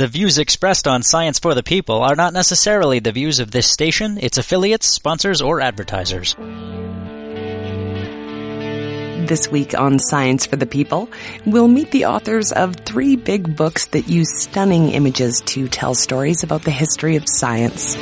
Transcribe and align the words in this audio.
The 0.00 0.08
views 0.08 0.38
expressed 0.38 0.88
on 0.88 1.02
Science 1.02 1.38
for 1.38 1.54
the 1.54 1.62
People 1.62 2.00
are 2.00 2.16
not 2.16 2.32
necessarily 2.32 3.00
the 3.00 3.12
views 3.12 3.38
of 3.38 3.50
this 3.50 3.70
station, 3.70 4.16
its 4.16 4.38
affiliates, 4.38 4.86
sponsors, 4.86 5.42
or 5.42 5.60
advertisers. 5.60 6.34
This 9.28 9.46
week 9.50 9.78
on 9.78 9.98
Science 9.98 10.46
for 10.46 10.56
the 10.56 10.64
People, 10.64 11.10
we'll 11.44 11.68
meet 11.68 11.90
the 11.90 12.06
authors 12.06 12.50
of 12.50 12.76
three 12.76 13.16
big 13.16 13.54
books 13.54 13.88
that 13.88 14.08
use 14.08 14.40
stunning 14.40 14.88
images 14.88 15.42
to 15.48 15.68
tell 15.68 15.94
stories 15.94 16.42
about 16.42 16.62
the 16.62 16.70
history 16.70 17.16
of 17.16 17.24
science. 17.26 17.94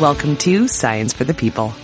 Welcome 0.00 0.38
to 0.38 0.68
Science 0.68 1.12
for 1.12 1.24
the 1.24 1.34
People. 1.34 1.74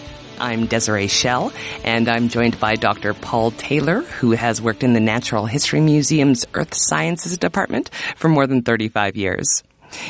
I'm 0.41 0.67
Desiree 0.67 1.09
Schell, 1.09 1.53
and 1.85 2.09
I'm 2.09 2.29
joined 2.29 2.61
by 2.61 2.77
Dr. 2.77 3.15
Paul 3.15 3.51
Taylor, 3.51 4.03
who 4.03 4.33
has 4.33 4.63
worked 4.63 4.83
in 4.83 4.93
the 4.93 5.01
Natural 5.01 5.47
History 5.47 5.81
Museum's 5.81 6.47
Earth 6.55 6.75
Sciences 6.75 7.39
Department 7.39 7.91
for 8.17 8.29
more 8.29 8.47
than 8.47 8.63
35 8.63 9.17
years. 9.17 9.63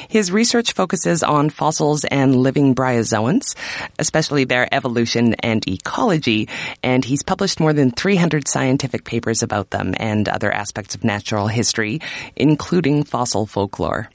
His 0.09 0.33
research 0.33 0.73
focuses 0.73 1.23
on 1.23 1.51
fossils 1.51 2.05
and 2.05 2.37
living 2.37 2.75
bryozoans, 2.75 3.55
especially 3.99 4.45
their 4.45 4.73
evolution 4.73 5.35
and 5.35 5.67
ecology, 5.69 6.49
and 6.83 7.05
he's 7.05 7.23
published 7.23 7.61
more 7.61 7.73
than 7.73 7.91
300 7.91 8.49
scientific 8.49 9.05
papers 9.05 9.43
about 9.43 9.71
them 9.71 9.95
and 9.99 10.29
other 10.29 10.53
aspects 10.53 10.95
of 10.95 11.05
natural 11.05 11.47
history, 11.47 12.01
including 12.37 13.05
fossil 13.05 13.47
folklore. 13.47 14.11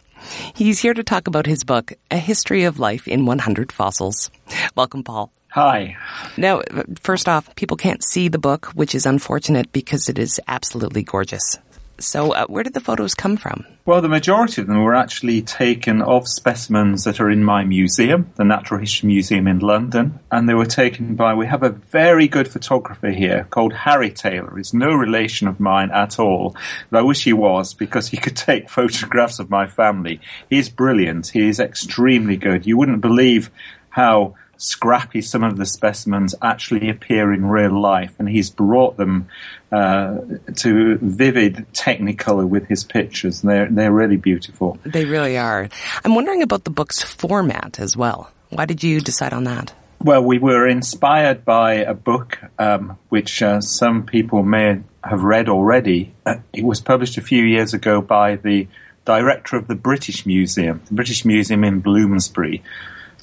He's 0.53 0.79
here 0.79 0.93
to 0.93 1.03
talk 1.03 1.27
about 1.27 1.45
his 1.45 1.63
book, 1.63 1.93
A 2.09 2.17
History 2.17 2.63
of 2.63 2.79
Life 2.79 3.07
in 3.07 3.25
100 3.25 3.71
Fossils. 3.71 4.31
Welcome, 4.75 5.03
Paul. 5.03 5.31
Hi. 5.53 5.97
Now, 6.35 6.63
first 6.99 7.29
off, 7.29 7.55
people 7.55 7.77
can't 7.77 8.03
see 8.03 8.27
the 8.27 8.39
book, 8.39 8.71
which 8.73 8.95
is 8.95 9.05
unfortunate 9.05 9.71
because 9.71 10.09
it 10.09 10.17
is 10.17 10.41
absolutely 10.47 11.03
gorgeous. 11.03 11.59
So, 11.99 12.31
uh, 12.31 12.47
where 12.47 12.63
did 12.63 12.73
the 12.73 12.79
photos 12.79 13.13
come 13.13 13.37
from? 13.37 13.63
Well, 13.85 14.01
the 14.01 14.09
majority 14.09 14.61
of 14.61 14.67
them 14.67 14.81
were 14.81 14.95
actually 14.95 15.43
taken 15.43 16.01
of 16.01 16.27
specimens 16.27 17.03
that 17.03 17.19
are 17.19 17.29
in 17.29 17.43
my 17.43 17.65
museum, 17.65 18.31
the 18.33 18.43
Natural 18.43 18.79
History 18.79 19.05
Museum 19.05 19.47
in 19.47 19.59
London, 19.59 20.17
and 20.31 20.49
they 20.49 20.55
were 20.55 20.65
taken 20.65 21.13
by, 21.13 21.35
we 21.35 21.45
have 21.45 21.61
a 21.61 21.69
very 21.69 22.27
good 22.27 22.47
photographer 22.47 23.11
here 23.11 23.45
called 23.51 23.73
Harry 23.73 24.09
Taylor. 24.09 24.57
He's 24.57 24.73
no 24.73 24.91
relation 24.91 25.47
of 25.47 25.59
mine 25.59 25.91
at 25.91 26.17
all, 26.17 26.55
but 26.89 26.97
I 26.97 27.03
wish 27.03 27.25
he 27.25 27.33
was 27.33 27.75
because 27.75 28.07
he 28.07 28.17
could 28.17 28.35
take 28.49 28.71
photographs 28.71 29.37
of 29.37 29.51
my 29.51 29.67
family. 29.67 30.19
He's 30.49 30.67
brilliant. 30.67 31.27
He 31.27 31.47
is 31.47 31.59
extremely 31.59 32.37
good. 32.37 32.65
You 32.65 32.75
wouldn't 32.75 33.01
believe 33.01 33.51
how 33.89 34.33
scrappy 34.63 35.21
some 35.21 35.43
of 35.43 35.57
the 35.57 35.65
specimens 35.65 36.33
actually 36.41 36.89
appear 36.89 37.33
in 37.33 37.45
real 37.45 37.79
life, 37.79 38.13
and 38.17 38.29
he's 38.29 38.49
brought 38.49 38.97
them 38.97 39.27
uh, 39.71 40.17
to 40.55 40.97
vivid 41.01 41.65
Technicolor 41.73 42.47
with 42.47 42.67
his 42.67 42.83
pictures. 42.83 43.41
They're 43.41 43.69
they're 43.69 43.91
really 43.91 44.17
beautiful. 44.17 44.77
They 44.83 45.05
really 45.05 45.37
are. 45.37 45.69
I'm 46.03 46.15
wondering 46.15 46.41
about 46.41 46.63
the 46.63 46.69
book's 46.69 47.03
format 47.03 47.79
as 47.79 47.97
well. 47.97 48.31
Why 48.49 48.65
did 48.65 48.83
you 48.83 49.01
decide 49.01 49.33
on 49.33 49.43
that? 49.45 49.73
Well, 49.99 50.23
we 50.23 50.37
were 50.37 50.67
inspired 50.67 51.45
by 51.45 51.75
a 51.75 51.93
book 51.93 52.37
um, 52.59 52.97
which 53.09 53.41
uh, 53.41 53.61
some 53.61 54.05
people 54.05 54.43
may 54.43 54.81
have 55.03 55.23
read 55.23 55.47
already. 55.47 56.13
Uh, 56.25 56.35
it 56.51 56.63
was 56.63 56.81
published 56.81 57.17
a 57.17 57.21
few 57.21 57.43
years 57.43 57.73
ago 57.73 58.01
by 58.01 58.35
the 58.35 58.67
director 59.05 59.55
of 59.55 59.67
the 59.67 59.75
British 59.75 60.25
Museum, 60.25 60.81
the 60.87 60.93
British 60.93 61.25
Museum 61.25 61.63
in 61.63 61.79
Bloomsbury, 61.79 62.63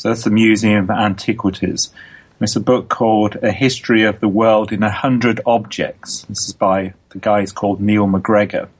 so 0.00 0.08
that's 0.08 0.24
the 0.24 0.30
Museum 0.30 0.84
of 0.84 0.96
Antiquities. 0.96 1.92
It's 2.40 2.56
a 2.56 2.60
book 2.60 2.88
called 2.88 3.36
A 3.42 3.52
History 3.52 4.02
of 4.04 4.18
the 4.20 4.28
World 4.28 4.72
in 4.72 4.82
a 4.82 4.90
Hundred 4.90 5.42
Objects. 5.44 6.22
This 6.22 6.48
is 6.48 6.54
by 6.54 6.94
the 7.10 7.18
guy 7.18 7.44
called 7.44 7.82
Neil 7.82 8.06
MacGregor. 8.06 8.70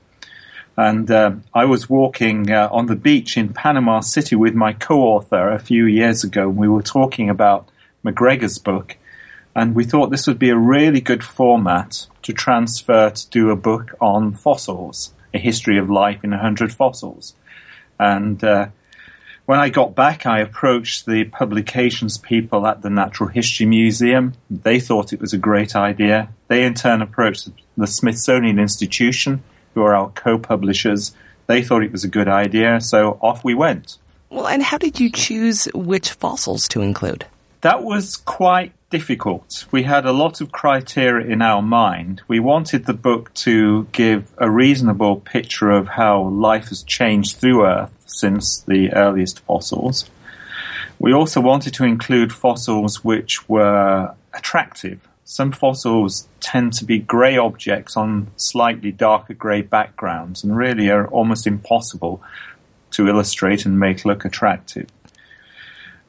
And 0.75 1.11
uh, 1.11 1.33
I 1.53 1.65
was 1.65 1.87
walking 1.87 2.51
uh, 2.51 2.69
on 2.71 2.87
the 2.87 2.95
beach 2.95 3.37
in 3.37 3.53
Panama 3.53 3.99
City 3.99 4.35
with 4.35 4.55
my 4.55 4.73
co-author 4.73 5.51
a 5.51 5.59
few 5.59 5.85
years 5.85 6.23
ago. 6.23 6.49
And 6.49 6.57
we 6.57 6.67
were 6.67 6.81
talking 6.81 7.29
about 7.29 7.69
MacGregor's 8.01 8.57
book, 8.57 8.97
and 9.55 9.75
we 9.75 9.83
thought 9.83 10.09
this 10.09 10.25
would 10.25 10.39
be 10.39 10.49
a 10.49 10.57
really 10.57 11.01
good 11.01 11.23
format 11.23 12.07
to 12.23 12.33
transfer 12.33 13.11
to 13.11 13.29
do 13.29 13.51
a 13.51 13.55
book 13.55 13.91
on 14.01 14.33
fossils, 14.33 15.13
a 15.35 15.37
history 15.37 15.77
of 15.77 15.87
life 15.87 16.23
in 16.23 16.33
a 16.33 16.41
hundred 16.41 16.73
fossils. 16.73 17.35
And 17.99 18.43
uh, 18.43 18.69
when 19.51 19.59
I 19.59 19.67
got 19.67 19.95
back, 19.95 20.25
I 20.25 20.39
approached 20.39 21.05
the 21.05 21.25
publications 21.25 22.17
people 22.17 22.65
at 22.65 22.83
the 22.83 22.89
Natural 22.89 23.27
History 23.27 23.65
Museum. 23.65 24.31
They 24.49 24.79
thought 24.79 25.11
it 25.11 25.19
was 25.19 25.33
a 25.33 25.37
great 25.37 25.75
idea. 25.75 26.29
They 26.47 26.63
in 26.63 26.73
turn 26.73 27.01
approached 27.01 27.49
the 27.75 27.85
Smithsonian 27.85 28.59
Institution, 28.59 29.43
who 29.73 29.81
are 29.81 29.93
our 29.93 30.09
co-publishers. 30.11 31.13
They 31.47 31.63
thought 31.63 31.83
it 31.83 31.91
was 31.91 32.05
a 32.05 32.07
good 32.07 32.29
idea, 32.29 32.79
so 32.79 33.19
off 33.21 33.43
we 33.43 33.53
went. 33.53 33.97
Well, 34.29 34.47
and 34.47 34.63
how 34.63 34.77
did 34.77 35.01
you 35.01 35.11
choose 35.11 35.65
which 35.73 36.11
fossils 36.11 36.69
to 36.69 36.79
include? 36.79 37.25
That 37.59 37.83
was 37.83 38.15
quite 38.15 38.71
difficult. 38.91 39.65
We 39.71 39.83
had 39.83 40.05
a 40.05 40.11
lot 40.11 40.41
of 40.41 40.51
criteria 40.51 41.25
in 41.25 41.41
our 41.41 41.61
mind. 41.61 42.21
We 42.27 42.39
wanted 42.39 42.85
the 42.85 42.93
book 42.93 43.33
to 43.45 43.87
give 43.91 44.27
a 44.37 44.51
reasonable 44.51 45.15
picture 45.15 45.71
of 45.71 45.87
how 45.87 46.21
life 46.27 46.67
has 46.67 46.83
changed 46.83 47.37
through 47.37 47.65
Earth 47.65 47.97
since 48.05 48.59
the 48.59 48.91
earliest 48.93 49.39
fossils. 49.39 50.09
We 50.99 51.13
also 51.13 51.41
wanted 51.41 51.73
to 51.75 51.85
include 51.85 52.31
fossils 52.31 53.03
which 53.03 53.49
were 53.49 54.13
attractive. 54.33 55.07
Some 55.23 55.51
fossils 55.53 56.27
tend 56.41 56.73
to 56.73 56.85
be 56.85 56.99
grey 56.99 57.37
objects 57.37 57.95
on 57.95 58.27
slightly 58.35 58.91
darker 58.91 59.33
grey 59.33 59.61
backgrounds 59.61 60.43
and 60.43 60.55
really 60.55 60.91
are 60.91 61.07
almost 61.07 61.47
impossible 61.47 62.21
to 62.91 63.07
illustrate 63.07 63.65
and 63.65 63.79
make 63.79 64.03
look 64.03 64.25
attractive. 64.25 64.87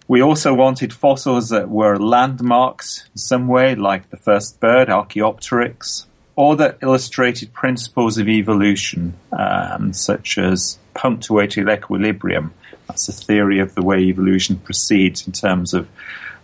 We 0.09 0.21
also 0.21 0.53
wanted 0.53 0.93
fossils 0.93 1.49
that 1.51 1.69
were 1.69 1.99
landmarks 1.99 3.05
in 3.13 3.19
some 3.19 3.49
way, 3.49 3.75
like 3.75 4.11
the 4.11 4.17
first 4.17 4.61
bird, 4.61 4.89
Archaeopteryx, 4.89 6.07
or 6.37 6.57
that 6.57 6.79
illustrated 6.83 7.53
principles 7.53 8.19
of 8.19 8.29
evolution, 8.29 9.15
um, 9.33 9.93
such 9.93 10.39
as 10.39 10.79
punctuated 10.95 11.69
equilibrium. 11.69 12.53
That's 12.89 13.09
a 13.09 13.13
theory 13.13 13.61
of 13.61 13.75
the 13.75 13.83
way 13.83 14.01
evolution 14.01 14.57
proceeds 14.57 15.27
in 15.27 15.33
terms 15.33 15.73
of 15.73 15.89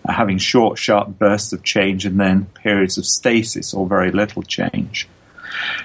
uh, 0.05 0.13
having 0.13 0.39
short, 0.39 0.79
sharp 0.79 1.19
bursts 1.19 1.53
of 1.53 1.63
change 1.63 2.07
and 2.07 2.19
then 2.19 2.47
periods 2.55 2.97
of 2.97 3.05
stasis 3.05 3.75
or 3.75 3.87
very 3.87 4.13
little 4.13 4.43
change. 4.43 5.09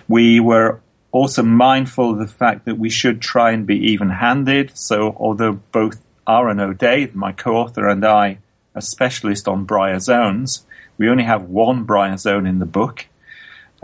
We 0.07 0.39
were 0.39 0.79
also 1.11 1.43
mindful 1.43 2.11
of 2.11 2.19
the 2.19 2.27
fact 2.27 2.65
that 2.65 2.77
we 2.77 2.89
should 2.89 3.21
try 3.21 3.51
and 3.51 3.65
be 3.65 3.91
even 3.91 4.09
handed. 4.09 4.77
So, 4.77 5.15
although 5.19 5.53
both 5.71 5.99
Aaron 6.27 6.59
O'Dea, 6.59 7.11
my 7.13 7.31
co 7.31 7.57
author, 7.57 7.87
and 7.87 8.05
I 8.05 8.39
are 8.75 8.81
specialists 8.81 9.47
on 9.47 9.67
bryozoans, 9.67 10.63
we 10.97 11.09
only 11.09 11.23
have 11.23 11.43
one 11.43 11.85
bryozoan 11.85 12.47
in 12.47 12.59
the 12.59 12.65
book, 12.65 13.07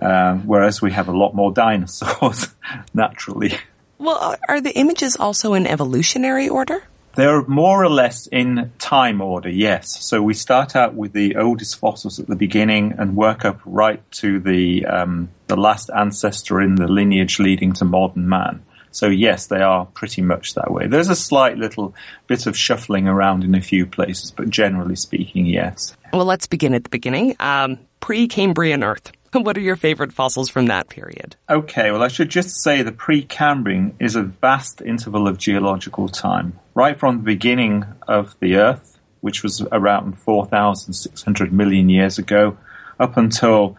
uh, 0.02 0.36
whereas 0.36 0.82
we 0.82 0.92
have 0.92 1.08
a 1.08 1.18
lot 1.18 1.36
more 1.36 1.52
dinosaurs, 1.52 2.48
naturally. 2.94 3.54
Well, 3.98 4.36
are 4.48 4.62
the 4.62 4.76
images 4.78 5.18
also 5.18 5.54
in 5.54 5.68
evolutionary 5.68 6.48
order? 6.48 6.84
They're 7.16 7.44
more 7.48 7.84
or 7.84 7.90
less 7.90 8.28
in 8.28 8.72
time 8.78 9.20
order, 9.20 9.50
yes. 9.50 10.06
So 10.06 10.22
we 10.22 10.34
start 10.34 10.76
out 10.76 10.94
with 10.94 11.12
the 11.12 11.36
oldest 11.36 11.78
fossils 11.78 12.20
at 12.20 12.28
the 12.28 12.36
beginning 12.36 12.94
and 12.98 13.18
work 13.18 13.44
up 13.44 13.60
right 13.66 14.00
to 14.12 14.40
the 14.40 14.86
um, 14.86 15.30
the 15.48 15.58
last 15.58 15.90
ancestor 15.90 16.62
in 16.62 16.76
the 16.76 16.88
lineage 16.88 17.40
leading 17.40 17.74
to 17.74 17.86
modern 17.86 18.30
man. 18.30 18.64
So 18.92 19.08
yes, 19.08 19.48
they 19.48 19.62
are 19.62 19.86
pretty 19.86 20.22
much 20.22 20.56
that 20.56 20.72
way. 20.72 20.88
There's 20.88 21.10
a 21.10 21.16
slight 21.16 21.58
little 21.58 21.94
bit 22.28 22.46
of 22.48 22.58
shuffling 22.58 23.08
around 23.08 23.44
in 23.44 23.56
a 23.56 23.62
few 23.62 23.86
places, 23.86 24.32
but 24.32 24.50
generally 24.50 24.96
speaking, 24.96 25.46
yes. 25.46 25.96
Well, 26.14 26.26
let's 26.26 26.48
begin 26.48 26.74
at 26.74 26.84
the 26.84 26.90
beginning. 26.90 27.36
Um, 27.40 27.80
Pre-Cambrian 28.00 28.84
Earth. 28.84 29.12
What 29.32 29.58
are 29.58 29.62
your 29.62 29.76
favorite 29.76 30.12
fossils 30.12 30.50
from 30.50 30.66
that 30.68 30.90
period? 30.90 31.36
Okay, 31.48 31.92
well, 31.92 32.02
I 32.02 32.08
should 32.08 32.30
just 32.30 32.64
say 32.64 32.82
the 32.82 32.92
Precambrian 32.92 33.94
is 34.00 34.16
a 34.16 34.24
vast 34.24 34.82
interval 34.82 35.28
of 35.28 35.38
geological 35.38 36.09
time, 36.09 36.58
right 36.74 37.00
from 37.00 37.18
the 37.18 37.24
beginning 37.24 37.85
of 38.08 38.35
the 38.40 38.56
Earth, 38.56 38.97
which 39.22 39.44
was 39.44 39.62
around 39.72 40.18
4,600 40.18 41.53
million 41.53 41.90
years 41.90 42.18
ago, 42.18 42.58
up 43.00 43.18
until 43.18 43.78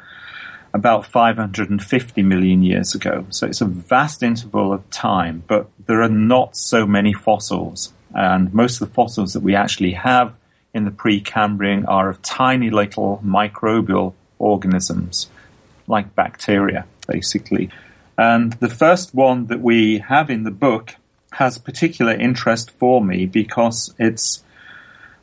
about 0.72 1.06
550 1.06 2.22
million 2.22 2.62
years 2.62 2.94
ago. 2.94 3.26
So 3.31 3.46
it's 3.46 3.61
a 3.61 3.67
vast 3.67 4.22
interval 4.22 4.72
of 4.72 4.88
time, 4.90 5.43
but 5.46 5.69
there 5.87 6.02
are 6.02 6.08
not 6.08 6.56
so 6.56 6.87
many 6.87 7.12
fossils. 7.12 7.93
And 8.14 8.52
most 8.55 8.81
of 8.81 8.88
the 8.88 8.94
fossils 8.94 9.32
that 9.32 9.43
we 9.43 9.55
actually 9.55 9.93
have 9.93 10.34
in 10.72 10.84
the 10.84 10.90
Precambrian 10.90 11.84
are 11.88 12.08
of 12.08 12.22
tiny 12.22 12.70
little 12.70 13.20
microbial 13.25 14.14
organisms 14.38 15.28
like 15.87 16.14
bacteria, 16.14 16.87
basically. 17.08 17.70
And 18.17 18.52
the 18.55 18.69
first 18.69 19.14
one 19.14 19.46
that 19.46 19.61
we 19.61 19.99
have 19.99 20.31
in 20.31 20.44
the 20.44 20.50
book 20.50 20.94
has 21.32 21.58
particular 21.58 22.12
interest 22.12 22.70
for 22.72 23.02
me 23.02 23.26
because 23.26 23.94
it's 23.99 24.44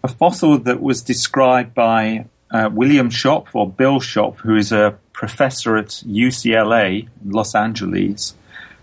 a 0.03 0.07
fossil 0.07 0.57
that 0.59 0.81
was 0.81 1.01
described 1.01 1.73
by 1.73 2.25
uh, 2.51 2.69
William 2.71 3.09
Schopf 3.09 3.49
or 3.53 3.69
Bill 3.69 3.99
Schopf, 3.99 4.37
who 4.37 4.55
is 4.55 4.71
a 4.71 4.97
professor 5.17 5.75
at 5.75 5.87
UCLA, 6.05 7.09
Los 7.25 7.55
Angeles, 7.55 8.35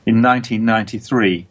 in 0.04 0.20
1993. 0.20 1.46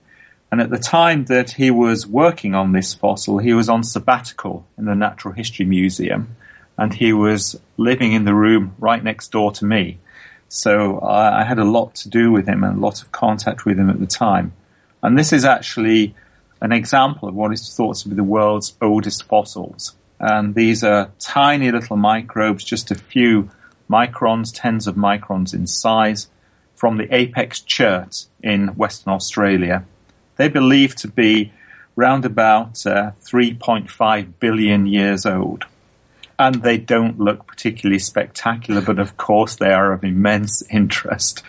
And 0.52 0.60
at 0.60 0.70
the 0.70 0.78
time 0.78 1.26
that 1.26 1.52
he 1.52 1.72
was 1.72 2.06
working 2.06 2.54
on 2.54 2.74
this 2.74 2.94
fossil, 2.94 3.38
he 3.38 3.54
was 3.54 3.70
on 3.70 3.84
sabbatical 3.84 4.68
in 4.78 4.84
the 4.84 4.94
Natural 4.94 5.34
History 5.34 5.66
Museum, 5.66 6.36
and 6.78 6.94
he 6.94 7.14
was 7.14 7.60
living 7.78 8.12
in 8.12 8.26
the 8.26 8.36
room 8.36 8.76
right 8.78 9.02
next 9.02 9.32
door 9.32 9.54
to 9.54 9.66
me. 9.66 10.00
So 10.50 11.00
I, 11.00 11.42
I 11.42 11.44
had 11.46 11.60
a 11.60 11.64
lot 11.64 11.96
to 11.96 12.10
do 12.10 12.34
with 12.34 12.46
him 12.46 12.64
and 12.66 12.78
a 12.78 12.82
lot 12.82 13.02
of 13.02 13.12
contact 13.14 13.66
with 13.66 13.80
him 13.80 13.90
at 13.90 14.02
the 14.02 14.06
time. 14.06 14.52
And 15.02 15.18
this 15.18 15.32
is 15.32 15.46
actually 15.46 16.14
an 16.60 16.74
example 16.74 17.30
of 17.30 17.36
what 17.36 17.54
is 17.54 17.74
thought 17.74 17.96
to 18.00 18.10
be 18.10 18.16
the 18.16 18.24
world's 18.24 18.76
oldest 18.82 19.24
fossils. 19.24 19.96
And 20.20 20.56
these 20.56 20.84
are 20.84 21.12
tiny 21.20 21.72
little 21.72 21.96
microbes, 21.96 22.66
just 22.66 22.92
a 22.92 22.96
few 22.96 23.50
microns, 23.90 24.52
tens 24.54 24.88
of 24.88 24.96
microns 24.96 25.54
in 25.54 25.68
size, 25.68 26.28
from 26.76 26.98
the 26.98 27.14
apex 27.16 27.60
chert 27.62 28.26
in 28.42 28.70
Western 28.70 29.14
Australia. 29.14 29.86
They 30.38 30.50
believe 30.50 30.96
to 30.98 31.08
be 31.08 31.52
round 31.96 32.26
about 32.26 32.86
uh, 32.86 33.12
3.5 33.24 34.34
billion 34.40 34.86
years 34.86 35.26
old. 35.26 35.66
And 36.40 36.64
they 36.64 36.78
don't 36.78 37.20
look 37.20 37.46
particularly 37.46 38.00
spectacular, 38.00 38.82
but 38.82 39.00
of 39.00 39.18
course 39.18 39.56
they 39.56 39.72
are 39.72 39.94
of 39.94 40.04
immense 40.04 40.64
interest. 40.70 41.44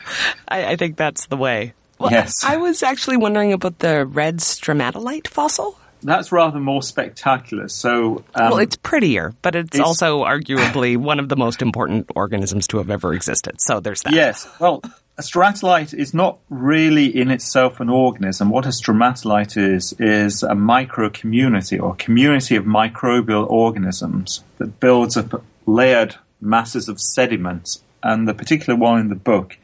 I, 0.47 0.73
I 0.73 0.77
think 0.77 0.97
that's 0.97 1.27
the 1.27 1.37
way. 1.37 1.73
Well, 1.99 2.11
yes. 2.11 2.45
I 2.45 2.57
was 2.57 2.83
actually 2.83 3.17
wondering 3.17 3.53
about 3.53 3.79
the 3.79 4.05
red 4.05 4.39
stromatolite 4.39 5.29
fossil. 5.29 5.79
That's 6.05 6.31
rather 6.31 6.61
more 6.61 6.83
spectacular. 6.83 7.69
So, 7.69 8.25
um, 8.35 8.51
well, 8.51 8.59
it's 8.59 8.77
prettier, 8.77 9.33
but 9.41 9.55
it's, 9.55 9.71
it's, 9.71 9.81
also 9.81 10.23
arguably 10.25 10.97
one 10.97 11.19
of 11.19 11.29
the 11.29 11.37
most 11.37 11.63
important 11.63 12.11
organisms 12.15 12.67
to 12.69 12.79
have 12.79 12.91
ever 12.91 13.15
existed. 13.15 13.57
So 13.59 13.81
there's 13.81 14.03
that. 14.03 14.13
Yes. 14.13 14.47
Well, 14.61 14.83
a 15.17 15.23
stromatolite 15.23 15.95
is 15.95 16.13
not 16.13 16.39
really 16.51 17.07
in 17.07 17.31
itself 17.31 17.81
an 17.81 17.89
organism. 17.89 18.51
What 18.51 18.67
a 18.67 18.71
stromatolite 18.71 19.57
is, 19.57 19.95
is 19.99 20.43
a 20.43 20.55
micro 20.55 21.09
community 21.09 21.79
or 21.79 21.95
community 21.95 22.57
of 22.57 22.65
microbial 22.65 23.49
organisms 23.49 24.45
that 24.59 24.81
builds 24.81 25.17
up 25.17 25.43
layered 25.67 26.17
masses 26.41 26.89
of 26.89 27.01
sediment. 27.01 27.79
And 28.03 28.29
the 28.29 28.35
particular 28.35 28.79
one 28.79 29.01
in 29.01 29.09
the 29.09 29.15
book 29.15 29.57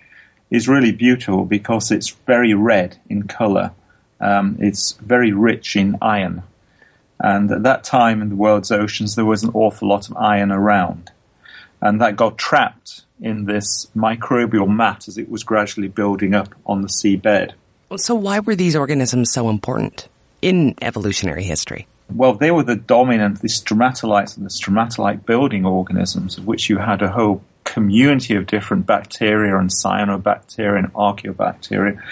is 0.51 0.69
really 0.69 0.93
beautiful 0.93 1.45
because 1.45 1.91
it's 1.91 2.11
very 2.27 2.55
red 2.55 2.97
in 3.09 3.25
color. 3.25 3.73
Um, 4.21 4.57
it's 4.61 4.93
very 5.01 5.33
rich 5.33 5.77
in 5.77 5.97
iron. 6.03 6.43
And 7.19 7.51
at 7.51 7.63
that 7.65 7.85
time 7.85 8.23
in 8.23 8.31
the 8.31 8.37
world's 8.37 8.71
oceans, 8.71 9.15
there 9.15 9.25
was 9.25 9.43
an 9.43 9.51
awful 9.55 9.89
lot 9.89 10.09
of 10.09 10.17
iron 10.17 10.51
around. 10.51 11.11
And 11.81 12.01
that 12.01 12.17
got 12.17 12.39
trapped 12.39 13.03
in 13.21 13.45
this 13.45 13.89
microbial 13.97 14.69
mat 14.69 15.09
as 15.09 15.19
it 15.19 15.31
was 15.31 15.45
gradually 15.45 15.89
building 15.89 16.35
up 16.35 16.55
on 16.67 16.83
the 16.83 16.89
seabed. 16.89 17.53
So, 17.97 18.15
why 18.15 18.39
were 18.41 18.55
these 18.55 18.77
organisms 18.77 19.33
so 19.33 19.49
important 19.49 20.09
in 20.41 20.75
evolutionary 20.81 21.43
history? 21.43 21.87
Well, 22.15 22.35
they 22.35 22.51
were 22.51 22.63
the 22.63 22.77
dominant, 22.77 23.41
the 23.41 23.49
stromatolites 23.49 24.37
and 24.37 24.45
the 24.45 24.51
stromatolite 24.51 25.27
building 25.27 25.65
organisms, 25.65 26.39
of 26.39 26.47
which 26.47 26.69
you 26.69 26.79
had 26.79 27.03
a 27.03 27.11
whole 27.11 27.43
community 27.71 28.35
of 28.35 28.47
different 28.47 28.85
bacteria 28.85 29.57
and 29.57 29.71
cyanobacteria 29.71 30.79
and 30.79 30.93
archaeobacteria. 30.93 32.03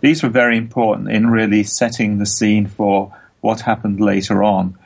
These 0.00 0.22
were 0.22 0.28
very 0.28 0.58
important 0.58 1.10
in 1.10 1.30
really 1.30 1.62
setting 1.62 2.18
the 2.18 2.26
scene 2.26 2.66
for 2.66 3.16
what 3.40 3.62
happened 3.62 3.98
later 3.98 4.44
on. 4.44 4.78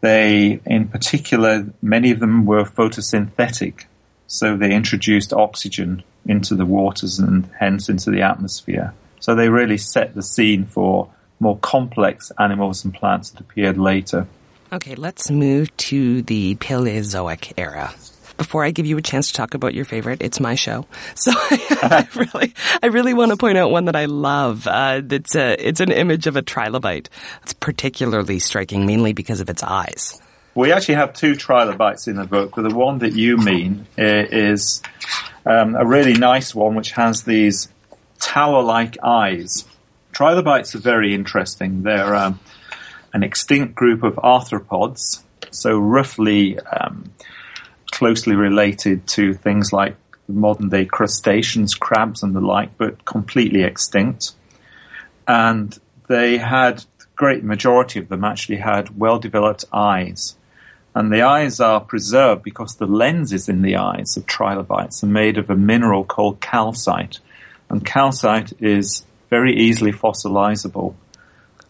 They, 0.00 0.60
in 0.66 0.88
particular, 0.88 1.72
many 1.80 2.10
of 2.10 2.18
them 2.18 2.46
were 2.46 2.64
photosynthetic, 2.64 3.84
so 4.26 4.56
they 4.56 4.74
introduced 4.74 5.32
oxygen 5.32 6.02
into 6.26 6.56
the 6.56 6.66
waters 6.66 7.20
and 7.20 7.48
hence 7.60 7.88
into 7.88 8.10
the 8.10 8.22
atmosphere. 8.22 8.92
So 9.20 9.36
they 9.36 9.50
really 9.50 9.78
set 9.78 10.14
the 10.16 10.22
scene 10.22 10.66
for 10.66 11.08
more 11.38 11.58
complex 11.58 12.32
animals 12.40 12.84
and 12.84 12.92
plants 12.92 13.30
that 13.30 13.40
appeared 13.40 13.78
later. 13.78 14.26
Okay, 14.72 14.96
let's 14.96 15.30
move 15.30 15.76
to 15.76 16.22
the 16.22 16.56
Paleozoic 16.56 17.52
era 17.56 17.94
before 18.40 18.64
I 18.64 18.70
give 18.70 18.86
you 18.86 18.96
a 18.96 19.02
chance 19.02 19.26
to 19.28 19.34
talk 19.34 19.52
about 19.52 19.74
your 19.74 19.84
favorite, 19.84 20.22
it's 20.22 20.40
my 20.40 20.54
show. 20.54 20.86
So 21.14 21.32
I, 21.36 22.08
really, 22.14 22.54
I 22.82 22.86
really 22.86 23.12
want 23.12 23.32
to 23.32 23.36
point 23.36 23.58
out 23.58 23.70
one 23.70 23.84
that 23.84 23.96
I 23.96 24.06
love. 24.06 24.66
Uh, 24.66 25.02
it's 25.10 25.34
a, 25.34 25.68
it's 25.68 25.80
an 25.80 25.92
image 25.92 26.26
of 26.26 26.36
a 26.36 26.42
trilobite. 26.42 27.08
It's 27.42 27.52
particularly 27.52 28.38
striking, 28.38 28.86
mainly 28.86 29.12
because 29.12 29.40
of 29.40 29.50
its 29.50 29.62
eyes. 29.62 30.18
We 30.54 30.72
actually 30.72 30.94
have 30.94 31.12
two 31.12 31.34
trilobites 31.34 32.08
in 32.08 32.16
the 32.16 32.24
book, 32.24 32.54
but 32.56 32.66
the 32.66 32.74
one 32.74 33.00
that 33.00 33.12
you 33.12 33.36
mean 33.36 33.86
is 33.98 34.82
um, 35.44 35.74
a 35.74 35.84
really 35.84 36.14
nice 36.14 36.54
one, 36.54 36.74
which 36.74 36.92
has 36.92 37.24
these 37.24 37.68
tower-like 38.20 38.96
eyes. 39.02 39.66
Trilobites 40.12 40.74
are 40.74 40.80
very 40.80 41.14
interesting. 41.14 41.82
They're 41.82 42.16
um, 42.16 42.40
an 43.12 43.22
extinct 43.22 43.74
group 43.74 44.02
of 44.02 44.14
arthropods, 44.14 45.22
so 45.50 45.78
roughly 45.78 46.58
um, 46.58 47.09
closely 48.00 48.34
related 48.34 49.06
to 49.06 49.34
things 49.34 49.74
like 49.74 49.94
modern 50.26 50.70
day 50.70 50.86
crustaceans, 50.86 51.74
crabs, 51.74 52.22
and 52.22 52.34
the 52.34 52.40
like, 52.40 52.78
but 52.78 53.04
completely 53.04 53.62
extinct. 53.62 54.32
And 55.28 55.78
they 56.08 56.38
had, 56.38 56.78
the 56.78 57.04
great 57.14 57.44
majority 57.44 57.98
of 57.98 58.08
them 58.08 58.24
actually 58.24 58.56
had 58.56 58.98
well 58.98 59.18
developed 59.18 59.66
eyes. 59.70 60.34
And 60.94 61.12
the 61.12 61.20
eyes 61.20 61.60
are 61.60 61.78
preserved 61.78 62.42
because 62.42 62.76
the 62.76 62.86
lenses 62.86 63.50
in 63.50 63.60
the 63.60 63.76
eyes 63.76 64.16
of 64.16 64.24
trilobites 64.24 65.04
are 65.04 65.18
made 65.22 65.36
of 65.36 65.50
a 65.50 65.54
mineral 65.54 66.04
called 66.04 66.40
calcite. 66.40 67.18
And 67.68 67.84
calcite 67.84 68.54
is 68.62 69.04
very 69.28 69.54
easily 69.54 69.92
fossilizable. 69.92 70.94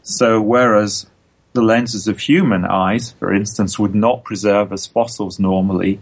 So 0.04 0.40
whereas 0.40 1.06
the 1.54 1.62
lenses 1.62 2.06
of 2.06 2.20
human 2.20 2.64
eyes, 2.64 3.10
for 3.18 3.34
instance, 3.34 3.80
would 3.80 3.96
not 3.96 4.22
preserve 4.22 4.72
as 4.72 4.86
fossils 4.86 5.40
normally, 5.40 5.98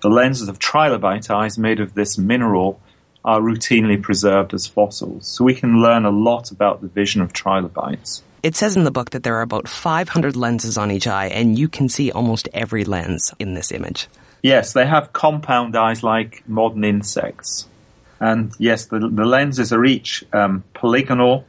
the 0.00 0.08
lenses 0.08 0.48
of 0.48 0.58
trilobite 0.58 1.30
eyes 1.30 1.58
made 1.58 1.80
of 1.80 1.94
this 1.94 2.18
mineral 2.18 2.80
are 3.24 3.40
routinely 3.40 4.00
preserved 4.00 4.54
as 4.54 4.66
fossils. 4.66 5.26
So 5.26 5.44
we 5.44 5.54
can 5.54 5.82
learn 5.82 6.04
a 6.04 6.10
lot 6.10 6.50
about 6.50 6.80
the 6.80 6.88
vision 6.88 7.20
of 7.20 7.32
trilobites. 7.32 8.22
It 8.42 8.54
says 8.54 8.76
in 8.76 8.84
the 8.84 8.90
book 8.90 9.10
that 9.10 9.24
there 9.24 9.36
are 9.36 9.42
about 9.42 9.68
500 9.68 10.36
lenses 10.36 10.78
on 10.78 10.90
each 10.90 11.06
eye, 11.06 11.26
and 11.26 11.58
you 11.58 11.68
can 11.68 11.88
see 11.88 12.12
almost 12.12 12.48
every 12.54 12.84
lens 12.84 13.34
in 13.38 13.54
this 13.54 13.72
image. 13.72 14.08
Yes, 14.42 14.72
they 14.72 14.86
have 14.86 15.12
compound 15.12 15.76
eyes 15.76 16.02
like 16.02 16.48
modern 16.48 16.84
insects. 16.84 17.66
And 18.20 18.52
yes, 18.58 18.86
the, 18.86 19.00
the 19.00 19.24
lenses 19.24 19.72
are 19.72 19.84
each 19.84 20.24
um, 20.32 20.62
polygonal, 20.74 21.44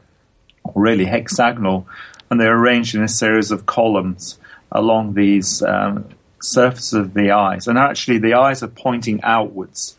or 0.64 0.74
really 0.76 1.06
hexagonal, 1.06 1.88
and 2.30 2.40
they're 2.40 2.58
arranged 2.58 2.96
in 2.96 3.04
a 3.04 3.08
series 3.08 3.52
of 3.52 3.68
columns 3.68 4.40
along 4.72 5.14
these 5.14 5.62
um, 5.64 6.06
surface 6.42 6.94
of 6.94 7.14
the 7.14 7.32
eyes. 7.32 7.68
And 7.68 7.78
actually, 7.78 8.18
the 8.18 8.34
eyes 8.34 8.64
are 8.64 8.68
pointing 8.68 9.22
outwards. 9.24 9.98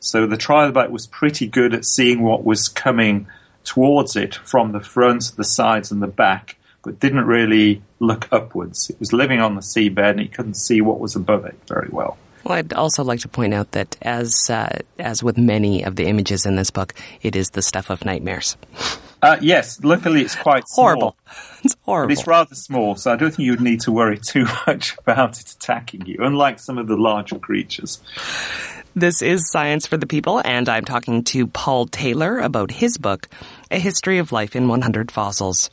So 0.00 0.26
the 0.26 0.36
trilobite 0.36 0.90
was 0.90 1.06
pretty 1.06 1.46
good 1.46 1.74
at 1.74 1.84
seeing 1.84 2.22
what 2.22 2.44
was 2.44 2.68
coming 2.68 3.26
towards 3.64 4.16
it 4.16 4.34
from 4.34 4.72
the 4.72 4.80
front, 4.80 5.32
the 5.36 5.44
sides, 5.44 5.92
and 5.92 6.02
the 6.02 6.08
back, 6.08 6.56
but 6.82 6.98
didn't 6.98 7.26
really 7.26 7.82
look 8.00 8.28
upwards. 8.32 8.90
It 8.90 8.98
was 8.98 9.12
living 9.12 9.40
on 9.40 9.54
the 9.54 9.60
seabed 9.60 10.10
and 10.10 10.20
it 10.20 10.34
couldn't 10.34 10.54
see 10.54 10.80
what 10.80 10.98
was 10.98 11.14
above 11.14 11.44
it 11.44 11.56
very 11.68 11.88
well. 11.90 12.18
Well, 12.44 12.58
I'd 12.58 12.72
also 12.72 13.04
like 13.04 13.20
to 13.20 13.28
point 13.28 13.54
out 13.54 13.70
that, 13.70 13.96
as 14.02 14.50
uh, 14.50 14.78
as 14.98 15.22
with 15.22 15.38
many 15.38 15.84
of 15.84 15.94
the 15.94 16.06
images 16.06 16.44
in 16.44 16.56
this 16.56 16.70
book, 16.70 16.92
it 17.22 17.36
is 17.36 17.50
the 17.50 17.62
stuff 17.62 17.88
of 17.88 18.04
nightmares. 18.04 18.56
Uh, 19.22 19.38
yes, 19.40 19.82
luckily 19.84 20.22
it's 20.22 20.34
quite 20.34 20.64
horrible. 20.68 21.16
It's 21.64 21.76
horrible. 21.82 22.08
But 22.08 22.18
it's 22.18 22.26
rather 22.26 22.56
small, 22.56 22.96
so 22.96 23.12
I 23.12 23.16
don't 23.16 23.30
think 23.30 23.46
you'd 23.46 23.60
need 23.60 23.82
to 23.82 23.92
worry 23.92 24.18
too 24.22 24.46
much 24.66 24.96
about 24.98 25.38
it 25.38 25.48
attacking 25.48 26.06
you, 26.06 26.16
unlike 26.18 26.58
some 26.58 26.76
of 26.76 26.88
the 26.88 26.96
larger 26.96 27.38
creatures. 27.38 28.00
This 28.96 29.22
is 29.22 29.48
Science 29.48 29.86
for 29.86 29.96
the 29.96 30.08
People, 30.08 30.42
and 30.44 30.68
I'm 30.68 30.84
talking 30.84 31.22
to 31.24 31.46
Paul 31.46 31.86
Taylor 31.86 32.40
about 32.40 32.72
his 32.72 32.98
book, 32.98 33.28
A 33.70 33.78
History 33.78 34.18
of 34.18 34.32
Life 34.32 34.56
in 34.56 34.66
100 34.66 35.12
Fossils. 35.12 35.70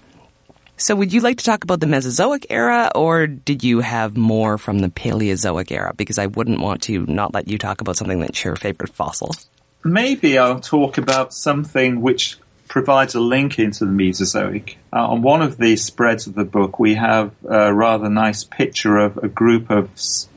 So, 0.78 0.96
would 0.96 1.12
you 1.12 1.22
like 1.22 1.40
to 1.40 1.44
talk 1.44 1.64
about 1.64 1.80
the 1.80 1.88
Mesozoic 1.88 2.46
era, 2.52 2.92
or 2.94 3.26
did 3.26 3.64
you 3.64 3.80
have 3.80 4.16
more 4.16 4.60
from 4.60 4.80
the 4.80 4.90
Paleozoic 4.90 5.72
era? 5.72 5.94
Because 5.98 6.20
I 6.20 6.28
wouldn't 6.28 6.62
want 6.62 6.84
to 6.84 7.06
not 7.08 7.34
let 7.34 7.48
you 7.48 7.58
talk 7.58 7.82
about 7.82 7.98
something 7.98 8.20
that's 8.20 8.44
your 8.46 8.56
favorite 8.56 8.94
fossil. 8.94 9.36
Maybe 9.84 10.38
I'll 10.38 10.60
talk 10.60 11.00
about 11.00 11.34
something 11.34 12.00
which 12.00 12.38
provides 12.70 13.16
a 13.16 13.20
link 13.20 13.60
into 13.60 13.84
the 13.84 13.92
Mesozoic. 13.92 14.78
Uh, 14.94 15.08
on 15.10 15.24
one 15.24 15.42
of 15.42 15.58
the 15.58 15.76
spreads 15.76 16.28
of 16.28 16.36
the 16.36 16.46
book, 16.46 16.80
we 16.80 16.94
have 16.94 17.34
a 17.44 17.74
rather 17.74 18.10
nice 18.10 18.44
picture 18.46 18.98
of 18.98 19.18
a 19.18 19.28
group 19.28 19.70
of 19.70 19.90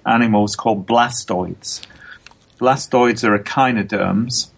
animals 0.05 0.57
called 0.57 0.87
blastoids. 0.87 1.87
Blastoids 2.59 3.23
are 3.23 3.35
echinoderms, 3.35 4.51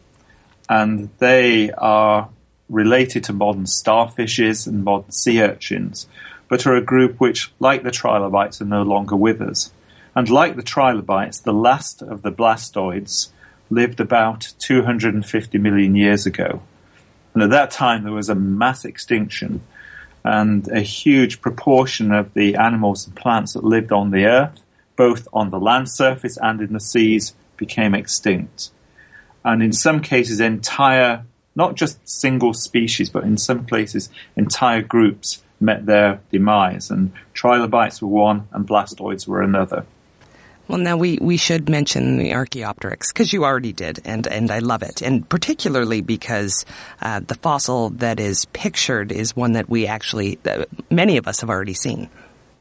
and 0.68 1.10
they 1.18 1.72
are 1.72 2.30
related 2.68 3.24
to 3.24 3.32
modern 3.32 3.64
starfishes 3.64 4.68
and 4.68 4.84
modern 4.84 5.10
sea 5.10 5.42
urchins, 5.42 6.06
but 6.48 6.66
are 6.66 6.76
a 6.76 6.80
group 6.80 7.18
which, 7.18 7.52
like 7.58 7.82
the 7.82 7.90
trilobites, 7.90 8.62
are 8.62 8.66
no 8.66 8.82
longer 8.82 9.16
with 9.16 9.42
us. 9.42 9.72
And 10.14 10.30
like 10.30 10.54
the 10.54 10.62
trilobites, 10.62 11.40
the 11.40 11.52
last 11.52 12.02
of 12.02 12.22
the 12.22 12.30
blastoids 12.30 13.30
lived 13.68 13.98
about 13.98 14.52
250 14.60 15.58
million 15.58 15.96
years 15.96 16.24
ago. 16.24 16.62
And 17.34 17.42
at 17.42 17.50
that 17.50 17.70
time, 17.72 18.04
there 18.04 18.12
was 18.12 18.28
a 18.28 18.34
mass 18.34 18.84
extinction, 18.84 19.60
and 20.24 20.66
a 20.68 20.80
huge 20.80 21.42
proportion 21.42 22.10
of 22.12 22.32
the 22.32 22.54
animals 22.54 23.06
and 23.06 23.14
plants 23.14 23.52
that 23.52 23.64
lived 23.64 23.92
on 23.92 24.10
the 24.10 24.24
earth, 24.24 24.60
both 24.96 25.28
on 25.32 25.50
the 25.50 25.60
land 25.60 25.90
surface 25.90 26.38
and 26.40 26.60
in 26.62 26.72
the 26.72 26.80
seas, 26.80 27.34
became 27.56 27.94
extinct. 27.94 28.70
And 29.44 29.62
in 29.62 29.72
some 29.72 30.00
cases, 30.00 30.40
entire, 30.40 31.26
not 31.54 31.74
just 31.74 32.08
single 32.08 32.54
species, 32.54 33.10
but 33.10 33.24
in 33.24 33.36
some 33.36 33.66
places, 33.66 34.08
entire 34.36 34.80
groups 34.80 35.42
met 35.60 35.84
their 35.84 36.20
demise. 36.32 36.90
And 36.90 37.12
trilobites 37.34 38.00
were 38.00 38.08
one, 38.08 38.48
and 38.52 38.66
blastoids 38.66 39.26
were 39.26 39.42
another. 39.42 39.84
Well, 40.66 40.78
now 40.78 40.96
we, 40.96 41.18
we 41.20 41.36
should 41.36 41.68
mention 41.68 42.16
the 42.16 42.32
Archaeopteryx 42.32 43.12
because 43.12 43.32
you 43.32 43.44
already 43.44 43.72
did, 43.72 44.00
and, 44.04 44.26
and 44.26 44.50
I 44.50 44.60
love 44.60 44.82
it, 44.82 45.02
and 45.02 45.28
particularly 45.28 46.00
because 46.00 46.64
uh, 47.02 47.20
the 47.20 47.34
fossil 47.34 47.90
that 47.90 48.18
is 48.18 48.46
pictured 48.46 49.12
is 49.12 49.36
one 49.36 49.52
that 49.52 49.68
we 49.68 49.86
actually 49.86 50.38
uh, 50.46 50.64
many 50.90 51.18
of 51.18 51.28
us 51.28 51.40
have 51.42 51.50
already 51.50 51.74
seen. 51.74 52.08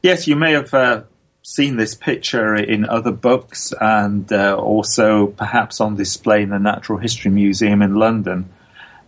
Yes, 0.02 0.26
you 0.26 0.36
may 0.36 0.52
have 0.52 0.74
uh, 0.74 1.04
seen 1.42 1.76
this 1.76 1.94
picture 1.94 2.54
in 2.54 2.84
other 2.84 3.10
books, 3.10 3.72
and 3.80 4.30
uh, 4.30 4.54
also 4.54 5.28
perhaps 5.28 5.80
on 5.80 5.96
display 5.96 6.42
in 6.42 6.50
the 6.50 6.58
Natural 6.58 6.98
History 6.98 7.30
Museum 7.30 7.80
in 7.80 7.94
London. 7.94 8.50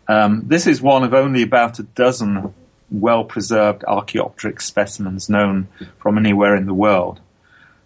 Um, 0.08 0.42
this 0.46 0.66
is 0.66 0.80
one 0.80 1.04
of 1.04 1.12
only 1.12 1.42
about 1.42 1.78
a 1.78 1.82
dozen 1.82 2.54
well 2.90 3.24
preserved 3.24 3.84
Archaeopteryx 3.84 4.64
specimens 4.64 5.28
known 5.28 5.68
from 5.98 6.16
anywhere 6.16 6.56
in 6.56 6.66
the 6.66 6.74
world. 6.74 7.20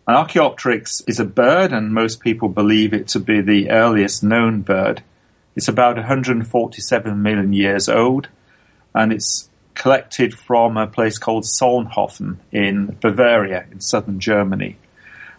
An 0.08 0.16
Archaeopteryx 0.16 1.02
is 1.06 1.20
a 1.20 1.24
bird, 1.24 1.72
and 1.72 1.92
most 1.92 2.20
people 2.20 2.48
believe 2.48 2.92
it 2.92 3.06
to 3.08 3.20
be 3.20 3.40
the 3.40 3.70
earliest 3.70 4.22
known 4.22 4.62
bird. 4.62 5.02
It's 5.54 5.68
about 5.68 5.96
147 5.96 7.22
million 7.22 7.52
years 7.52 7.88
old, 7.88 8.28
and 8.94 9.12
it's 9.12 9.48
collected 9.74 10.34
from 10.34 10.76
a 10.76 10.86
place 10.86 11.18
called 11.18 11.44
Solnhofen 11.44 12.38
in 12.50 12.96
Bavaria, 13.00 13.66
in 13.70 13.80
southern 13.80 14.20
Germany. 14.20 14.76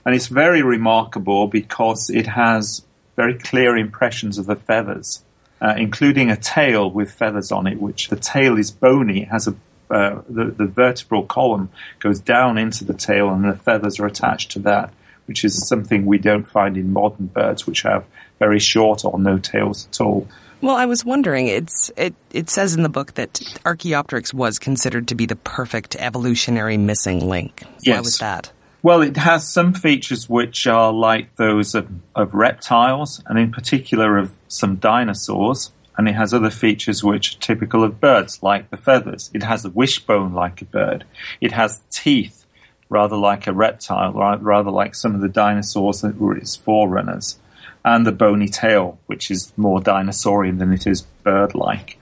And 0.05 0.15
it's 0.15 0.27
very 0.27 0.61
remarkable 0.61 1.47
because 1.47 2.09
it 2.09 2.27
has 2.27 2.83
very 3.15 3.37
clear 3.37 3.77
impressions 3.77 4.37
of 4.37 4.45
the 4.45 4.55
feathers, 4.55 5.23
uh, 5.59 5.75
including 5.77 6.31
a 6.31 6.37
tail 6.37 6.89
with 6.89 7.11
feathers 7.11 7.51
on 7.51 7.67
it, 7.67 7.81
which 7.81 8.09
the 8.09 8.15
tail 8.15 8.57
is 8.57 8.71
bony, 8.71 9.23
has 9.23 9.47
a 9.47 9.55
uh, 9.91 10.21
the, 10.29 10.45
the 10.45 10.65
vertebral 10.65 11.23
column 11.23 11.69
goes 11.99 12.19
down 12.19 12.57
into 12.57 12.85
the 12.85 12.93
tail 12.93 13.29
and 13.29 13.43
the 13.43 13.55
feathers 13.55 13.99
are 13.99 14.05
attached 14.05 14.51
to 14.51 14.59
that, 14.59 14.93
which 15.25 15.43
is 15.43 15.67
something 15.67 16.05
we 16.05 16.17
don't 16.17 16.47
find 16.47 16.77
in 16.77 16.93
modern 16.93 17.27
birds, 17.27 17.67
which 17.67 17.81
have 17.81 18.05
very 18.39 18.59
short 18.59 19.03
or 19.05 19.19
no 19.19 19.37
tails 19.37 19.87
at 19.89 20.01
all. 20.01 20.27
Well, 20.61 20.75
I 20.75 20.85
was 20.85 21.03
wondering. 21.03 21.47
It's 21.47 21.91
it 21.97 22.13
it 22.31 22.49
says 22.49 22.75
in 22.75 22.83
the 22.83 22.89
book 22.89 23.15
that 23.15 23.41
Archaeopteryx 23.65 24.31
was 24.31 24.59
considered 24.59 25.07
to 25.07 25.15
be 25.15 25.25
the 25.25 25.35
perfect 25.35 25.95
evolutionary 25.95 26.77
missing 26.77 27.27
link. 27.27 27.63
Yes. 27.81 27.95
Why 27.95 28.01
was 28.01 28.17
that? 28.19 28.51
Well, 28.83 29.01
it 29.01 29.17
has 29.17 29.47
some 29.47 29.73
features 29.73 30.27
which 30.27 30.65
are 30.65 30.91
like 30.91 31.35
those 31.35 31.75
of, 31.75 31.87
of 32.15 32.33
reptiles, 32.33 33.23
and 33.27 33.37
in 33.37 33.51
particular 33.51 34.17
of 34.17 34.33
some 34.47 34.77
dinosaurs 34.77 35.71
and 35.97 36.07
it 36.07 36.15
has 36.15 36.33
other 36.33 36.49
features 36.49 37.03
which 37.03 37.35
are 37.35 37.39
typical 37.39 37.83
of 37.83 37.99
birds, 37.99 38.41
like 38.41 38.69
the 38.69 38.77
feathers. 38.77 39.29
It 39.33 39.43
has 39.43 39.65
a 39.65 39.69
wishbone 39.69 40.33
like 40.33 40.61
a 40.61 40.65
bird. 40.65 41.05
It 41.39 41.51
has 41.51 41.81
teeth, 41.89 42.45
rather 42.89 43.17
like 43.17 43.47
a 43.47 43.53
reptile, 43.53 44.13
rather 44.13 44.71
like 44.71 44.95
some 44.95 45.15
of 45.15 45.21
the 45.21 45.29
dinosaurs 45.29 46.01
that 46.01 46.17
were 46.17 46.35
its 46.35 46.55
forerunners, 46.55 47.39
and 47.83 48.05
the 48.05 48.11
bony 48.11 48.47
tail, 48.47 48.99
which 49.07 49.31
is 49.31 49.53
more 49.57 49.81
dinosaurian 49.81 50.59
than 50.59 50.73
it 50.73 50.85
is 50.85 51.01
bird-like. 51.23 51.97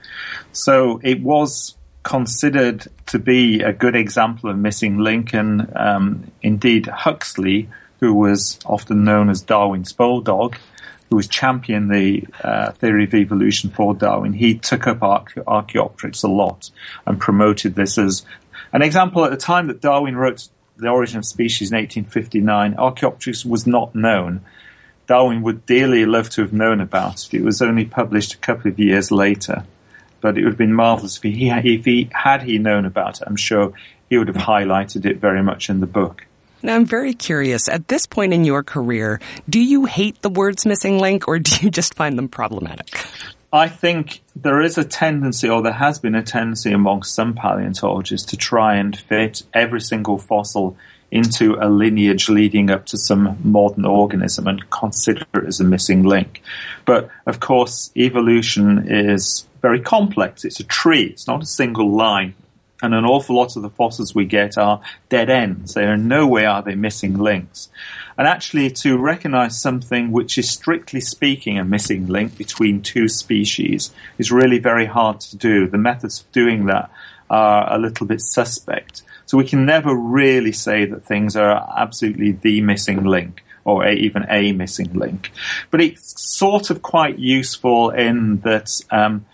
So 0.52 1.00
it 1.02 1.22
was 1.22 1.76
considered 2.02 2.86
to 3.06 3.18
be 3.18 3.60
a 3.60 3.72
good 3.72 3.94
example 3.94 4.50
of 4.50 4.58
missing 4.58 4.98
link, 4.98 5.34
and 5.34 5.70
um, 5.76 6.30
indeed 6.42 6.86
Huxley, 6.86 7.68
who 8.00 8.14
was 8.14 8.58
often 8.64 9.04
known 9.04 9.28
as 9.30 9.42
Darwin's 9.42 9.92
bulldog, 9.92 10.56
who 11.10 11.16
was 11.16 11.26
championing 11.26 11.88
the 11.88 12.24
uh, 12.42 12.70
theory 12.72 13.04
of 13.04 13.14
evolution 13.14 13.68
for 13.68 13.94
Darwin, 13.94 14.32
he 14.32 14.54
took 14.54 14.86
up 14.86 15.02
Archaeopteryx 15.02 16.22
a 16.22 16.28
lot 16.28 16.70
and 17.04 17.20
promoted 17.20 17.74
this 17.74 17.98
as 17.98 18.24
an 18.72 18.82
example 18.82 19.24
at 19.24 19.32
the 19.32 19.36
time 19.36 19.66
that 19.66 19.80
Darwin 19.80 20.16
wrote 20.16 20.48
The 20.76 20.88
Origin 20.88 21.18
of 21.18 21.24
Species 21.24 21.72
in 21.72 21.76
1859. 21.76 22.76
Archaeopteryx 22.78 23.44
was 23.44 23.66
not 23.66 23.94
known. 23.94 24.42
Darwin 25.08 25.42
would 25.42 25.66
dearly 25.66 26.06
love 26.06 26.30
to 26.30 26.42
have 26.42 26.52
known 26.52 26.80
about 26.80 27.24
it. 27.24 27.34
It 27.34 27.42
was 27.42 27.60
only 27.60 27.84
published 27.84 28.34
a 28.34 28.38
couple 28.38 28.70
of 28.70 28.78
years 28.78 29.10
later. 29.10 29.64
But 30.20 30.38
it 30.38 30.44
would 30.44 30.52
have 30.52 30.58
been 30.58 30.74
marvelous 30.74 31.16
if 31.16 31.22
he, 31.24 31.50
if 31.50 31.84
he 31.84 32.08
had 32.12 32.42
he 32.42 32.58
known 32.58 32.84
about 32.84 33.20
it. 33.20 33.26
I'm 33.26 33.36
sure 33.36 33.72
he 34.08 34.18
would 34.18 34.28
have 34.28 34.36
highlighted 34.36 35.06
it 35.06 35.16
very 35.16 35.42
much 35.42 35.68
in 35.68 35.80
the 35.80 35.86
book. 35.86 36.26
Now, 36.62 36.74
I'm 36.74 36.84
very 36.84 37.14
curious. 37.14 37.68
At 37.68 37.88
this 37.88 38.06
point 38.06 38.32
in 38.32 38.44
your 38.44 38.62
career, 38.62 39.20
do 39.48 39.60
you 39.60 39.86
hate 39.86 40.20
the 40.22 40.28
words 40.28 40.66
missing 40.66 40.98
link 40.98 41.26
or 41.26 41.38
do 41.38 41.64
you 41.64 41.70
just 41.70 41.94
find 41.94 42.18
them 42.18 42.28
problematic? 42.28 42.88
I 43.52 43.68
think 43.68 44.20
there 44.36 44.60
is 44.60 44.78
a 44.78 44.84
tendency, 44.84 45.48
or 45.48 45.60
there 45.60 45.72
has 45.72 45.98
been 45.98 46.14
a 46.14 46.22
tendency 46.22 46.70
amongst 46.70 47.14
some 47.14 47.34
paleontologists 47.34 48.30
to 48.30 48.36
try 48.36 48.76
and 48.76 48.96
fit 48.96 49.42
every 49.52 49.80
single 49.80 50.18
fossil 50.18 50.76
into 51.10 51.56
a 51.60 51.68
lineage 51.68 52.28
leading 52.28 52.70
up 52.70 52.86
to 52.86 52.96
some 52.96 53.36
modern 53.42 53.84
organism 53.84 54.46
and 54.46 54.70
consider 54.70 55.26
it 55.34 55.44
as 55.44 55.58
a 55.58 55.64
missing 55.64 56.04
link. 56.04 56.42
But 56.84 57.10
of 57.26 57.40
course, 57.40 57.90
evolution 57.96 58.86
is 58.88 59.48
very 59.60 59.80
complex. 59.80 60.44
It's 60.44 60.60
a 60.60 60.64
tree. 60.64 61.06
It's 61.06 61.26
not 61.26 61.42
a 61.42 61.46
single 61.46 61.90
line 61.90 62.34
and 62.82 62.94
an 62.94 63.04
awful 63.04 63.36
lot 63.36 63.56
of 63.56 63.62
the 63.62 63.70
fossils 63.70 64.14
we 64.14 64.24
get 64.24 64.56
are 64.56 64.80
dead 65.08 65.30
ends. 65.30 65.74
They 65.74 65.84
are 65.84 65.94
in 65.94 66.08
no 66.08 66.26
way 66.26 66.44
are 66.46 66.62
they 66.62 66.74
missing 66.74 67.18
links. 67.18 67.68
And 68.16 68.26
actually, 68.26 68.70
to 68.70 68.98
recognize 68.98 69.60
something 69.60 70.12
which 70.12 70.36
is 70.36 70.50
strictly 70.50 71.00
speaking 71.00 71.58
a 71.58 71.64
missing 71.64 72.06
link 72.06 72.36
between 72.36 72.82
two 72.82 73.08
species 73.08 73.92
is 74.18 74.30
really 74.30 74.58
very 74.58 74.86
hard 74.86 75.20
to 75.20 75.36
do. 75.36 75.66
The 75.66 75.78
methods 75.78 76.20
of 76.20 76.30
doing 76.32 76.66
that 76.66 76.90
are 77.30 77.72
a 77.72 77.78
little 77.78 78.06
bit 78.06 78.20
suspect. 78.20 79.02
So 79.24 79.38
we 79.38 79.46
can 79.46 79.64
never 79.64 79.94
really 79.94 80.52
say 80.52 80.84
that 80.86 81.04
things 81.04 81.36
are 81.36 81.72
absolutely 81.76 82.32
the 82.32 82.60
missing 82.60 83.04
link 83.04 83.44
or 83.64 83.86
a, 83.86 83.92
even 83.92 84.26
a 84.28 84.52
missing 84.52 84.92
link. 84.92 85.30
But 85.70 85.80
it's 85.80 86.14
sort 86.36 86.70
of 86.70 86.82
quite 86.82 87.18
useful 87.18 87.90
in 87.90 88.40
that 88.40 88.82
um, 88.90 89.24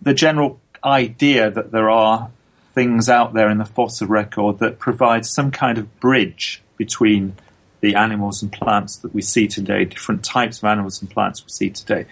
the 0.00 0.14
general 0.14 0.60
idea 0.84 1.50
that 1.50 1.72
there 1.72 1.90
are 1.90 2.30
things 2.78 3.08
out 3.08 3.34
there 3.34 3.50
in 3.50 3.58
the 3.58 3.64
fossil 3.64 4.06
record 4.06 4.60
that 4.60 4.78
provide 4.78 5.26
some 5.26 5.50
kind 5.50 5.78
of 5.78 5.98
bridge 5.98 6.62
between 6.76 7.34
the 7.80 7.96
animals 7.96 8.40
and 8.40 8.52
plants 8.52 8.98
that 8.98 9.12
we 9.12 9.20
see 9.20 9.48
today, 9.48 9.84
different 9.84 10.24
types 10.24 10.58
of 10.58 10.64
animals 10.64 11.02
and 11.02 11.10
plants 11.10 11.44
we 11.44 11.50
see 11.50 11.70
today. 11.70 12.06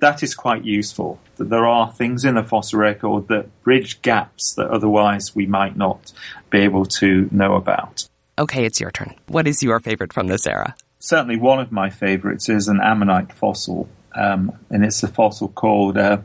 That 0.00 0.22
is 0.22 0.34
quite 0.34 0.62
useful. 0.62 1.18
That 1.36 1.48
there 1.48 1.64
are 1.64 1.90
things 1.90 2.26
in 2.26 2.34
the 2.34 2.42
fossil 2.42 2.80
record 2.80 3.28
that 3.28 3.62
bridge 3.62 4.02
gaps 4.02 4.52
that 4.56 4.68
otherwise 4.68 5.34
we 5.34 5.46
might 5.46 5.74
not 5.74 6.12
be 6.50 6.58
able 6.58 6.84
to 7.00 7.26
know 7.30 7.54
about. 7.54 8.06
Okay, 8.38 8.66
it's 8.66 8.78
your 8.78 8.90
turn. 8.90 9.14
What 9.28 9.48
is 9.48 9.62
your 9.62 9.80
favorite 9.80 10.12
from 10.12 10.26
this 10.26 10.46
era? 10.46 10.76
Certainly, 10.98 11.38
one 11.38 11.60
of 11.60 11.72
my 11.72 11.88
favorites 11.88 12.50
is 12.50 12.68
an 12.68 12.80
ammonite 12.82 13.32
fossil, 13.32 13.88
um, 14.14 14.52
and 14.68 14.84
it's 14.84 15.02
a 15.02 15.08
fossil 15.08 15.48
called 15.48 15.96
uh, 15.96 16.18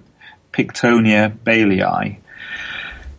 Pictonia 0.51 1.33
baylei. 1.45 2.17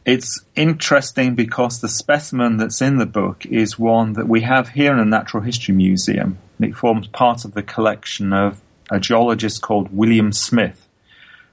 It's 0.06 0.40
interesting 0.54 1.34
because 1.34 1.80
the 1.80 1.88
specimen 1.88 2.58
that's 2.58 2.80
in 2.80 2.98
the 2.98 3.06
book 3.06 3.44
is 3.44 3.76
one 3.76 4.12
that 4.12 4.28
we 4.28 4.42
have 4.42 4.68
here 4.68 4.92
in 4.92 4.98
the 4.98 5.04
Natural 5.04 5.42
History 5.42 5.74
Museum. 5.74 6.38
It 6.60 6.76
forms 6.76 7.08
part 7.08 7.44
of 7.44 7.54
the 7.54 7.62
collection 7.64 8.32
of 8.32 8.60
a 8.88 9.00
geologist 9.00 9.62
called 9.62 9.92
William 9.92 10.30
Smith. 10.30 10.86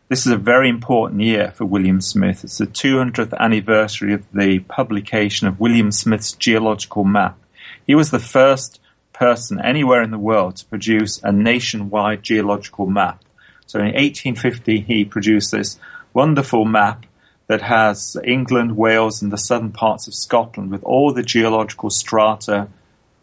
This 0.07 0.27
is 0.27 0.31
a 0.31 0.37
very 0.37 0.69
important 0.69 1.21
year 1.21 1.49
for 1.49 1.65
William 1.65 1.99
Smith. 1.99 2.43
It's 2.43 2.59
the 2.59 2.67
200th 2.67 3.35
anniversary 3.39 4.13
of 4.13 4.31
the 4.31 4.59
publication 4.59 5.47
of 5.47 5.59
William 5.59 5.91
Smith's 5.91 6.33
geological 6.33 7.03
map. 7.03 7.35
He 7.87 7.95
was 7.95 8.11
the 8.11 8.19
first 8.19 8.79
person 9.13 9.59
anywhere 9.59 10.03
in 10.03 10.11
the 10.11 10.19
world 10.19 10.57
to 10.57 10.65
produce 10.67 11.19
a 11.23 11.31
nationwide 11.31 12.21
geological 12.21 12.85
map. 12.85 13.23
So 13.65 13.79
in 13.79 13.85
1850, 13.85 14.81
he 14.81 15.05
produced 15.05 15.51
this 15.51 15.79
wonderful 16.13 16.65
map 16.65 17.07
that 17.47 17.61
has 17.61 18.17
England, 18.23 18.77
Wales, 18.77 19.21
and 19.21 19.31
the 19.31 19.37
southern 19.37 19.71
parts 19.71 20.07
of 20.07 20.13
Scotland 20.13 20.71
with 20.71 20.83
all 20.83 21.13
the 21.13 21.23
geological 21.23 21.89
strata 21.89 22.67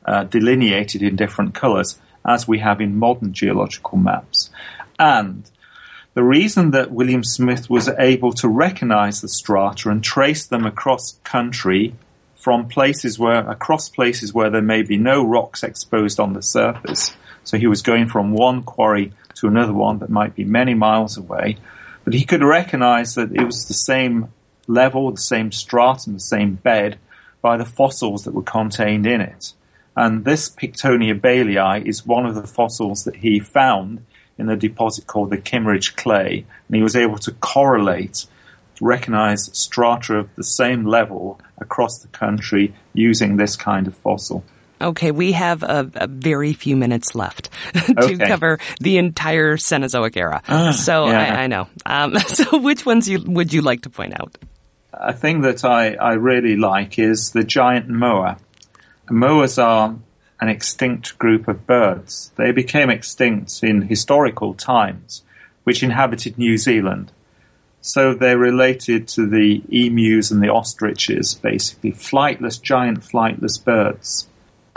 uh, 0.04 0.24
delineated 0.24 1.02
in 1.02 1.16
different 1.16 1.54
colours, 1.54 1.98
as 2.26 2.46
we 2.46 2.58
have 2.58 2.80
in 2.80 2.96
modern 2.98 3.32
geological 3.32 3.98
maps. 3.98 4.50
And 4.98 5.50
the 6.14 6.22
reason 6.22 6.72
that 6.72 6.90
William 6.90 7.24
Smith 7.24 7.70
was 7.70 7.88
able 7.98 8.32
to 8.34 8.48
recognize 8.48 9.20
the 9.20 9.28
strata 9.28 9.88
and 9.90 10.02
trace 10.02 10.46
them 10.46 10.66
across 10.66 11.18
country 11.24 11.94
from 12.34 12.68
places 12.68 13.18
where, 13.18 13.48
across 13.48 13.88
places 13.88 14.32
where 14.32 14.50
there 14.50 14.62
may 14.62 14.82
be 14.82 14.96
no 14.96 15.24
rocks 15.24 15.62
exposed 15.62 16.18
on 16.18 16.32
the 16.32 16.42
surface, 16.42 17.14
So 17.44 17.58
he 17.58 17.66
was 17.66 17.82
going 17.82 18.08
from 18.08 18.32
one 18.32 18.62
quarry 18.62 19.12
to 19.34 19.48
another 19.48 19.72
one 19.72 19.98
that 19.98 20.10
might 20.10 20.34
be 20.34 20.44
many 20.44 20.74
miles 20.74 21.16
away. 21.16 21.56
But 22.04 22.14
he 22.14 22.24
could 22.24 22.42
recognize 22.42 23.14
that 23.14 23.32
it 23.32 23.44
was 23.44 23.66
the 23.66 23.74
same 23.74 24.32
level, 24.66 25.10
the 25.10 25.20
same 25.20 25.52
stratum, 25.52 26.14
the 26.14 26.20
same 26.20 26.54
bed 26.54 26.98
by 27.42 27.56
the 27.56 27.64
fossils 27.64 28.24
that 28.24 28.34
were 28.34 28.42
contained 28.42 29.06
in 29.06 29.20
it. 29.20 29.52
And 29.96 30.24
this 30.24 30.48
Pictonia 30.48 31.18
baylei 31.18 31.84
is 31.84 32.06
one 32.06 32.26
of 32.26 32.34
the 32.34 32.46
fossils 32.46 33.04
that 33.04 33.16
he 33.16 33.40
found 33.40 34.04
in 34.38 34.48
a 34.48 34.56
deposit 34.56 35.06
called 35.06 35.30
the 35.30 35.38
Kimmeridge 35.38 35.96
clay. 35.96 36.46
And 36.68 36.76
he 36.76 36.82
was 36.82 36.96
able 36.96 37.18
to 37.18 37.32
correlate, 37.32 38.26
to 38.76 38.84
recognize 38.84 39.50
strata 39.52 40.16
of 40.16 40.34
the 40.36 40.44
same 40.44 40.86
level 40.86 41.40
across 41.58 41.98
the 41.98 42.08
country 42.08 42.74
using 42.94 43.36
this 43.36 43.56
kind 43.56 43.86
of 43.86 43.94
fossil. 43.94 44.44
Okay, 44.80 45.10
we 45.10 45.32
have 45.32 45.62
a, 45.62 45.90
a, 45.94 46.06
very 46.06 46.52
few 46.52 46.76
minutes 46.76 47.14
left 47.14 47.50
to 47.74 48.14
okay. 48.14 48.26
cover 48.26 48.58
the 48.80 48.96
entire 48.96 49.56
Cenozoic 49.56 50.16
era. 50.16 50.42
Ah, 50.48 50.72
so 50.72 51.06
yeah. 51.06 51.18
I, 51.18 51.42
I, 51.42 51.46
know. 51.48 51.68
Um, 51.84 52.18
so 52.26 52.58
which 52.58 52.86
ones 52.86 53.08
you, 53.08 53.22
would 53.26 53.52
you 53.52 53.60
like 53.60 53.82
to 53.82 53.90
point 53.90 54.18
out? 54.18 54.38
A 54.92 55.12
thing 55.12 55.42
that 55.42 55.64
I, 55.64 55.94
I 55.94 56.12
really 56.14 56.56
like 56.56 56.98
is 56.98 57.30
the 57.32 57.44
giant 57.44 57.88
moa. 57.88 58.38
Moas 59.10 59.62
are 59.62 59.96
an 60.40 60.48
extinct 60.48 61.18
group 61.18 61.46
of 61.48 61.66
birds. 61.66 62.32
They 62.36 62.50
became 62.50 62.88
extinct 62.88 63.62
in 63.62 63.82
historical 63.82 64.54
times, 64.54 65.22
which 65.64 65.82
inhabited 65.82 66.38
New 66.38 66.56
Zealand. 66.56 67.12
So 67.82 68.14
they're 68.14 68.38
related 68.38 69.08
to 69.08 69.26
the 69.26 69.62
emus 69.70 70.30
and 70.30 70.42
the 70.42 70.48
ostriches, 70.48 71.34
basically 71.34 71.92
flightless, 71.92 72.60
giant 72.60 73.00
flightless 73.00 73.62
birds. 73.62 74.28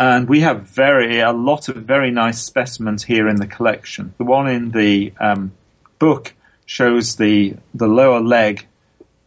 And 0.05 0.27
we 0.27 0.41
have 0.41 0.63
very 0.63 1.21
a 1.21 1.31
lot 1.31 1.69
of 1.69 1.77
very 1.77 2.11
nice 2.11 2.43
specimens 2.43 3.05
here 3.05 3.29
in 3.29 3.37
the 3.37 3.47
collection. 3.47 4.13
The 4.17 4.25
one 4.25 4.49
in 4.49 4.71
the 4.71 5.13
um, 5.17 5.53
book 5.97 6.33
shows 6.65 7.15
the 7.15 7.55
the 7.73 7.87
lower 7.87 8.19
leg 8.19 8.67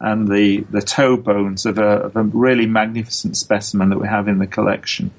and 0.01 0.29
the 0.29 0.67
the 0.69 0.83
toe 0.83 1.17
bones 1.17 1.65
of 1.65 1.79
a, 1.79 1.93
of 2.07 2.15
a 2.15 2.25
really 2.25 2.67
magnificent 2.67 3.39
specimen 3.39 3.89
that 3.89 3.99
we 3.99 4.07
have 4.07 4.29
in 4.29 4.37
the 4.37 4.47
collection. 4.47 5.13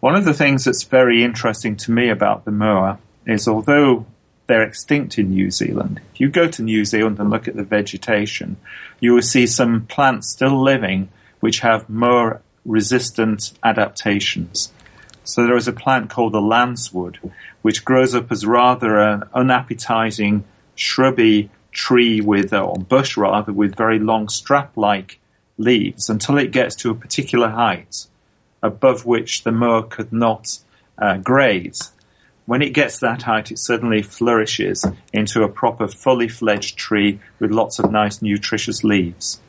One 0.00 0.14
of 0.14 0.26
the 0.26 0.34
things 0.34 0.64
that's 0.64 0.82
very 0.82 1.24
interesting 1.24 1.76
to 1.76 1.90
me 1.90 2.10
about 2.10 2.44
the 2.44 2.50
moa 2.50 2.98
is 3.24 3.48
although 3.48 4.04
they're 4.46 4.62
extinct 4.62 5.18
in 5.18 5.30
New 5.30 5.50
Zealand, 5.50 6.02
if 6.12 6.20
you 6.20 6.28
go 6.28 6.48
to 6.48 6.62
New 6.62 6.84
Zealand 6.84 7.18
and 7.18 7.30
look 7.30 7.48
at 7.48 7.56
the 7.56 7.64
vegetation, 7.64 8.58
you 9.00 9.14
will 9.14 9.22
see 9.22 9.46
some 9.46 9.86
plants 9.86 10.28
still 10.28 10.62
living 10.62 11.08
which 11.40 11.60
have 11.60 11.88
moa 11.88 12.40
resistant 12.66 13.52
adaptations. 13.62 14.72
So 15.24 15.44
there 15.44 15.56
is 15.56 15.68
a 15.68 15.72
plant 15.72 16.10
called 16.10 16.32
the 16.32 16.40
lancewood, 16.40 17.16
which 17.62 17.84
grows 17.84 18.14
up 18.14 18.30
as 18.30 18.46
rather 18.46 18.98
an 18.98 19.24
unappetizing 19.34 20.44
shrubby 20.74 21.50
tree 21.72 22.20
with, 22.20 22.52
or 22.52 22.76
bush 22.76 23.16
rather, 23.16 23.52
with 23.52 23.76
very 23.76 23.98
long 23.98 24.28
strap-like 24.28 25.18
leaves 25.58 26.08
until 26.08 26.38
it 26.38 26.52
gets 26.52 26.76
to 26.76 26.90
a 26.90 26.94
particular 26.94 27.48
height 27.48 28.06
above 28.62 29.06
which 29.06 29.44
the 29.44 29.52
moa 29.52 29.82
could 29.82 30.12
not 30.12 30.58
uh, 30.98 31.16
graze. 31.18 31.92
When 32.46 32.62
it 32.62 32.70
gets 32.72 32.98
that 33.00 33.22
height, 33.22 33.50
it 33.50 33.58
suddenly 33.58 34.02
flourishes 34.02 34.86
into 35.12 35.42
a 35.42 35.48
proper 35.48 35.88
fully 35.88 36.28
fledged 36.28 36.78
tree 36.78 37.18
with 37.40 37.50
lots 37.50 37.78
of 37.78 37.90
nice 37.90 38.22
nutritious 38.22 38.84
leaves. 38.84 39.40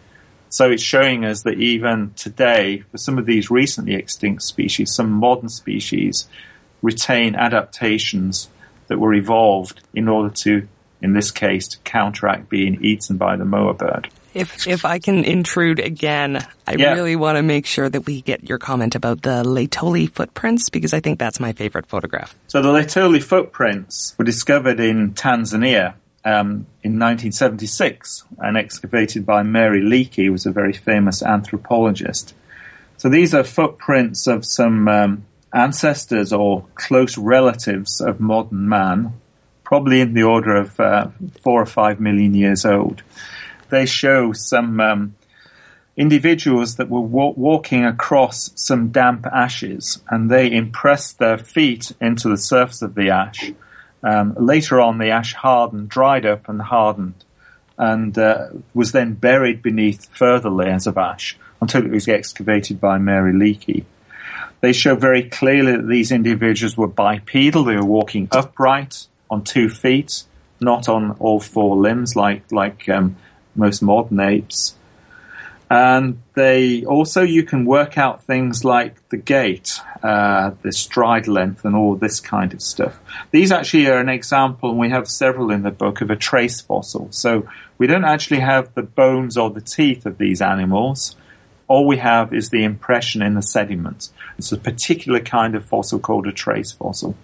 So 0.49 0.71
it's 0.71 0.83
showing 0.83 1.25
us 1.25 1.43
that 1.43 1.59
even 1.59 2.13
today, 2.15 2.79
for 2.91 2.97
some 2.97 3.17
of 3.17 3.25
these 3.25 3.51
recently 3.51 3.95
extinct 3.95 4.43
species, 4.43 4.93
some 4.93 5.11
modern 5.11 5.49
species 5.49 6.27
retain 6.81 7.35
adaptations 7.35 8.49
that 8.87 8.99
were 8.99 9.13
evolved 9.13 9.81
in 9.93 10.07
order 10.07 10.33
to, 10.33 10.67
in 11.01 11.13
this 11.13 11.31
case, 11.31 11.67
to 11.69 11.77
counteract 11.79 12.49
being 12.49 12.83
eaten 12.83 13.17
by 13.17 13.35
the 13.35 13.45
moa 13.45 13.73
bird. 13.73 14.09
If 14.33 14.67
if 14.67 14.85
I 14.85 14.99
can 14.99 15.23
intrude 15.23 15.79
again, 15.79 16.45
I 16.67 16.75
yeah. 16.75 16.93
really 16.93 17.15
want 17.15 17.37
to 17.37 17.43
make 17.43 17.65
sure 17.65 17.89
that 17.89 18.05
we 18.05 18.21
get 18.21 18.47
your 18.47 18.59
comment 18.59 18.93
about 18.93 19.23
the 19.23 19.43
Laetoli 19.43 20.11
footprints 20.11 20.69
because 20.69 20.93
I 20.93 20.99
think 20.99 21.17
that's 21.17 21.39
my 21.39 21.53
favorite 21.53 21.87
photograph. 21.87 22.35
So 22.47 22.61
the 22.61 22.69
Laetoli 22.69 23.23
footprints 23.23 24.13
were 24.17 24.25
discovered 24.25 24.79
in 24.79 25.13
Tanzania 25.13 25.95
um, 26.27 26.67
in 26.83 26.99
1976 26.99 28.25
and 28.39 28.57
excavated 28.57 29.25
by 29.25 29.43
Mary 29.43 29.81
Leakey, 29.81 30.25
who 30.25 30.33
was 30.33 30.45
a 30.45 30.51
very 30.51 30.73
famous 30.73 31.23
anthropologist. 31.23 32.33
So 32.97 33.07
these 33.07 33.33
are 33.33 33.45
footprints 33.45 34.27
of 34.27 34.45
some 34.45 34.89
um, 34.89 35.25
ancestors 35.53 36.33
or 36.33 36.65
close 36.75 37.17
relatives 37.17 38.01
of 38.01 38.19
modern 38.19 38.67
man, 38.67 39.13
probably 39.63 40.01
in 40.01 40.13
the 40.13 40.23
order 40.23 40.57
of 40.57 40.77
uh, 40.81 41.07
four 41.41 41.61
or 41.61 41.65
five 41.65 42.01
million 42.01 42.33
years 42.33 42.65
old. 42.65 43.03
They 43.69 43.85
show 43.85 44.33
some 44.33 44.81
um, 44.81 45.15
individuals 45.95 46.75
that 46.75 46.89
were 46.89 46.99
wa- 46.99 47.33
walking 47.37 47.85
across 47.85 48.51
some 48.55 48.89
damp 48.89 49.25
ashes, 49.27 50.01
and 50.09 50.29
they 50.29 50.51
impressed 50.51 51.19
their 51.19 51.37
feet 51.37 51.93
into 52.01 52.27
the 52.27 52.37
surface 52.37 52.81
of 52.81 52.95
the 52.95 53.11
ash 53.11 53.53
um, 54.07 54.35
later 54.39 54.79
on, 54.79 54.99
the 54.99 55.09
ash 55.09 55.33
hardened, 55.33 55.89
dried 55.89 56.25
up, 56.25 56.47
and 56.47 56.61
hardened, 56.61 57.25
and 57.77 58.17
uh, 58.17 58.47
was 58.73 58.93
then 58.93 59.15
buried 59.15 59.61
beneath 59.61 60.07
further 60.15 60.49
layers 60.49 60.87
of 60.87 60.97
ash 60.97 61.37
until 61.59 61.85
it 61.85 61.91
was 61.91 62.07
excavated 62.07 62.79
by 62.79 62.97
Mary 62.99 63.33
Leakey. 63.33 63.83
They 64.61 64.71
show 64.71 64.95
very 64.95 65.23
clearly 65.23 65.73
that 65.73 65.89
these 65.89 66.13
individuals 66.13 66.77
were 66.77 66.87
bipedal; 66.87 67.65
they 67.65 67.75
were 67.75 67.83
walking 67.83 68.29
upright 68.31 69.07
on 69.29 69.43
two 69.43 69.67
feet, 69.67 70.23
not 70.61 70.87
on 70.87 71.11
all 71.19 71.41
four 71.41 71.75
limbs 71.75 72.15
like 72.15 72.49
like 72.49 72.87
um, 72.87 73.17
most 73.55 73.81
modern 73.81 74.21
apes. 74.21 74.76
And 75.69 76.21
they 76.33 76.85
also, 76.85 77.23
you 77.23 77.43
can 77.43 77.65
work 77.65 77.97
out 77.97 78.23
things 78.23 78.63
like 78.63 79.09
the 79.09 79.17
gait, 79.17 79.81
uh, 80.01 80.51
the 80.61 80.71
stride 80.71 81.27
length, 81.27 81.65
and 81.65 81.75
all 81.75 81.95
this 81.95 82.21
kind 82.21 82.53
of 82.53 82.61
stuff. 82.61 82.97
These 83.31 83.51
actually 83.51 83.87
are 83.87 83.99
an 83.99 84.07
example, 84.07 84.69
and 84.69 84.79
we 84.79 84.89
have 84.89 85.09
several 85.09 85.51
in 85.51 85.63
the 85.63 85.71
book, 85.71 85.99
of 85.99 86.09
a 86.09 86.15
trace 86.15 86.61
fossil. 86.61 87.09
So 87.11 87.49
we 87.77 87.85
don't 87.85 88.05
actually 88.05 88.39
have 88.39 88.73
the 88.75 88.83
bones 88.83 89.37
or 89.37 89.49
the 89.49 89.61
teeth 89.61 90.05
of 90.05 90.17
these 90.17 90.41
animals. 90.41 91.17
All 91.67 91.85
we 91.85 91.97
have 91.97 92.33
is 92.33 92.49
the 92.49 92.63
impression 92.63 93.21
in 93.21 93.33
the 93.33 93.41
sediment. 93.41 94.09
It's 94.37 94.53
a 94.53 94.57
particular 94.57 95.19
kind 95.19 95.53
of 95.53 95.65
fossil 95.65 95.99
called 95.99 96.27
a 96.27 96.31
trace 96.31 96.71
fossil. 96.71 97.17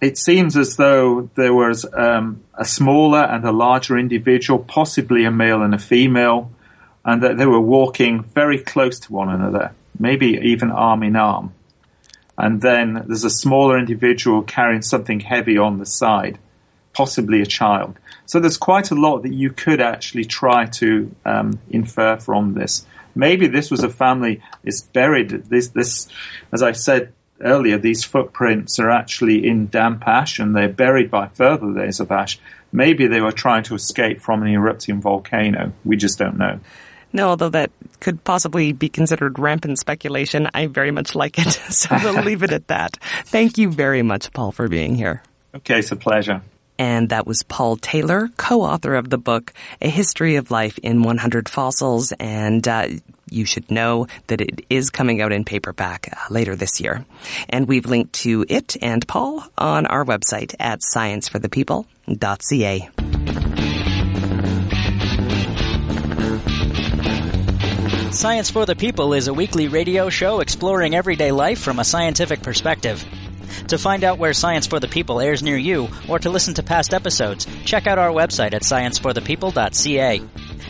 It 0.00 0.18
seems 0.18 0.56
as 0.56 0.76
though 0.76 1.30
there 1.36 1.54
was 1.54 1.86
um, 1.92 2.42
a 2.54 2.64
smaller 2.64 3.22
and 3.22 3.44
a 3.44 3.52
larger 3.52 3.96
individual, 3.96 4.58
possibly 4.58 5.24
a 5.24 5.30
male 5.30 5.62
and 5.62 5.74
a 5.74 5.78
female, 5.78 6.50
and 7.08 7.22
that 7.22 7.38
they 7.38 7.46
were 7.46 7.58
walking 7.58 8.22
very 8.22 8.58
close 8.58 9.00
to 9.00 9.14
one 9.14 9.30
another, 9.30 9.72
maybe 9.98 10.38
even 10.42 10.70
arm 10.70 11.02
in 11.02 11.16
arm. 11.16 11.54
And 12.36 12.60
then 12.60 13.02
there's 13.06 13.24
a 13.24 13.30
smaller 13.30 13.78
individual 13.78 14.42
carrying 14.42 14.82
something 14.82 15.20
heavy 15.20 15.56
on 15.56 15.78
the 15.78 15.86
side, 15.86 16.38
possibly 16.92 17.40
a 17.40 17.46
child. 17.46 17.96
So 18.26 18.38
there's 18.38 18.58
quite 18.58 18.90
a 18.90 18.94
lot 18.94 19.22
that 19.22 19.32
you 19.32 19.48
could 19.48 19.80
actually 19.80 20.26
try 20.26 20.66
to 20.66 21.10
um, 21.24 21.58
infer 21.70 22.18
from 22.18 22.52
this. 22.52 22.84
Maybe 23.14 23.46
this 23.46 23.70
was 23.70 23.82
a 23.82 23.88
family 23.88 24.42
is 24.62 24.82
buried. 24.82 25.30
This, 25.30 25.68
this, 25.68 26.08
as 26.52 26.62
I 26.62 26.72
said 26.72 27.14
earlier, 27.40 27.78
these 27.78 28.04
footprints 28.04 28.78
are 28.78 28.90
actually 28.90 29.48
in 29.48 29.68
damp 29.68 30.06
ash 30.06 30.38
and 30.38 30.54
they're 30.54 30.68
buried 30.68 31.10
by 31.10 31.28
further 31.28 31.68
layers 31.68 32.00
of 32.00 32.12
ash. 32.12 32.38
Maybe 32.70 33.06
they 33.06 33.22
were 33.22 33.32
trying 33.32 33.62
to 33.62 33.74
escape 33.74 34.20
from 34.20 34.42
an 34.42 34.48
erupting 34.48 35.00
volcano. 35.00 35.72
We 35.86 35.96
just 35.96 36.18
don't 36.18 36.36
know. 36.36 36.60
No, 37.12 37.28
although 37.28 37.50
that 37.50 37.70
could 38.00 38.22
possibly 38.24 38.72
be 38.72 38.88
considered 38.88 39.38
rampant 39.38 39.78
speculation, 39.78 40.48
I 40.54 40.66
very 40.66 40.90
much 40.90 41.14
like 41.14 41.38
it. 41.38 41.60
So 41.70 41.96
we'll 42.02 42.22
leave 42.24 42.42
it 42.42 42.52
at 42.52 42.68
that. 42.68 42.96
Thank 43.26 43.58
you 43.58 43.70
very 43.70 44.02
much, 44.02 44.32
Paul, 44.32 44.52
for 44.52 44.68
being 44.68 44.94
here. 44.94 45.22
Okay, 45.54 45.78
it's 45.78 45.92
a 45.92 45.96
pleasure. 45.96 46.42
And 46.78 47.08
that 47.08 47.26
was 47.26 47.42
Paul 47.42 47.76
Taylor, 47.76 48.28
co-author 48.36 48.94
of 48.94 49.10
the 49.10 49.18
book, 49.18 49.52
A 49.80 49.88
History 49.88 50.36
of 50.36 50.50
Life 50.50 50.78
in 50.78 51.02
100 51.02 51.48
Fossils. 51.48 52.12
And 52.12 52.66
uh, 52.68 52.88
you 53.30 53.44
should 53.44 53.70
know 53.70 54.06
that 54.28 54.40
it 54.40 54.64
is 54.70 54.90
coming 54.90 55.20
out 55.20 55.32
in 55.32 55.44
paperback 55.44 56.08
uh, 56.12 56.16
later 56.30 56.54
this 56.54 56.80
year. 56.80 57.04
And 57.48 57.66
we've 57.66 57.86
linked 57.86 58.12
to 58.24 58.44
it 58.48 58.76
and 58.80 59.06
Paul 59.06 59.44
on 59.56 59.86
our 59.86 60.04
website 60.04 60.54
at 60.60 60.80
scienceforthepeople.ca. 60.94 63.17
Science 68.18 68.50
for 68.50 68.66
the 68.66 68.74
People 68.74 69.12
is 69.12 69.28
a 69.28 69.32
weekly 69.32 69.68
radio 69.68 70.08
show 70.08 70.40
exploring 70.40 70.92
everyday 70.92 71.30
life 71.30 71.60
from 71.60 71.78
a 71.78 71.84
scientific 71.84 72.42
perspective. 72.42 73.04
To 73.68 73.78
find 73.78 74.02
out 74.02 74.18
where 74.18 74.32
Science 74.32 74.66
for 74.66 74.80
the 74.80 74.88
People 74.88 75.20
airs 75.20 75.40
near 75.40 75.56
you, 75.56 75.88
or 76.08 76.18
to 76.18 76.28
listen 76.28 76.54
to 76.54 76.64
past 76.64 76.92
episodes, 76.92 77.46
check 77.64 77.86
out 77.86 77.96
our 77.96 78.10
website 78.10 78.54
at 78.54 78.62
scienceforthepeople.ca. 78.62 80.20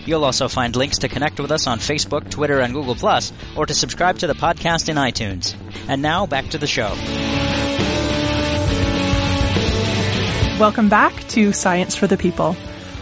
You'll 0.05 0.27
also 0.27 0.47
find 0.49 0.77
links 0.77 0.99
to 0.99 1.09
connect 1.09 1.41
with 1.41 1.51
us 1.51 1.67
on 1.67 1.79
Facebook, 1.79 2.31
Twitter, 2.31 2.61
and 2.61 2.75
Google+, 2.75 2.99
or 3.57 3.65
to 3.65 3.73
subscribe 3.73 4.19
to 4.19 4.27
the 4.27 4.35
podcast 4.35 4.91
in 4.91 4.97
iTunes. 4.99 5.57
And 5.89 6.03
now, 6.03 6.27
back 6.27 6.51
to 6.51 6.59
the 6.59 6.67
show. 6.67 6.93
Welcome 10.61 10.91
back 10.91 11.27
to 11.29 11.55
Science 11.55 11.95
for 11.95 12.07
the 12.07 12.19
People. 12.19 12.59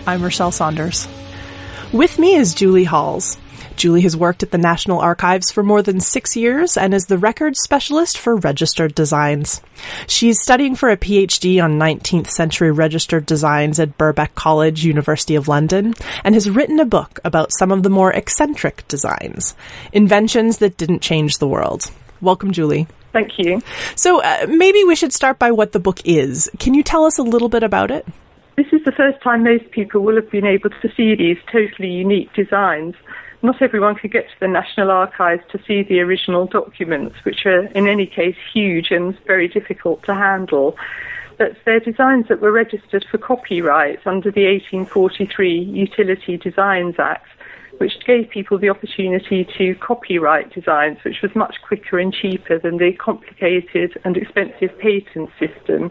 I'm 0.06 0.20
Rachelle 0.20 0.52
Saunders. 0.52 1.08
With 1.92 2.16
me 2.20 2.36
is 2.36 2.54
Julie 2.54 2.84
Halls. 2.84 3.38
Julie 3.76 4.00
has 4.02 4.16
worked 4.16 4.42
at 4.42 4.50
the 4.50 4.58
National 4.58 4.98
Archives 4.98 5.50
for 5.50 5.62
more 5.62 5.82
than 5.82 6.00
six 6.00 6.34
years 6.34 6.76
and 6.76 6.94
is 6.94 7.06
the 7.06 7.18
records 7.18 7.60
specialist 7.60 8.16
for 8.16 8.36
registered 8.36 8.94
designs. 8.94 9.60
She's 10.06 10.40
studying 10.40 10.74
for 10.74 10.88
a 10.88 10.96
PhD 10.96 11.62
on 11.62 11.78
19th 11.78 12.28
century 12.28 12.70
registered 12.70 13.26
designs 13.26 13.78
at 13.78 13.98
Birkbeck 13.98 14.34
College, 14.34 14.84
University 14.84 15.34
of 15.34 15.48
London, 15.48 15.94
and 16.24 16.34
has 16.34 16.48
written 16.48 16.80
a 16.80 16.86
book 16.86 17.20
about 17.24 17.52
some 17.52 17.70
of 17.70 17.82
the 17.82 17.90
more 17.90 18.12
eccentric 18.12 18.88
designs, 18.88 19.54
inventions 19.92 20.58
that 20.58 20.76
didn't 20.76 21.02
change 21.02 21.38
the 21.38 21.48
world. 21.48 21.90
Welcome, 22.20 22.52
Julie. 22.52 22.88
Thank 23.12 23.38
you. 23.38 23.62
So 23.94 24.22
uh, 24.22 24.46
maybe 24.48 24.84
we 24.84 24.96
should 24.96 25.12
start 25.12 25.38
by 25.38 25.50
what 25.50 25.72
the 25.72 25.80
book 25.80 26.00
is. 26.04 26.50
Can 26.58 26.74
you 26.74 26.82
tell 26.82 27.04
us 27.04 27.18
a 27.18 27.22
little 27.22 27.48
bit 27.48 27.62
about 27.62 27.90
it? 27.90 28.06
This 28.56 28.66
is 28.72 28.82
the 28.84 28.92
first 28.92 29.22
time 29.22 29.44
most 29.44 29.70
people 29.70 30.00
will 30.00 30.16
have 30.16 30.30
been 30.30 30.46
able 30.46 30.70
to 30.70 30.88
see 30.96 31.14
these 31.14 31.36
totally 31.52 31.90
unique 31.90 32.32
designs 32.32 32.94
not 33.46 33.62
everyone 33.62 33.94
could 33.94 34.12
get 34.12 34.28
to 34.28 34.40
the 34.40 34.48
National 34.48 34.90
Archives 34.90 35.42
to 35.52 35.58
see 35.66 35.82
the 35.82 36.00
original 36.00 36.46
documents, 36.46 37.16
which 37.24 37.46
are 37.46 37.66
in 37.68 37.86
any 37.86 38.06
case 38.06 38.36
huge 38.52 38.90
and 38.90 39.18
very 39.24 39.48
difficult 39.48 40.02
to 40.02 40.14
handle. 40.14 40.76
But 41.38 41.56
they're 41.64 41.80
designs 41.80 42.28
that 42.28 42.40
were 42.40 42.52
registered 42.52 43.06
for 43.10 43.18
copyright 43.18 44.06
under 44.06 44.30
the 44.30 44.46
1843 44.46 45.58
Utility 45.58 46.36
Designs 46.36 46.96
Act, 46.98 47.28
which 47.78 48.04
gave 48.04 48.30
people 48.30 48.58
the 48.58 48.70
opportunity 48.70 49.46
to 49.56 49.74
copyright 49.76 50.52
designs, 50.52 50.98
which 51.04 51.22
was 51.22 51.34
much 51.36 51.56
quicker 51.62 51.98
and 51.98 52.12
cheaper 52.12 52.58
than 52.58 52.78
the 52.78 52.92
complicated 52.92 53.96
and 54.04 54.16
expensive 54.16 54.76
patent 54.78 55.30
system. 55.38 55.90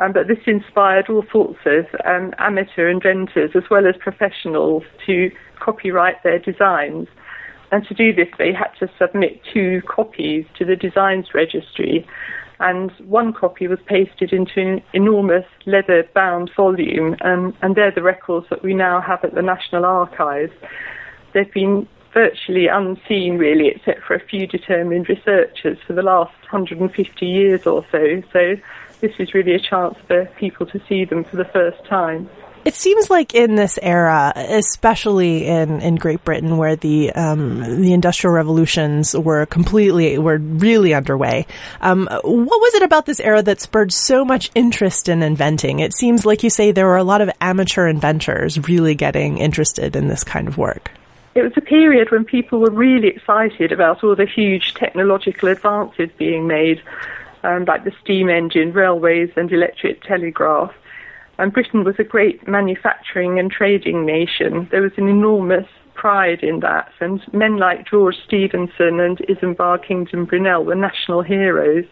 Um, 0.00 0.12
but 0.12 0.28
this 0.28 0.38
inspired 0.46 1.08
all 1.08 1.24
sorts 1.32 1.58
of 1.66 1.86
um, 2.04 2.32
amateur 2.38 2.88
inventors 2.88 3.50
as 3.54 3.64
well 3.70 3.86
as 3.86 3.96
professionals 3.98 4.84
to 5.06 5.30
copyright 5.58 6.22
their 6.22 6.38
designs. 6.38 7.08
And 7.70 7.86
to 7.88 7.94
do 7.94 8.14
this, 8.14 8.28
they 8.38 8.52
had 8.52 8.70
to 8.78 8.88
submit 8.98 9.40
two 9.52 9.82
copies 9.88 10.46
to 10.56 10.64
the 10.64 10.76
designs 10.76 11.34
registry. 11.34 12.06
And 12.60 12.90
one 13.06 13.32
copy 13.32 13.66
was 13.68 13.78
pasted 13.86 14.32
into 14.32 14.60
an 14.60 14.82
enormous 14.92 15.44
leather 15.66 16.08
bound 16.14 16.50
volume, 16.56 17.16
and, 17.20 17.54
and 17.62 17.76
they're 17.76 17.92
the 17.92 18.02
records 18.02 18.46
that 18.50 18.64
we 18.64 18.74
now 18.74 19.00
have 19.00 19.22
at 19.24 19.34
the 19.34 19.42
National 19.42 19.84
Archives. 19.84 20.52
They've 21.34 21.52
been 21.52 21.86
virtually 22.12 22.66
unseen, 22.66 23.38
really, 23.38 23.68
except 23.68 24.02
for 24.02 24.14
a 24.14 24.20
few 24.26 24.46
determined 24.46 25.08
researchers 25.08 25.78
for 25.86 25.92
the 25.92 26.02
last 26.02 26.34
150 26.50 27.26
years 27.26 27.66
or 27.66 27.86
so. 27.92 28.22
So, 28.32 28.56
this 29.00 29.12
is 29.18 29.34
really 29.34 29.54
a 29.54 29.60
chance 29.60 29.96
for 30.06 30.26
people 30.38 30.66
to 30.66 30.80
see 30.88 31.04
them 31.04 31.24
for 31.24 31.36
the 31.36 31.44
first 31.46 31.84
time. 31.86 32.28
It 32.64 32.74
seems 32.74 33.08
like 33.08 33.34
in 33.34 33.54
this 33.54 33.78
era, 33.80 34.32
especially 34.34 35.46
in, 35.46 35.80
in 35.80 35.94
Great 35.94 36.24
Britain, 36.24 36.58
where 36.58 36.76
the 36.76 37.12
um, 37.12 37.60
the 37.60 37.92
industrial 37.92 38.34
revolutions 38.34 39.16
were 39.16 39.46
completely 39.46 40.18
were 40.18 40.38
really 40.38 40.92
underway. 40.92 41.46
Um, 41.80 42.08
what 42.10 42.24
was 42.24 42.74
it 42.74 42.82
about 42.82 43.06
this 43.06 43.20
era 43.20 43.42
that 43.42 43.60
spurred 43.60 43.92
so 43.92 44.24
much 44.24 44.50
interest 44.54 45.08
in 45.08 45.22
inventing? 45.22 45.78
It 45.78 45.94
seems 45.94 46.26
like 46.26 46.42
you 46.42 46.50
say 46.50 46.72
there 46.72 46.86
were 46.86 46.96
a 46.96 47.04
lot 47.04 47.20
of 47.20 47.30
amateur 47.40 47.88
inventors 47.88 48.68
really 48.68 48.94
getting 48.94 49.38
interested 49.38 49.96
in 49.96 50.08
this 50.08 50.24
kind 50.24 50.48
of 50.48 50.58
work. 50.58 50.90
It 51.34 51.42
was 51.42 51.52
a 51.56 51.60
period 51.60 52.10
when 52.10 52.24
people 52.24 52.58
were 52.58 52.70
really 52.70 53.08
excited 53.08 53.70
about 53.70 54.02
all 54.02 54.16
the 54.16 54.26
huge 54.26 54.74
technological 54.74 55.48
advances 55.48 56.10
being 56.18 56.48
made, 56.48 56.82
um, 57.42 57.64
like 57.66 57.84
the 57.84 57.92
steam 58.02 58.28
engine, 58.28 58.72
railways, 58.72 59.30
and 59.36 59.52
electric 59.52 60.02
telegraph. 60.02 60.72
And 61.38 61.52
Britain 61.52 61.84
was 61.84 61.94
a 61.98 62.04
great 62.04 62.46
manufacturing 62.48 63.38
and 63.38 63.50
trading 63.50 64.04
nation. 64.04 64.68
There 64.70 64.82
was 64.82 64.92
an 64.96 65.08
enormous 65.08 65.66
pride 65.94 66.42
in 66.42 66.60
that, 66.60 66.90
and 67.00 67.20
men 67.32 67.56
like 67.56 67.88
George 67.88 68.16
Stephenson 68.26 69.00
and 69.00 69.18
Isambard 69.28 69.86
Kingdom 69.86 70.24
Brunel 70.24 70.64
were 70.64 70.74
national 70.74 71.22
heroes. 71.22 71.84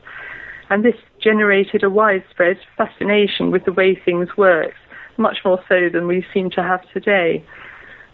And 0.70 0.84
this 0.84 0.96
generated 1.20 1.84
a 1.84 1.90
widespread 1.90 2.58
fascination 2.76 3.50
with 3.50 3.64
the 3.64 3.72
way 3.72 3.94
things 3.94 4.28
worked, 4.36 4.78
much 5.16 5.38
more 5.44 5.62
so 5.68 5.88
than 5.92 6.06
we 6.06 6.26
seem 6.32 6.50
to 6.50 6.62
have 6.62 6.80
today. 6.92 7.44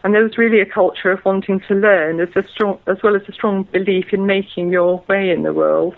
And 0.05 0.15
there 0.15 0.23
was 0.23 0.37
really 0.37 0.61
a 0.61 0.67
culture 0.67 1.11
of 1.11 1.25
wanting 1.25 1.61
to 1.69 1.75
learn 1.75 2.21
as, 2.21 2.29
strong, 2.53 2.79
as 2.87 2.99
well 3.03 3.15
as 3.15 3.23
a 3.29 3.33
strong 3.33 3.63
belief 3.73 4.07
in 4.13 4.27
making 4.27 4.71
your 4.71 5.03
way 5.09 5.31
in 5.31 5.45
the 5.45 5.53
world. 5.53 5.95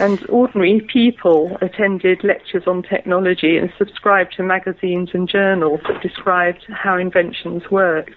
And 0.00 0.24
ordinary 0.28 0.80
people 0.92 1.58
attended 1.60 2.22
lectures 2.22 2.64
on 2.68 2.82
technology 2.82 3.56
and 3.56 3.72
subscribed 3.76 4.34
to 4.36 4.44
magazines 4.44 5.10
and 5.12 5.28
journals 5.28 5.80
that 5.88 6.00
described 6.02 6.64
how 6.68 6.96
inventions 6.96 7.64
worked. 7.70 8.14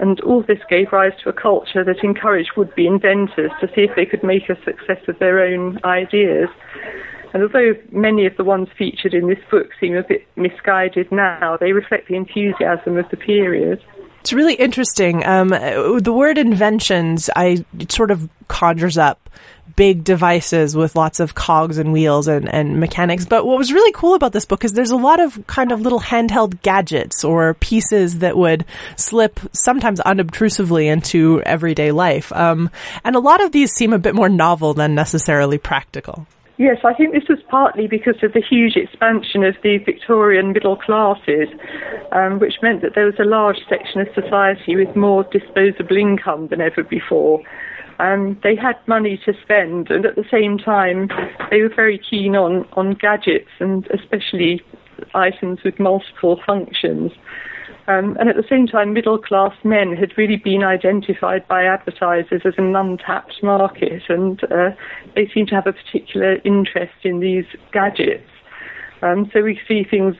And 0.00 0.20
all 0.20 0.42
this 0.42 0.60
gave 0.70 0.92
rise 0.92 1.12
to 1.22 1.28
a 1.28 1.34
culture 1.34 1.84
that 1.84 2.02
encouraged 2.02 2.52
would 2.56 2.74
be 2.74 2.86
inventors 2.86 3.50
to 3.60 3.66
see 3.68 3.82
if 3.82 3.94
they 3.94 4.06
could 4.06 4.22
make 4.22 4.48
a 4.48 4.56
success 4.64 5.06
of 5.06 5.18
their 5.18 5.40
own 5.40 5.78
ideas. 5.84 6.48
And 7.34 7.42
although 7.42 7.74
many 7.92 8.24
of 8.24 8.36
the 8.38 8.44
ones 8.44 8.68
featured 8.78 9.12
in 9.12 9.28
this 9.28 9.38
book 9.50 9.68
seem 9.78 9.96
a 9.96 10.02
bit 10.02 10.26
misguided 10.36 11.12
now, 11.12 11.58
they 11.60 11.72
reflect 11.72 12.08
the 12.08 12.16
enthusiasm 12.16 12.96
of 12.96 13.08
the 13.10 13.16
period. 13.18 13.82
It's 14.26 14.32
really 14.32 14.54
interesting. 14.54 15.24
Um, 15.24 15.50
the 15.50 16.12
word 16.12 16.36
inventions, 16.36 17.30
I 17.36 17.64
sort 17.88 18.10
of 18.10 18.28
conjures 18.48 18.98
up 18.98 19.30
big 19.76 20.02
devices 20.02 20.74
with 20.74 20.96
lots 20.96 21.20
of 21.20 21.36
cogs 21.36 21.78
and 21.78 21.92
wheels 21.92 22.26
and, 22.26 22.52
and 22.52 22.80
mechanics. 22.80 23.24
But 23.24 23.46
what 23.46 23.56
was 23.56 23.72
really 23.72 23.92
cool 23.92 24.14
about 24.14 24.32
this 24.32 24.44
book 24.44 24.64
is 24.64 24.72
there's 24.72 24.90
a 24.90 24.96
lot 24.96 25.20
of 25.20 25.46
kind 25.46 25.70
of 25.70 25.80
little 25.80 26.00
handheld 26.00 26.60
gadgets 26.62 27.22
or 27.22 27.54
pieces 27.54 28.18
that 28.18 28.36
would 28.36 28.64
slip 28.96 29.38
sometimes 29.52 30.00
unobtrusively 30.00 30.90
into 30.90 31.40
everyday 31.42 31.92
life. 31.92 32.32
Um, 32.32 32.68
and 33.04 33.14
a 33.14 33.20
lot 33.20 33.40
of 33.40 33.52
these 33.52 33.70
seem 33.70 33.92
a 33.92 33.98
bit 34.00 34.16
more 34.16 34.28
novel 34.28 34.74
than 34.74 34.96
necessarily 34.96 35.58
practical. 35.58 36.26
Yes, 36.58 36.78
I 36.84 36.94
think 36.94 37.12
this 37.12 37.28
was 37.28 37.38
partly 37.50 37.86
because 37.86 38.22
of 38.22 38.32
the 38.32 38.40
huge 38.40 38.76
expansion 38.76 39.44
of 39.44 39.56
the 39.62 39.76
Victorian 39.76 40.52
middle 40.52 40.76
classes, 40.76 41.48
um, 42.12 42.38
which 42.38 42.54
meant 42.62 42.80
that 42.80 42.94
there 42.94 43.04
was 43.04 43.18
a 43.18 43.24
large 43.24 43.58
section 43.68 44.00
of 44.00 44.08
society 44.14 44.74
with 44.74 44.96
more 44.96 45.24
disposable 45.24 45.98
income 45.98 46.48
than 46.48 46.62
ever 46.62 46.82
before. 46.82 47.42
And 47.98 48.40
they 48.42 48.56
had 48.56 48.76
money 48.86 49.20
to 49.26 49.34
spend, 49.42 49.90
and 49.90 50.06
at 50.06 50.16
the 50.16 50.24
same 50.30 50.56
time, 50.56 51.10
they 51.50 51.60
were 51.60 51.74
very 51.74 51.98
keen 51.98 52.34
on, 52.34 52.66
on 52.72 52.94
gadgets 52.94 53.50
and 53.58 53.86
especially 53.88 54.62
items 55.14 55.58
with 55.62 55.78
multiple 55.78 56.40
functions. 56.46 57.12
Um, 57.88 58.16
and 58.18 58.28
at 58.28 58.34
the 58.34 58.44
same 58.48 58.66
time, 58.66 58.92
middle 58.92 59.18
class 59.18 59.52
men 59.62 59.94
had 59.94 60.18
really 60.18 60.36
been 60.36 60.64
identified 60.64 61.46
by 61.46 61.64
advertisers 61.64 62.42
as 62.44 62.54
an 62.58 62.74
untapped 62.74 63.42
market, 63.42 64.02
and 64.08 64.42
uh, 64.44 64.70
they 65.14 65.28
seem 65.32 65.46
to 65.46 65.54
have 65.54 65.68
a 65.68 65.72
particular 65.72 66.38
interest 66.44 66.94
in 67.04 67.20
these 67.20 67.46
gadgets. 67.72 68.28
Um, 69.02 69.30
so 69.32 69.42
we 69.42 69.60
see 69.68 69.84
things 69.84 70.16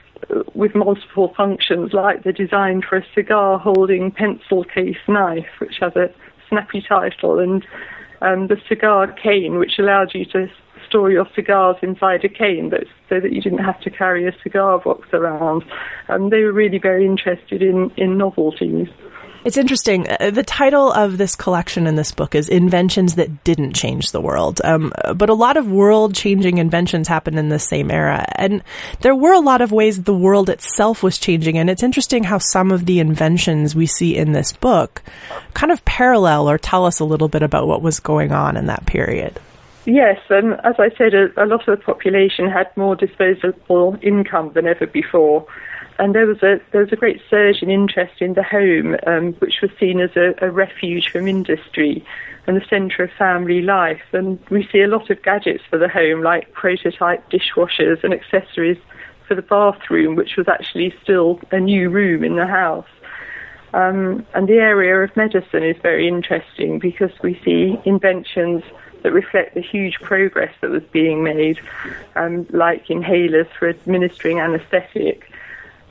with 0.55 0.75
multiple 0.75 1.35
functions, 1.37 1.93
like 1.93 2.23
the 2.23 2.33
design 2.33 2.83
for 2.89 2.99
a 2.99 3.07
cigar 3.15 3.59
holding 3.59 4.11
pencil 4.13 4.65
case 4.65 4.97
knife, 5.09 5.47
which 5.59 5.79
has 5.81 5.95
a 5.97 6.09
snappy 6.49 6.85
title, 6.89 7.39
and 7.39 7.67
um, 8.21 8.47
the 8.47 8.57
cigar 8.69 9.13
cane, 9.13 9.59
which 9.59 9.79
allowed 9.79 10.15
you 10.15 10.25
to 10.27 10.49
store 10.97 11.11
your 11.11 11.27
cigars 11.35 11.77
inside 11.83 12.25
a 12.25 12.29
cane, 12.29 12.71
but 12.71 12.85
so 13.11 13.21
that 13.21 13.31
you 13.31 13.43
didn't 13.43 13.59
have 13.59 13.79
to 13.83 13.91
carry 13.91 14.27
a 14.27 14.33
cigar 14.43 14.79
box 14.79 15.07
around. 15.13 15.63
And 16.09 16.33
they 16.33 16.41
were 16.41 16.53
really 16.53 16.79
very 16.79 17.05
interested 17.05 17.61
in, 17.61 17.91
in 17.99 18.17
novelties. 18.17 18.89
It's 19.45 19.59
interesting. 19.59 20.09
Uh, 20.09 20.31
the 20.31 20.43
title 20.43 20.91
of 20.91 21.19
this 21.19 21.37
collection 21.37 21.87
in 21.87 21.97
this 21.97 22.13
book 22.13 22.35
is 22.35 22.49
Inventions 22.49 23.17
That 23.17 23.45
Didn't 23.45 23.75
Change 23.75 24.11
the 24.11 24.23
World. 24.23 24.63
Um, 24.65 24.91
but 25.15 25.29
a 25.29 25.35
lot 25.35 25.59
of 25.59 25.71
world 25.71 26.15
changing 26.15 26.57
inventions 26.57 27.09
happened 27.09 27.39
in 27.39 27.51
the 27.51 27.59
same 27.59 27.91
era. 27.91 28.25
And 28.37 28.65
there 29.03 29.15
were 29.15 29.35
a 29.35 29.41
lot 29.41 29.61
of 29.61 29.71
ways 29.71 30.03
the 30.03 30.17
world 30.17 30.49
itself 30.49 31.03
was 31.03 31.19
changing. 31.19 31.59
And 31.59 31.69
it's 31.69 31.83
interesting 31.83 32.25
how 32.25 32.39
some 32.39 32.73
of 32.73 32.87
the 32.87 33.01
inventions 33.01 33.77
we 33.77 33.87
see 33.87 34.17
in 34.17 34.33
this 34.33 34.55
book 34.55 35.03
kind 35.53 35.71
of 35.71 35.85
parallel 35.85 36.49
or 36.49 36.57
tell 36.57 36.87
us 36.87 36.99
a 37.01 37.05
little 37.05 37.29
bit 37.29 37.43
about 37.43 37.69
what 37.69 37.83
was 37.83 38.01
going 38.01 38.33
on 38.33 38.57
in 38.57 38.67
that 38.67 38.87
period. 38.87 39.39
Yes, 39.87 40.19
and 40.31 40.55
as 40.65 40.75
I 40.79 40.91
said, 40.99 41.15
a, 41.15 41.29
a 41.43 41.47
lot 41.47 41.69
of 41.69 41.79
the 41.79 41.85
population 41.85 42.51
had 42.51 42.77
more 42.77 42.97
disposable 42.97 43.97
income 44.03 44.53
than 44.53 44.67
ever 44.67 44.87
before 44.87 45.47
and 45.99 46.15
there 46.15 46.27
was 46.27 46.43
a 46.43 46.61
there 46.73 46.83
was 46.83 46.93
a 46.93 46.97
great 46.97 47.21
surge 47.29 47.63
in 47.63 47.71
interest 47.71 48.21
in 48.21 48.35
the 48.35 48.43
home, 48.43 48.97
um, 49.07 49.33
which 49.35 49.61
was 49.63 49.71
seen 49.79 50.01
as 50.01 50.11
a, 50.17 50.35
a, 50.43 50.51
refuge 50.51 51.09
from 51.09 51.27
industry 51.27 52.05
and 52.47 52.57
the 52.57 52.65
centre 52.69 53.05
of 53.05 53.11
family 53.13 53.63
life. 53.63 54.03
And 54.13 54.39
we 54.51 54.69
see 54.71 54.83
a 54.83 54.89
lot 54.89 55.11
of 55.11 55.23
gadgets 55.23 55.65
for 55.69 55.79
the 55.79 55.89
home, 55.89 56.23
like 56.23 56.53
prototype 56.53 57.29
dishwashers 57.31 58.05
and 58.05 58.13
accessories 58.13 58.79
for 59.27 59.35
the 59.35 59.43
bathroom, 59.43 60.15
which 60.15 60.37
was 60.37 60.47
actually 60.49 60.95
still 61.03 61.41
a 61.51 61.59
new 61.59 61.91
room 61.91 62.23
in 62.23 62.37
the 62.37 62.47
house. 62.47 62.87
Um, 63.75 64.25
and 64.35 64.49
the 64.49 64.55
area 64.55 65.03
of 65.03 65.17
medicine 65.17 65.65
is 65.65 65.77
very 65.83 66.07
interesting 66.07 66.79
because 66.79 67.11
we 67.23 67.41
see 67.45 67.79
inventions 67.85 68.63
that 69.07 69.13
reflect 69.13 69.55
the 69.55 69.61
huge 69.61 70.01
progress 70.03 70.53
that 70.61 70.69
was 70.69 70.83
being 70.91 71.23
made, 71.23 71.61
um, 72.17 72.45
like 72.51 72.89
inhalers 72.89 73.47
for 73.57 73.69
administering 73.69 74.41
anaesthetic. 74.41 75.31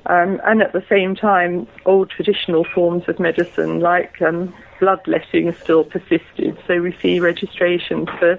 Um, 0.07 0.41
and 0.43 0.61
at 0.61 0.73
the 0.73 0.83
same 0.89 1.15
time, 1.15 1.65
old 1.85 2.09
traditional 2.09 2.65
forms 2.65 3.07
of 3.07 3.17
medicine 3.17 3.79
like 3.79 4.21
um, 4.21 4.53
bloodletting 4.81 5.55
still 5.63 5.85
persisted. 5.85 6.57
So 6.67 6.81
we 6.81 6.93
see 7.01 7.21
registrations 7.21 8.09
for 8.19 8.37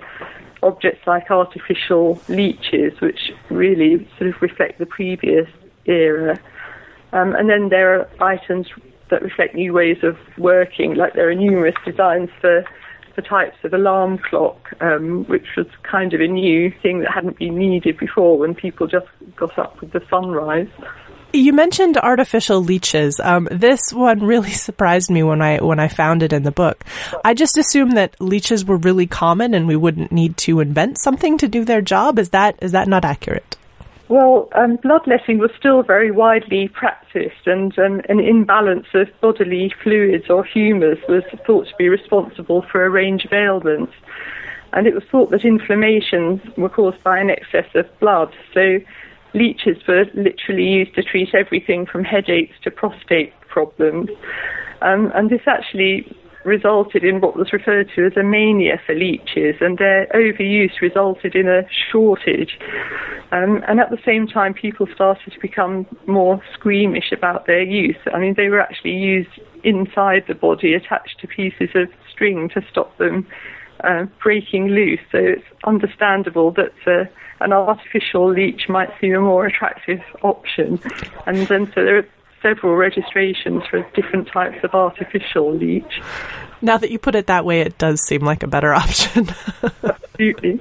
objects 0.62 1.06
like 1.06 1.30
artificial 1.30 2.20
leeches, 2.28 3.00
which 3.00 3.32
really 3.48 4.06
sort 4.18 4.28
of 4.28 4.42
reflect 4.42 4.78
the 4.78 4.84
previous 4.84 5.48
era. 5.86 6.38
Um, 7.14 7.34
and 7.34 7.48
then 7.48 7.70
there 7.70 7.98
are 7.98 8.08
items 8.20 8.66
that 9.08 9.22
reflect 9.22 9.54
new 9.54 9.72
ways 9.72 10.04
of 10.04 10.18
working, 10.36 10.96
like 10.96 11.14
there 11.14 11.30
are 11.30 11.34
numerous 11.34 11.76
designs 11.86 12.28
for 12.42 12.62
the 13.16 13.22
types 13.22 13.56
of 13.64 13.72
alarm 13.72 14.18
clock, 14.18 14.70
um, 14.80 15.24
which 15.24 15.46
was 15.56 15.66
kind 15.82 16.12
of 16.12 16.20
a 16.20 16.28
new 16.28 16.70
thing 16.82 17.00
that 17.00 17.10
hadn't 17.12 17.38
been 17.38 17.56
needed 17.56 17.98
before 17.98 18.38
when 18.38 18.54
people 18.54 18.86
just 18.86 19.06
got 19.34 19.58
up 19.58 19.80
with 19.80 19.92
the 19.92 20.02
sunrise. 20.08 20.68
You 21.32 21.52
mentioned 21.52 21.98
artificial 21.98 22.60
leeches. 22.60 23.18
Um, 23.20 23.48
this 23.50 23.92
one 23.92 24.20
really 24.20 24.52
surprised 24.66 25.10
me 25.10 25.22
when 25.22 25.42
I 25.42 25.58
when 25.58 25.80
I 25.80 25.88
found 25.88 26.22
it 26.22 26.32
in 26.32 26.44
the 26.44 26.52
book. 26.52 26.84
I 27.24 27.34
just 27.34 27.58
assumed 27.58 27.96
that 27.96 28.20
leeches 28.20 28.64
were 28.64 28.76
really 28.76 29.06
common 29.06 29.54
and 29.54 29.66
we 29.66 29.76
wouldn't 29.76 30.12
need 30.12 30.36
to 30.38 30.60
invent 30.60 30.98
something 30.98 31.36
to 31.38 31.48
do 31.48 31.64
their 31.64 31.82
job. 31.82 32.18
Is 32.18 32.30
that 32.30 32.58
is 32.62 32.72
that 32.72 32.88
not 32.88 33.04
accurate? 33.04 33.56
Well, 34.08 34.48
um, 34.54 34.76
bloodletting 34.76 35.38
was 35.38 35.50
still 35.58 35.82
very 35.82 36.12
widely 36.12 36.68
practiced, 36.68 37.46
and 37.46 37.76
um, 37.78 38.02
an 38.08 38.20
imbalance 38.20 38.86
of 38.94 39.08
bodily 39.20 39.74
fluids 39.82 40.30
or 40.30 40.44
humours 40.44 40.98
was 41.08 41.24
thought 41.44 41.66
to 41.66 41.74
be 41.76 41.88
responsible 41.88 42.64
for 42.70 42.84
a 42.84 42.90
range 42.90 43.24
of 43.24 43.32
ailments. 43.32 43.92
And 44.72 44.86
it 44.86 44.94
was 44.94 45.02
thought 45.10 45.30
that 45.30 45.44
inflammations 45.44 46.40
were 46.56 46.68
caused 46.68 47.02
by 47.02 47.18
an 47.18 47.30
excess 47.30 47.66
of 47.74 47.86
blood. 47.98 48.32
So 48.54 48.78
leeches 49.34 49.78
were 49.88 50.04
literally 50.14 50.64
used 50.64 50.94
to 50.94 51.02
treat 51.02 51.34
everything 51.34 51.86
from 51.86 52.04
headaches 52.04 52.54
to 52.62 52.70
prostate 52.70 53.32
problems. 53.48 54.10
Um, 54.82 55.10
and 55.14 55.30
this 55.30 55.42
actually 55.46 56.16
resulted 56.46 57.04
in 57.04 57.20
what 57.20 57.36
was 57.36 57.52
referred 57.52 57.90
to 57.94 58.06
as 58.06 58.16
a 58.16 58.22
mania 58.22 58.80
for 58.86 58.94
leeches, 58.94 59.56
and 59.60 59.78
their 59.78 60.06
overuse 60.14 60.80
resulted 60.80 61.34
in 61.34 61.48
a 61.48 61.62
shortage. 61.90 62.58
Um, 63.32 63.62
and 63.68 63.80
at 63.80 63.90
the 63.90 63.98
same 64.04 64.26
time, 64.26 64.54
people 64.54 64.86
started 64.94 65.32
to 65.32 65.40
become 65.40 65.86
more 66.06 66.40
squeamish 66.54 67.12
about 67.12 67.46
their 67.46 67.62
use. 67.62 67.96
I 68.14 68.18
mean, 68.18 68.34
they 68.36 68.48
were 68.48 68.60
actually 68.60 68.94
used 68.94 69.30
inside 69.64 70.24
the 70.28 70.34
body, 70.34 70.74
attached 70.74 71.20
to 71.20 71.26
pieces 71.26 71.70
of 71.74 71.88
string 72.10 72.48
to 72.50 72.64
stop 72.70 72.96
them 72.98 73.26
uh, 73.82 74.06
breaking 74.22 74.68
loose. 74.68 75.00
So 75.10 75.18
it's 75.18 75.44
understandable 75.64 76.52
that 76.52 76.72
uh, 76.86 77.04
an 77.40 77.52
artificial 77.52 78.30
leech 78.30 78.68
might 78.68 78.90
seem 79.00 79.14
a 79.14 79.20
more 79.20 79.46
attractive 79.46 80.00
option. 80.22 80.80
And 81.26 81.46
then 81.48 81.66
so 81.74 81.84
there 81.84 81.98
are 81.98 82.08
several 82.46 82.76
registrations 82.76 83.62
for 83.68 83.82
different 83.94 84.28
types 84.28 84.58
of 84.62 84.74
artificial 84.74 85.52
leech. 85.52 86.00
Now 86.62 86.78
that 86.78 86.90
you 86.90 86.98
put 86.98 87.14
it 87.14 87.26
that 87.26 87.44
way, 87.44 87.60
it 87.60 87.76
does 87.78 88.00
seem 88.06 88.20
like 88.20 88.42
a 88.42 88.46
better 88.46 88.72
option. 88.82 89.28
Absolutely. 89.82 90.60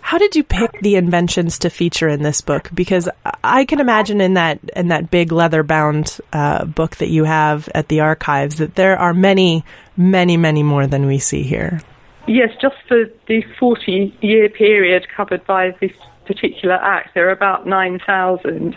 How 0.00 0.18
did 0.18 0.36
you 0.36 0.42
pick 0.42 0.80
the 0.80 0.96
inventions 0.96 1.58
to 1.60 1.70
feature 1.70 2.08
in 2.08 2.22
this 2.22 2.40
book? 2.40 2.70
Because 2.72 3.08
I 3.42 3.66
can 3.66 3.78
imagine 3.78 4.20
in 4.20 4.34
that 4.34 4.58
in 4.74 4.88
that 4.88 5.10
big 5.10 5.32
leather 5.32 5.62
bound 5.62 6.18
uh, 6.32 6.64
book 6.64 6.96
that 6.96 7.08
you 7.08 7.24
have 7.24 7.68
at 7.74 7.88
the 7.88 8.00
archives 8.00 8.56
that 8.56 8.74
there 8.74 8.98
are 8.98 9.12
many, 9.12 9.64
many, 9.96 10.36
many 10.36 10.62
more 10.62 10.86
than 10.86 11.06
we 11.06 11.18
see 11.18 11.42
here. 11.42 11.80
Yes, 12.26 12.50
just 12.60 12.76
for 12.88 13.04
the 13.28 13.42
40 13.60 14.16
year 14.22 14.48
period 14.48 15.06
covered 15.14 15.44
by 15.46 15.76
this 15.80 15.92
particular 16.24 16.74
act, 16.74 17.14
there 17.14 17.28
are 17.28 17.32
about 17.32 17.66
9,000. 17.66 18.76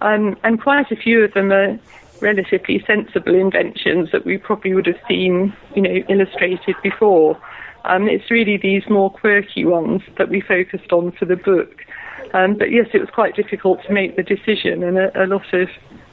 Um, 0.00 0.36
and 0.42 0.60
quite 0.60 0.90
a 0.90 0.96
few 0.96 1.22
of 1.24 1.32
them 1.34 1.52
are 1.52 1.78
relatively 2.20 2.82
sensible 2.86 3.34
inventions 3.34 4.10
that 4.12 4.24
we 4.24 4.38
probably 4.38 4.74
would 4.74 4.86
have 4.86 5.00
seen, 5.08 5.54
you 5.74 5.82
know, 5.82 6.02
illustrated 6.08 6.76
before. 6.82 7.38
Um, 7.84 8.08
it's 8.08 8.30
really 8.30 8.56
these 8.56 8.88
more 8.88 9.10
quirky 9.10 9.64
ones 9.64 10.02
that 10.18 10.28
we 10.28 10.40
focused 10.40 10.92
on 10.92 11.12
for 11.12 11.24
the 11.24 11.36
book. 11.36 11.84
Um, 12.32 12.56
but 12.56 12.70
yes, 12.70 12.86
it 12.94 13.00
was 13.00 13.10
quite 13.10 13.36
difficult 13.36 13.82
to 13.84 13.92
make 13.92 14.16
the 14.16 14.22
decision, 14.22 14.82
and 14.82 14.96
a, 14.96 15.24
a 15.24 15.26
lot 15.26 15.52
of 15.52 15.68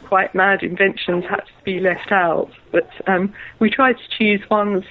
quite 0.05 0.33
mad 0.33 0.63
inventions 0.63 1.23
had 1.29 1.41
to 1.41 1.63
be 1.63 1.79
left 1.79 2.11
out. 2.11 2.51
But 2.71 2.89
um, 3.07 3.33
we 3.59 3.69
tried 3.69 3.97
to 3.97 4.17
choose 4.17 4.41
ones 4.49 4.83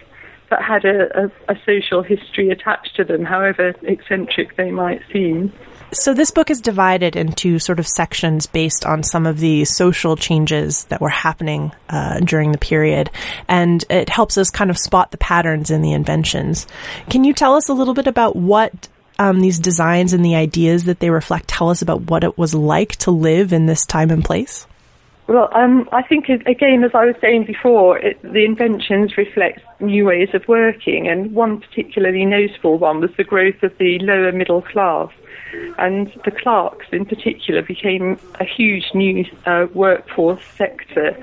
that 0.51 0.63
had 0.63 0.85
a, 0.85 1.25
a, 1.25 1.53
a 1.53 1.57
social 1.67 2.03
history 2.03 2.51
attached 2.51 2.97
to 2.97 3.05
them, 3.05 3.25
however 3.25 3.75
eccentric 3.83 4.57
they 4.57 4.71
might 4.71 5.03
seem. 5.13 5.53
So 5.93 6.13
this 6.13 6.31
book 6.31 6.51
is 6.51 6.61
divided 6.61 7.17
into 7.17 7.59
sort 7.59 7.79
of 7.79 7.89
sections 7.89 8.47
based 8.47 8.85
on 8.85 9.03
some 9.03 9.27
of 9.27 9.39
the 9.39 9.65
social 9.65 10.17
changes 10.17 10.85
that 10.85 11.01
were 11.01 11.09
happening 11.09 11.73
uh, 11.89 12.21
during 12.21 12.53
the 12.53 12.59
period, 12.59 13.11
and 13.49 13.83
it 13.89 14.11
helps 14.11 14.37
us 14.37 14.51
kind 14.51 14.69
of 14.69 14.77
spot 14.77 15.13
the 15.13 15.17
patterns 15.17 15.71
in 15.71 15.81
the 15.81 15.93
inventions. 15.93 16.67
Can 17.09 17.25
you 17.25 17.33
tell 17.33 17.55
us 17.55 17.71
a 17.71 17.73
little 17.73 17.95
bit 17.95 18.07
about 18.07 18.37
what 18.37 18.89
um, 19.19 19.41
these 19.41 19.59
designs 19.59 20.13
and 20.13 20.23
the 20.23 20.35
ideas 20.35 20.85
that 20.85 21.01
they 21.01 21.09
reflect 21.09 21.49
tell 21.49 21.71
us 21.71 21.81
about 21.81 22.03
what 22.03 22.23
it 22.23 22.37
was 22.37 22.55
like 22.55 22.97
to 22.97 23.11
live 23.11 23.55
in 23.55 23.65
this 23.65 23.87
time 23.87 24.11
and 24.11 24.23
place? 24.23 24.67
Well, 25.27 25.49
um, 25.55 25.89
I 25.91 26.03
think 26.03 26.29
again, 26.29 26.85
as 26.85 26.91
I 26.95 27.07
was 27.07 27.17
saying 27.23 27.45
before, 27.45 27.99
it, 27.99 28.21
the 28.23 28.45
inventions 28.45 29.17
reflect 29.17 29.61
new 29.81 30.05
ways 30.05 30.29
of 30.35 30.47
working, 30.49 31.09
and 31.09 31.33
one 31.35 31.61
particularly 31.61 32.27
notable 32.27 32.79
one 32.79 33.01
was 33.01 33.11
the 33.17 33.25
growth 33.25 33.63
of 33.63 33.77
the 33.79 33.99
lower 34.01 34.33
middle 34.33 34.61
class 34.61 35.11
and 35.79 36.13
the 36.25 36.31
clerks 36.31 36.87
in 36.93 37.05
particular 37.05 37.63
became 37.63 38.19
a 38.41 38.45
huge 38.45 38.91
new 38.95 39.25
uh, 39.47 39.67
workforce 39.75 40.45
sector. 40.57 41.17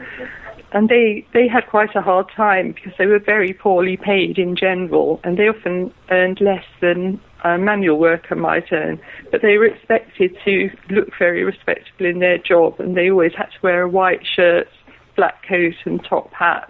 And 0.71 0.89
they, 0.89 1.25
they 1.33 1.47
had 1.47 1.67
quite 1.67 1.95
a 1.95 2.01
hard 2.01 2.29
time 2.35 2.73
because 2.73 2.93
they 2.97 3.05
were 3.05 3.19
very 3.19 3.53
poorly 3.53 3.95
paid 3.95 4.37
in 4.37 4.55
general, 4.55 5.21
and 5.23 5.37
they 5.37 5.47
often 5.47 5.93
earned 6.09 6.41
less 6.41 6.65
than 6.81 7.21
a 7.45 7.57
manual 7.57 7.97
worker 7.97 8.35
might 8.35 8.71
earn. 8.73 8.99
But 9.31 9.41
they 9.41 9.57
were 9.57 9.67
expected 9.67 10.35
to 10.43 10.69
look 10.89 11.09
very 11.17 11.43
respectable 11.43 12.05
in 12.05 12.19
their 12.19 12.39
job, 12.39 12.79
and 12.79 12.97
they 12.97 13.09
always 13.09 13.33
had 13.35 13.45
to 13.51 13.57
wear 13.61 13.83
a 13.83 13.89
white 13.89 14.25
shirt, 14.25 14.67
black 15.15 15.47
coat, 15.47 15.75
and 15.85 16.03
top 16.03 16.33
hat. 16.33 16.69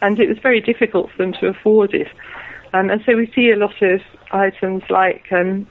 And 0.00 0.18
it 0.18 0.28
was 0.28 0.38
very 0.38 0.60
difficult 0.60 1.10
for 1.10 1.18
them 1.18 1.32
to 1.34 1.48
afford 1.48 1.94
it. 1.94 2.08
Um, 2.72 2.90
and 2.90 3.02
so 3.06 3.16
we 3.16 3.30
see 3.34 3.50
a 3.50 3.56
lot 3.56 3.80
of 3.82 4.00
items 4.32 4.82
like 4.90 5.26
um, 5.30 5.66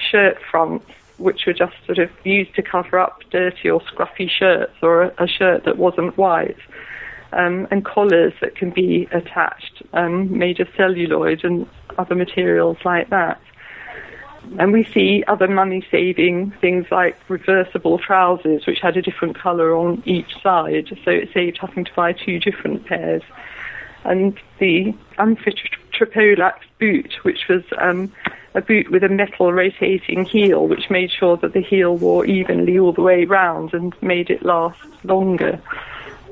shirt 0.00 0.38
fronts, 0.50 0.86
which 1.18 1.46
were 1.46 1.52
just 1.52 1.74
sort 1.86 1.98
of 1.98 2.10
used 2.24 2.54
to 2.54 2.62
cover 2.62 2.98
up 2.98 3.20
dirty 3.30 3.70
or 3.70 3.80
scruffy 3.80 4.28
shirts 4.30 4.74
or 4.82 5.02
a, 5.02 5.14
a 5.18 5.26
shirt 5.26 5.64
that 5.64 5.76
wasn't 5.76 6.16
white. 6.16 6.56
Um, 7.32 7.68
and 7.70 7.84
collars 7.84 8.32
that 8.40 8.56
can 8.56 8.70
be 8.70 9.06
attached, 9.12 9.84
um, 9.92 10.36
made 10.36 10.58
of 10.58 10.66
celluloid 10.76 11.44
and 11.44 11.68
other 11.96 12.16
materials 12.16 12.78
like 12.84 13.08
that. 13.10 13.40
And 14.58 14.72
we 14.72 14.84
see 14.84 15.22
other 15.28 15.46
money 15.46 15.86
saving 15.90 16.52
things 16.60 16.86
like 16.90 17.16
reversible 17.28 17.98
trousers, 17.98 18.66
which 18.66 18.80
had 18.80 18.96
a 18.96 19.02
different 19.02 19.38
colour 19.38 19.76
on 19.76 20.02
each 20.06 20.42
side, 20.42 20.88
so 21.04 21.10
it 21.10 21.30
saved 21.32 21.58
having 21.58 21.84
to 21.84 21.92
buy 21.94 22.12
two 22.14 22.40
different 22.40 22.86
pairs. 22.86 23.22
And 24.04 24.38
the 24.58 24.94
Amphitripolax 25.18 26.54
boot, 26.78 27.14
which 27.22 27.46
was 27.48 27.62
um, 27.78 28.12
a 28.54 28.60
boot 28.60 28.90
with 28.90 29.04
a 29.04 29.08
metal 29.08 29.52
rotating 29.52 30.24
heel, 30.24 30.66
which 30.66 30.90
made 30.90 31.10
sure 31.10 31.36
that 31.38 31.52
the 31.52 31.60
heel 31.60 31.96
wore 31.96 32.26
evenly 32.26 32.78
all 32.78 32.92
the 32.92 33.02
way 33.02 33.24
round 33.24 33.72
and 33.74 33.94
made 34.02 34.30
it 34.30 34.44
last 34.44 34.80
longer. 35.04 35.60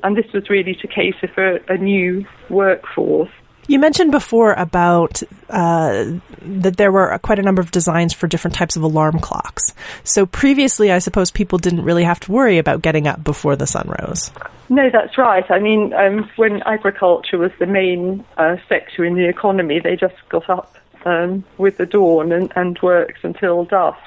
And 0.03 0.17
this 0.17 0.31
was 0.33 0.49
really 0.49 0.75
to 0.77 0.87
cater 0.87 1.29
for 1.29 1.57
a 1.73 1.77
new 1.77 2.27
workforce. 2.49 3.31
You 3.69 3.79
mentioned 3.79 4.13
before 4.13 4.55
about 4.55 5.23
uh, 5.51 6.13
that 6.41 6.79
there 6.79 6.91
were 6.91 7.19
quite 7.19 7.39
a 7.39 7.43
number 7.43 7.61
of 7.61 7.71
designs 7.71 8.15
for 8.15 8.27
different 8.27 8.55
types 8.55 8.77
of 8.77 8.83
alarm 8.83 9.19
clocks. 9.19 9.75
So 10.05 10.25
previously, 10.25 10.91
I 10.91 11.01
suppose 11.01 11.31
people 11.31 11.59
didn't 11.59 11.85
really 11.85 12.05
have 12.05 12.19
to 12.21 12.33
worry 12.33 12.57
about 12.57 12.81
getting 12.81 13.07
up 13.07 13.23
before 13.23 13.57
the 13.57 13.67
sun 13.67 13.93
rose. 14.01 14.31
No, 14.71 14.89
that's 14.91 15.19
right. 15.19 15.45
I 15.51 15.59
mean, 15.59 15.93
um, 15.93 16.31
when 16.37 16.63
agriculture 16.63 17.37
was 17.37 17.51
the 17.59 17.67
main 17.67 18.25
uh, 18.39 18.57
sector 18.71 19.05
in 19.05 19.17
the 19.17 19.29
economy, 19.29 19.81
they 19.81 19.97
just 19.97 20.17
got 20.31 20.49
up 20.49 20.78
um, 21.05 21.45
with 21.59 21.77
the 21.79 21.87
dawn 21.87 22.33
and, 22.33 22.53
and 22.57 22.79
worked 22.83 23.25
until 23.25 23.65
dusk. 23.65 23.99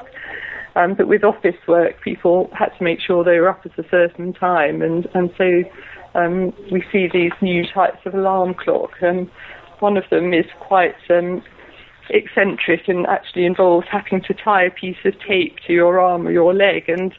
Um, 0.76 0.94
but 0.94 1.08
with 1.08 1.24
office 1.24 1.56
work, 1.68 2.02
people 2.02 2.50
had 2.54 2.70
to 2.78 2.84
make 2.84 3.02
sure 3.02 3.24
they 3.24 3.40
were 3.40 3.50
up 3.50 3.66
at 3.66 3.78
a 3.78 3.88
certain 3.90 4.34
time, 4.34 4.82
and 4.82 5.06
and 5.14 5.30
so 5.38 5.64
um, 6.16 6.54
we 6.72 6.84
see 6.92 7.10
these 7.12 7.34
new 7.42 7.66
types 7.66 8.00
of 8.06 8.14
alarm 8.14 8.54
clock. 8.54 8.92
And 9.02 9.30
one 9.80 9.98
of 9.98 10.06
them 10.10 10.34
is 10.34 10.46
quite 10.60 10.96
um, 11.10 11.44
eccentric 12.10 12.88
and 12.88 13.06
actually 13.08 13.46
involves 13.46 13.88
having 13.90 14.22
to 14.22 14.34
tie 14.34 14.64
a 14.64 14.72
piece 14.72 14.98
of 15.04 15.14
tape 15.20 15.58
to 15.68 15.74
your 15.74 16.00
arm 16.00 16.28
or 16.28 16.32
your 16.32 16.54
leg, 16.54 16.88
and 16.88 17.14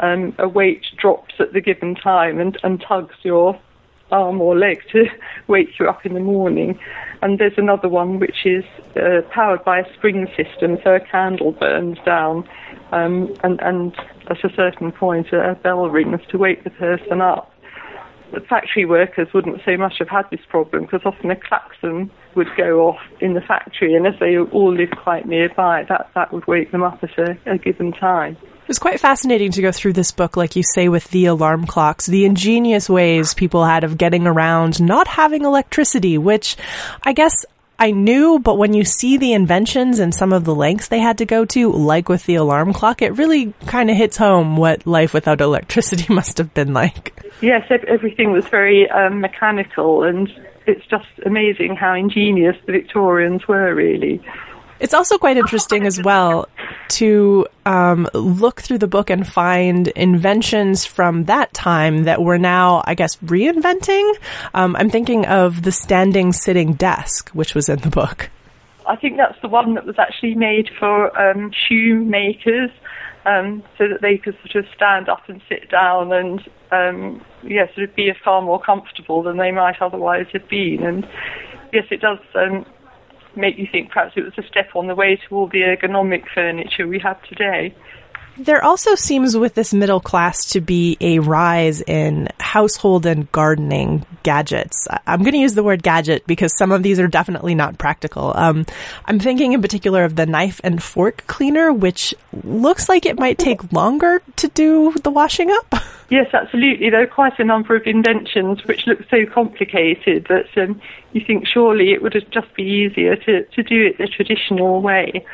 um, 0.00 0.34
a 0.38 0.48
weight 0.48 0.84
drops 1.00 1.34
at 1.38 1.52
the 1.52 1.60
given 1.60 1.94
time 1.94 2.38
and, 2.38 2.58
and 2.62 2.84
tugs 2.86 3.16
your 3.22 3.58
arm 4.10 4.40
or 4.40 4.56
leg 4.56 4.82
to 4.92 5.04
wake 5.48 5.78
you 5.78 5.88
up 5.88 6.04
in 6.04 6.14
the 6.14 6.20
morning. 6.20 6.78
And 7.22 7.38
there's 7.38 7.56
another 7.58 7.88
one 7.88 8.20
which 8.20 8.46
is 8.46 8.64
uh, 8.96 9.22
powered 9.30 9.64
by 9.64 9.80
a 9.80 9.94
spring 9.94 10.28
system, 10.36 10.78
so 10.84 10.94
a 10.94 11.00
candle 11.00 11.52
burns 11.52 11.98
down, 12.04 12.48
um, 12.92 13.34
and, 13.42 13.60
and 13.60 13.94
at 14.30 14.44
a 14.44 14.54
certain 14.54 14.92
point 14.92 15.32
a 15.32 15.58
bell 15.62 15.88
rings 15.88 16.20
to 16.30 16.38
wake 16.38 16.64
the 16.64 16.70
person 16.70 17.20
up. 17.20 17.52
The 18.32 18.40
factory 18.40 18.84
workers 18.84 19.28
wouldn't 19.32 19.62
so 19.64 19.76
much 19.78 19.94
have 19.98 20.08
had 20.08 20.26
this 20.30 20.40
problem 20.50 20.82
because 20.84 21.00
often 21.06 21.30
a 21.30 21.36
klaxon 21.36 22.10
would 22.34 22.48
go 22.56 22.86
off 22.86 23.00
in 23.20 23.34
the 23.34 23.40
factory, 23.40 23.94
and 23.94 24.06
as 24.06 24.14
they 24.20 24.36
all 24.38 24.72
live 24.72 24.90
quite 25.02 25.26
nearby, 25.26 25.86
that, 25.88 26.10
that 26.14 26.32
would 26.32 26.46
wake 26.46 26.70
them 26.70 26.82
up 26.82 27.02
at 27.02 27.18
a, 27.18 27.38
a 27.46 27.58
given 27.58 27.90
time. 27.92 28.36
It 28.68 28.72
was 28.72 28.78
quite 28.78 29.00
fascinating 29.00 29.50
to 29.52 29.62
go 29.62 29.72
through 29.72 29.94
this 29.94 30.12
book, 30.12 30.36
like 30.36 30.54
you 30.54 30.62
say, 30.62 30.90
with 30.90 31.08
the 31.08 31.24
alarm 31.24 31.66
clocks, 31.66 32.04
the 32.04 32.26
ingenious 32.26 32.86
ways 32.86 33.32
people 33.32 33.64
had 33.64 33.82
of 33.82 33.96
getting 33.96 34.26
around 34.26 34.78
not 34.78 35.08
having 35.08 35.46
electricity, 35.46 36.18
which 36.18 36.54
I 37.02 37.14
guess 37.14 37.46
I 37.78 37.92
knew, 37.92 38.38
but 38.38 38.58
when 38.58 38.74
you 38.74 38.84
see 38.84 39.16
the 39.16 39.32
inventions 39.32 40.00
and 40.00 40.14
some 40.14 40.34
of 40.34 40.44
the 40.44 40.54
lengths 40.54 40.88
they 40.88 40.98
had 40.98 41.16
to 41.16 41.24
go 41.24 41.46
to, 41.46 41.72
like 41.72 42.10
with 42.10 42.26
the 42.26 42.34
alarm 42.34 42.74
clock, 42.74 43.00
it 43.00 43.16
really 43.16 43.54
kind 43.64 43.90
of 43.90 43.96
hits 43.96 44.18
home 44.18 44.58
what 44.58 44.86
life 44.86 45.14
without 45.14 45.40
electricity 45.40 46.12
must 46.12 46.36
have 46.36 46.52
been 46.52 46.74
like. 46.74 47.18
Yes, 47.40 47.66
everything 47.70 48.32
was 48.32 48.46
very 48.48 48.86
um, 48.90 49.22
mechanical, 49.22 50.02
and 50.02 50.30
it's 50.66 50.84
just 50.88 51.08
amazing 51.24 51.74
how 51.74 51.94
ingenious 51.94 52.56
the 52.66 52.72
Victorians 52.72 53.48
were, 53.48 53.74
really. 53.74 54.20
It's 54.80 54.94
also 54.94 55.18
quite 55.18 55.36
interesting 55.36 55.86
as 55.86 56.00
well 56.00 56.48
to 56.88 57.46
um, 57.66 58.08
look 58.14 58.60
through 58.60 58.78
the 58.78 58.86
book 58.86 59.10
and 59.10 59.26
find 59.26 59.88
inventions 59.88 60.84
from 60.84 61.24
that 61.24 61.52
time 61.52 62.04
that 62.04 62.22
we're 62.22 62.38
now, 62.38 62.82
I 62.86 62.94
guess, 62.94 63.16
reinventing. 63.16 64.14
Um, 64.54 64.76
I'm 64.76 64.88
thinking 64.88 65.26
of 65.26 65.62
the 65.62 65.72
standing 65.72 66.32
sitting 66.32 66.74
desk, 66.74 67.30
which 67.30 67.54
was 67.54 67.68
in 67.68 67.80
the 67.80 67.90
book. 67.90 68.30
I 68.86 68.96
think 68.96 69.16
that's 69.18 69.38
the 69.42 69.48
one 69.48 69.74
that 69.74 69.84
was 69.84 69.98
actually 69.98 70.34
made 70.34 70.70
for 70.78 71.16
um, 71.20 71.52
shoemakers, 71.68 72.70
um, 73.26 73.62
so 73.76 73.86
that 73.88 74.00
they 74.00 74.16
could 74.16 74.36
sort 74.46 74.64
of 74.64 74.70
stand 74.74 75.08
up 75.10 75.28
and 75.28 75.42
sit 75.48 75.70
down 75.70 76.12
and, 76.12 76.40
um, 76.72 77.20
sort 77.42 77.88
of 77.88 77.94
be 77.94 78.10
far 78.24 78.40
more 78.40 78.60
comfortable 78.60 79.22
than 79.22 79.36
they 79.36 79.50
might 79.50 79.82
otherwise 79.82 80.26
have 80.32 80.48
been. 80.48 80.82
And 80.82 81.06
yes, 81.72 81.84
it 81.90 82.00
does 82.00 82.18
um, 82.34 82.64
make 83.38 83.58
you 83.58 83.66
think 83.70 83.90
perhaps 83.90 84.14
it 84.16 84.22
was 84.22 84.36
a 84.38 84.42
step 84.48 84.70
on 84.74 84.86
the 84.86 84.94
way 84.94 85.16
to 85.16 85.34
all 85.34 85.46
the 85.46 85.60
ergonomic 85.60 86.24
furniture 86.34 86.86
we 86.86 86.98
have 86.98 87.22
today. 87.24 87.74
There 88.38 88.64
also 88.64 88.94
seems 88.94 89.36
with 89.36 89.54
this 89.54 89.74
middle 89.74 89.98
class 89.98 90.50
to 90.50 90.60
be 90.60 90.96
a 91.00 91.18
rise 91.18 91.80
in 91.80 92.28
household 92.38 93.04
and 93.04 93.30
gardening 93.32 94.06
gadgets. 94.22 94.86
I'm 95.08 95.20
going 95.22 95.32
to 95.32 95.38
use 95.38 95.54
the 95.54 95.64
word 95.64 95.82
gadget 95.82 96.24
because 96.24 96.56
some 96.56 96.70
of 96.70 96.84
these 96.84 97.00
are 97.00 97.08
definitely 97.08 97.56
not 97.56 97.78
practical. 97.78 98.32
Um, 98.36 98.64
I'm 99.06 99.18
thinking 99.18 99.54
in 99.54 99.60
particular 99.60 100.04
of 100.04 100.14
the 100.14 100.24
knife 100.24 100.60
and 100.62 100.80
fork 100.80 101.26
cleaner, 101.26 101.72
which 101.72 102.14
looks 102.44 102.88
like 102.88 103.06
it 103.06 103.18
might 103.18 103.38
take 103.38 103.72
longer 103.72 104.22
to 104.36 104.48
do 104.48 104.94
the 105.02 105.10
washing 105.10 105.50
up. 105.50 105.74
Yes, 106.10 106.32
absolutely. 106.32 106.88
There 106.88 107.02
are 107.02 107.06
quite 107.06 107.38
a 107.38 107.44
number 107.44 107.76
of 107.76 107.86
inventions 107.86 108.64
which 108.64 108.86
look 108.86 109.00
so 109.10 109.26
complicated 109.26 110.26
that 110.30 110.46
um, 110.56 110.80
you 111.12 111.22
think 111.26 111.46
surely 111.46 111.92
it 111.92 112.02
would 112.02 112.14
just 112.30 112.54
be 112.54 112.62
easier 112.62 113.16
to, 113.16 113.44
to 113.44 113.62
do 113.62 113.86
it 113.86 113.98
the 113.98 114.06
traditional 114.06 114.82
way. 114.82 115.24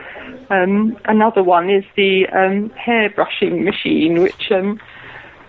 Um, 0.51 0.97
another 1.07 1.43
one 1.43 1.69
is 1.69 1.85
the 1.97 2.27
um, 2.29 2.71
hair 2.71 3.11
brushing 3.11 3.65
machine, 3.65 4.23
which 4.23 4.51
um, 4.53 4.81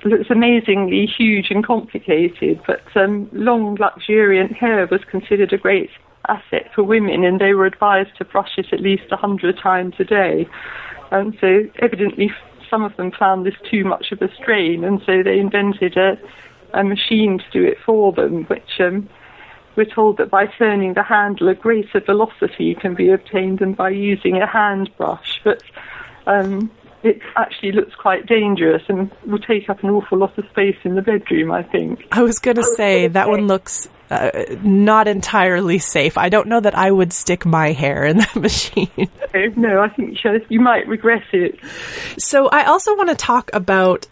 looks 0.04 0.30
amazingly 0.30 1.06
huge 1.06 1.52
and 1.52 1.66
complicated, 1.66 2.62
but 2.66 2.82
um, 2.96 3.30
long, 3.34 3.76
luxuriant 3.76 4.54
hair 4.54 4.88
was 4.90 5.02
considered 5.10 5.54
a 5.54 5.58
great 5.58 5.90
asset 6.28 6.72
for 6.74 6.84
women, 6.84 7.24
and 7.24 7.40
they 7.40 7.54
were 7.54 7.66
advised 7.66 8.16
to 8.18 8.26
brush 8.26 8.58
it 8.58 8.68
at 8.72 8.80
least 8.80 9.04
a 9.12 9.18
hundred 9.18 9.58
times 9.58 9.96
a 10.00 10.04
day. 10.04 10.48
And 11.12 11.38
so, 11.40 11.64
evidently, 11.80 12.32
some 12.70 12.84
of 12.84 12.96
them 12.98 13.12
found 13.12 13.46
this 13.46 13.56
too 13.70 13.84
much 13.84 14.12
of 14.12 14.22
a 14.22 14.34
strain, 14.36 14.84
and 14.84 15.02
so 15.06 15.22
they 15.24 15.40
invented 15.40 15.98
a, 15.98 16.18
a 16.74 16.84
machine 16.84 17.38
to 17.38 17.46
do 17.52 17.64
it 17.64 17.78
for 17.86 18.12
them, 18.12 18.46
which 18.46 18.80
um, 18.80 19.08
we're 19.76 19.86
told 19.86 20.18
that 20.18 20.30
by 20.30 20.48
turning 20.48 20.94
the 20.94 21.04
handle, 21.04 21.50
a 21.50 21.56
greater 21.56 22.00
velocity 22.00 22.76
can 22.76 22.96
be 22.96 23.10
obtained 23.10 23.60
than 23.60 23.74
by 23.74 23.90
using 23.90 24.38
a 24.38 24.48
hand 24.48 24.90
brush. 24.98 25.42
But 25.44 25.62
um, 26.26 26.72
it 27.04 27.20
actually 27.36 27.72
looks 27.72 27.94
quite 27.96 28.26
dangerous 28.26 28.84
and 28.88 29.12
will 29.26 29.40
take 29.40 29.70
up 29.70 29.84
an 29.84 29.90
awful 29.90 30.18
lot 30.18 30.38
of 30.38 30.46
space 30.50 30.78
in 30.84 30.96
the 30.96 31.02
bedroom, 31.02 31.52
I 31.52 31.64
think. 31.64 32.06
I 32.12 32.24
was 32.24 32.40
going 32.40 32.58
to 32.58 32.64
say 32.64 33.08
that 33.08 33.30
one 33.30 33.48
looks 33.48 33.88
uh, 34.10 34.30
not 34.62 35.08
entirely 35.08 35.80
safe. 35.80 36.18
I 36.18 36.30
don't 36.30 36.48
know 36.48 36.60
that 36.60 36.78
I 36.78 36.92
would 36.92 37.12
stick 37.12 37.46
my 37.46 37.72
hair 37.72 38.06
in 38.06 38.18
that 38.18 38.36
machine. 38.36 39.10
no, 39.56 39.82
I 39.82 39.90
think 39.90 40.18
you 40.50 40.60
might 40.60 40.88
regret 40.88 41.24
it. 41.34 41.60
So 42.20 42.48
I 42.48 42.66
also 42.66 42.96
want 42.96 43.10
to 43.10 43.16
talk 43.16 43.50
about 43.54 44.08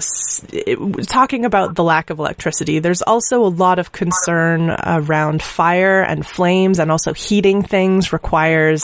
talking 1.08 1.46
about 1.46 1.76
the 1.76 1.84
lack 1.84 2.10
of 2.10 2.20
electricity. 2.20 2.80
There's 2.80 3.02
also 3.02 3.46
a 3.46 3.48
lot 3.48 3.80
of 3.80 3.92
concern 3.92 4.72
around 4.72 5.44
fire 5.44 6.02
and 6.02 6.26
flames, 6.26 6.80
and 6.80 6.92
also 6.92 7.14
heating 7.14 7.62
things 7.62 8.12
requires 8.12 8.84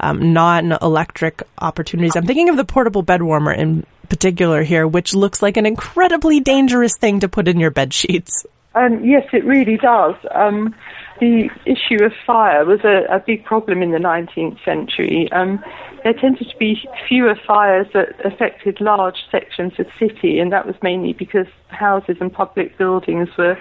um, 0.00 0.32
non-electric 0.32 1.42
opportunities. 1.58 2.16
I'm 2.16 2.26
thinking 2.26 2.48
of 2.48 2.56
the 2.56 2.64
portable 2.64 3.02
bed 3.02 3.22
warmer 3.22 3.52
in 3.52 3.84
particular 4.08 4.62
here, 4.62 4.86
which 4.86 5.14
looks 5.14 5.42
like 5.42 5.56
an 5.56 5.66
incredibly 5.66 6.40
dangerous 6.40 6.96
thing 6.96 7.20
to 7.20 7.28
put 7.28 7.48
in 7.48 7.60
your 7.60 7.70
bed 7.70 7.92
sheets. 7.92 8.46
Um, 8.76 9.02
yes, 9.02 9.24
it 9.32 9.42
really 9.44 9.78
does. 9.78 10.14
Um, 10.34 10.74
the 11.18 11.48
issue 11.64 12.04
of 12.04 12.12
fire 12.26 12.62
was 12.66 12.80
a, 12.84 13.06
a, 13.10 13.18
big 13.18 13.42
problem 13.42 13.82
in 13.82 13.90
the 13.90 13.98
19th 13.98 14.62
century. 14.66 15.32
Um, 15.32 15.64
there 16.04 16.12
tended 16.12 16.50
to 16.50 16.56
be 16.58 16.86
fewer 17.08 17.34
fires 17.46 17.86
that 17.94 18.14
affected 18.24 18.82
large 18.82 19.16
sections 19.30 19.72
of 19.78 19.86
city, 19.98 20.38
and 20.38 20.52
that 20.52 20.66
was 20.66 20.76
mainly 20.82 21.14
because 21.14 21.46
houses 21.68 22.18
and 22.20 22.30
public 22.30 22.76
buildings 22.76 23.30
were 23.38 23.58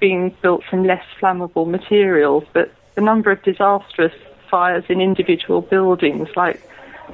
being 0.00 0.34
built 0.42 0.64
from 0.68 0.84
less 0.84 1.04
flammable 1.20 1.68
materials. 1.68 2.42
But 2.52 2.72
the 2.96 3.00
number 3.00 3.30
of 3.30 3.40
disastrous 3.44 4.14
fires 4.50 4.84
in 4.88 5.00
individual 5.00 5.60
buildings, 5.60 6.28
like 6.34 6.60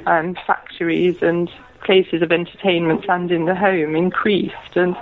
um, 0.06 0.34
factories 0.46 1.20
and 1.20 1.50
places 1.84 2.22
of 2.22 2.32
entertainment 2.32 3.04
and 3.06 3.30
in 3.30 3.44
the 3.44 3.54
home, 3.54 3.94
increased. 3.94 4.76
And 4.76 4.96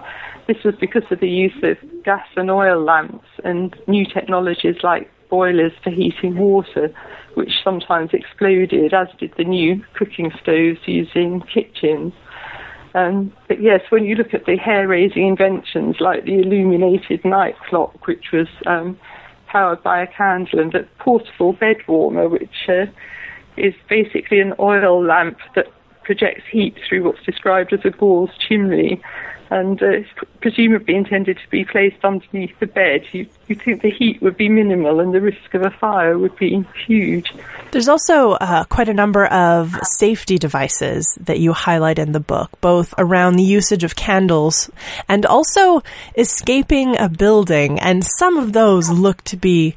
this 0.46 0.62
was 0.64 0.74
because 0.80 1.04
of 1.10 1.20
the 1.20 1.28
use 1.28 1.56
of 1.62 1.76
gas 2.04 2.26
and 2.36 2.50
oil 2.50 2.82
lamps 2.82 3.26
and 3.44 3.76
new 3.86 4.04
technologies 4.04 4.76
like 4.82 5.10
boilers 5.30 5.72
for 5.82 5.90
heating 5.90 6.36
water, 6.36 6.92
which 7.34 7.52
sometimes 7.64 8.10
exploded, 8.12 8.92
as 8.92 9.08
did 9.18 9.32
the 9.36 9.44
new 9.44 9.82
cooking 9.94 10.30
stoves 10.42 10.80
used 10.86 11.16
in 11.16 11.40
kitchens. 11.42 12.12
Um, 12.94 13.32
but 13.48 13.62
yes, 13.62 13.80
when 13.88 14.04
you 14.04 14.14
look 14.14 14.34
at 14.34 14.44
the 14.44 14.56
hair-raising 14.56 15.26
inventions 15.26 15.96
like 16.00 16.24
the 16.24 16.34
illuminated 16.34 17.24
night 17.24 17.56
clock, 17.68 18.06
which 18.06 18.32
was 18.32 18.48
um, 18.66 18.98
powered 19.46 19.82
by 19.82 20.02
a 20.02 20.06
candle, 20.06 20.58
and 20.58 20.72
the 20.72 20.86
portable 20.98 21.54
bed 21.54 21.76
warmer, 21.88 22.28
which 22.28 22.68
uh, 22.68 22.84
is 23.56 23.74
basically 23.88 24.40
an 24.40 24.52
oil 24.58 25.02
lamp 25.02 25.38
that 25.54 25.66
projects 26.04 26.42
heat 26.50 26.76
through 26.86 27.04
what's 27.04 27.22
described 27.24 27.72
as 27.72 27.80
a 27.84 27.90
gauze 27.90 28.30
chimney, 28.38 29.00
and 29.52 29.82
uh, 29.82 30.00
presumably 30.40 30.96
intended 30.96 31.36
to 31.36 31.50
be 31.50 31.62
placed 31.62 32.02
underneath 32.02 32.58
the 32.58 32.66
bed. 32.66 33.04
You, 33.12 33.26
you 33.48 33.54
think 33.54 33.82
the 33.82 33.90
heat 33.90 34.22
would 34.22 34.38
be 34.38 34.48
minimal 34.48 34.98
and 35.00 35.12
the 35.12 35.20
risk 35.20 35.52
of 35.52 35.60
a 35.60 35.70
fire 35.70 36.18
would 36.18 36.36
be 36.36 36.64
huge. 36.86 37.30
There's 37.70 37.88
also 37.88 38.30
uh, 38.30 38.64
quite 38.64 38.88
a 38.88 38.94
number 38.94 39.26
of 39.26 39.78
safety 39.82 40.38
devices 40.38 41.18
that 41.20 41.38
you 41.38 41.52
highlight 41.52 41.98
in 41.98 42.12
the 42.12 42.20
book, 42.20 42.50
both 42.62 42.94
around 42.96 43.36
the 43.36 43.42
usage 43.42 43.84
of 43.84 43.94
candles 43.94 44.70
and 45.06 45.26
also 45.26 45.82
escaping 46.16 46.98
a 46.98 47.10
building. 47.10 47.78
And 47.78 48.02
some 48.02 48.38
of 48.38 48.54
those 48.54 48.88
look 48.88 49.22
to 49.24 49.36
be 49.36 49.76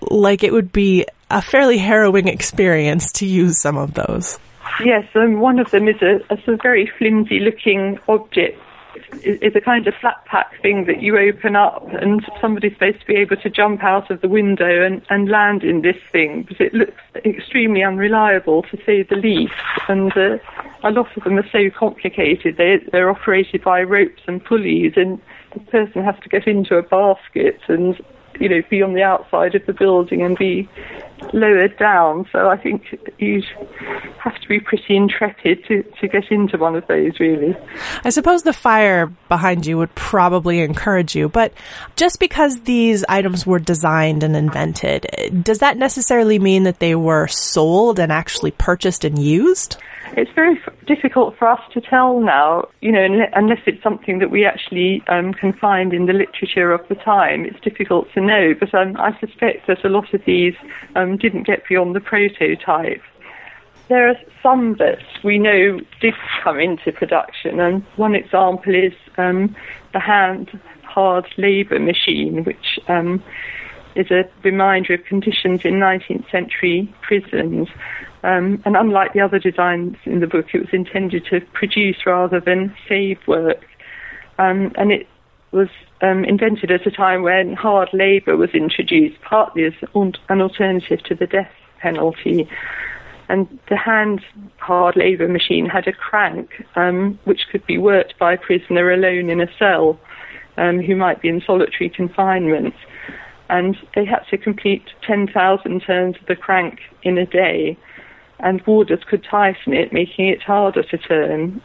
like 0.00 0.42
it 0.42 0.54
would 0.54 0.72
be 0.72 1.04
a 1.30 1.42
fairly 1.42 1.76
harrowing 1.76 2.28
experience 2.28 3.12
to 3.12 3.26
use 3.26 3.60
some 3.60 3.76
of 3.76 3.92
those. 3.92 4.38
Yes, 4.82 5.06
and 5.14 5.34
um, 5.34 5.40
one 5.40 5.58
of 5.58 5.70
them 5.70 5.86
is 5.86 6.00
a, 6.00 6.20
a, 6.30 6.56
very 6.56 6.90
flimsy 6.98 7.40
looking 7.40 7.98
object 8.08 8.58
is 9.22 9.54
a 9.54 9.60
kind 9.60 9.86
of 9.86 9.94
flat 10.00 10.24
pack 10.24 10.60
thing 10.62 10.86
that 10.86 11.02
you 11.02 11.18
open 11.18 11.56
up 11.56 11.86
and 12.00 12.24
somebody's 12.40 12.72
supposed 12.72 13.00
to 13.00 13.06
be 13.06 13.16
able 13.16 13.36
to 13.36 13.50
jump 13.50 13.82
out 13.82 14.10
of 14.10 14.20
the 14.20 14.28
window 14.28 14.84
and, 14.84 15.02
and 15.10 15.28
land 15.28 15.62
in 15.62 15.82
this 15.82 15.96
thing. 16.10 16.44
But 16.48 16.60
it 16.60 16.74
looks 16.74 17.00
extremely 17.24 17.82
unreliable 17.82 18.62
to 18.64 18.78
say 18.84 19.02
the 19.02 19.16
least. 19.16 19.52
And 19.88 20.16
uh, 20.16 20.38
a 20.82 20.90
lot 20.90 21.16
of 21.16 21.24
them 21.24 21.38
are 21.38 21.48
so 21.50 21.70
complicated. 21.70 22.56
They, 22.56 22.78
they're 22.90 23.10
operated 23.10 23.62
by 23.62 23.82
ropes 23.82 24.22
and 24.26 24.44
pulleys 24.44 24.94
and 24.96 25.20
the 25.52 25.60
person 25.60 26.02
has 26.04 26.14
to 26.22 26.28
get 26.28 26.46
into 26.46 26.76
a 26.76 26.82
basket 26.82 27.60
and 27.68 28.00
you 28.40 28.48
know, 28.48 28.62
be 28.70 28.82
on 28.82 28.94
the 28.94 29.02
outside 29.02 29.54
of 29.54 29.64
the 29.66 29.72
building 29.72 30.22
and 30.22 30.36
be 30.36 30.68
lowered 31.32 31.76
down. 31.78 32.26
So 32.32 32.48
I 32.48 32.56
think 32.56 32.82
you'd 33.18 33.44
have 34.18 34.40
to 34.40 34.48
be 34.48 34.60
pretty 34.60 34.96
intrepid 34.96 35.64
to, 35.66 35.82
to 36.00 36.08
get 36.08 36.30
into 36.30 36.58
one 36.58 36.76
of 36.76 36.86
those, 36.86 37.18
really. 37.18 37.56
I 38.04 38.10
suppose 38.10 38.42
the 38.42 38.52
fire 38.52 39.06
behind 39.28 39.66
you 39.66 39.78
would 39.78 39.94
probably 39.94 40.60
encourage 40.60 41.14
you, 41.14 41.28
but 41.28 41.52
just 41.96 42.20
because 42.20 42.60
these 42.62 43.04
items 43.08 43.46
were 43.46 43.58
designed 43.58 44.22
and 44.22 44.36
invented, 44.36 45.42
does 45.42 45.58
that 45.58 45.76
necessarily 45.76 46.38
mean 46.38 46.64
that 46.64 46.78
they 46.78 46.94
were 46.94 47.26
sold 47.28 47.98
and 47.98 48.12
actually 48.12 48.50
purchased 48.52 49.04
and 49.04 49.18
used? 49.18 49.76
It's 50.14 50.30
very 50.34 50.60
f- 50.66 50.74
difficult 50.86 51.36
for 51.38 51.48
us 51.48 51.60
to 51.72 51.80
tell 51.80 52.20
now, 52.20 52.68
you 52.80 52.92
know, 52.92 53.06
unless 53.34 53.60
it's 53.66 53.82
something 53.82 54.18
that 54.18 54.30
we 54.30 54.44
actually 54.44 55.02
um, 55.08 55.32
can 55.32 55.54
find 55.54 55.94
in 55.94 56.06
the 56.06 56.12
literature 56.12 56.72
of 56.72 56.86
the 56.88 56.96
time. 56.96 57.46
It's 57.46 57.60
difficult 57.60 58.08
to 58.14 58.20
know, 58.20 58.52
but 58.58 58.74
um, 58.74 58.96
I 58.98 59.18
suspect 59.20 59.66
that 59.68 59.84
a 59.84 59.88
lot 59.88 60.12
of 60.12 60.22
these 60.26 60.54
um, 60.96 61.11
didn't 61.16 61.46
get 61.46 61.66
beyond 61.68 61.94
the 61.94 62.00
prototype. 62.00 63.02
There 63.88 64.08
are 64.08 64.16
some 64.42 64.76
that 64.78 65.02
we 65.22 65.38
know 65.38 65.80
did 66.00 66.14
come 66.42 66.58
into 66.58 66.92
production, 66.92 67.60
and 67.60 67.84
one 67.96 68.14
example 68.14 68.74
is 68.74 68.92
um, 69.18 69.54
the 69.92 70.00
hand 70.00 70.58
hard 70.92 71.26
labour 71.36 71.78
machine, 71.78 72.44
which 72.44 72.78
um, 72.88 73.22
is 73.94 74.10
a 74.10 74.28
reminder 74.42 74.94
of 74.94 75.04
conditions 75.04 75.62
in 75.64 75.74
19th 75.74 76.30
century 76.30 76.92
prisons. 77.02 77.68
Um, 78.22 78.62
and 78.64 78.76
unlike 78.76 79.14
the 79.14 79.20
other 79.20 79.38
designs 79.38 79.96
in 80.04 80.20
the 80.20 80.26
book, 80.26 80.46
it 80.54 80.60
was 80.60 80.72
intended 80.72 81.26
to 81.30 81.40
produce 81.52 82.06
rather 82.06 82.40
than 82.40 82.74
save 82.88 83.18
work. 83.26 83.64
Um, 84.38 84.72
and 84.76 84.92
it 84.92 85.08
was 85.50 85.68
um, 86.02 86.24
invented 86.24 86.70
at 86.70 86.86
a 86.86 86.90
time 86.90 87.22
when 87.22 87.54
hard 87.54 87.88
labour 87.92 88.36
was 88.36 88.50
introduced, 88.50 89.20
partly 89.22 89.64
as 89.64 89.72
an 89.94 90.40
alternative 90.40 91.02
to 91.04 91.14
the 91.14 91.26
death 91.26 91.50
penalty. 91.80 92.48
And 93.28 93.58
the 93.68 93.76
hand 93.76 94.20
hard 94.58 94.96
labour 94.96 95.28
machine 95.28 95.66
had 95.66 95.86
a 95.86 95.92
crank 95.92 96.50
um, 96.76 97.18
which 97.24 97.46
could 97.50 97.64
be 97.66 97.78
worked 97.78 98.18
by 98.18 98.34
a 98.34 98.38
prisoner 98.38 98.92
alone 98.92 99.30
in 99.30 99.40
a 99.40 99.48
cell 99.58 99.98
um, 100.56 100.80
who 100.80 100.96
might 100.96 101.22
be 101.22 101.28
in 101.28 101.40
solitary 101.46 101.88
confinement. 101.88 102.74
And 103.48 103.76
they 103.94 104.04
had 104.04 104.24
to 104.30 104.38
complete 104.38 104.84
10,000 105.06 105.80
turns 105.80 106.16
of 106.20 106.26
the 106.26 106.36
crank 106.36 106.80
in 107.02 107.16
a 107.16 107.26
day 107.26 107.76
and 108.42 108.60
warders 108.66 109.00
could 109.08 109.24
tighten 109.24 109.72
it, 109.72 109.92
making 109.92 110.28
it 110.28 110.42
harder 110.42 110.82
to 110.82 110.98
turn. 110.98 111.62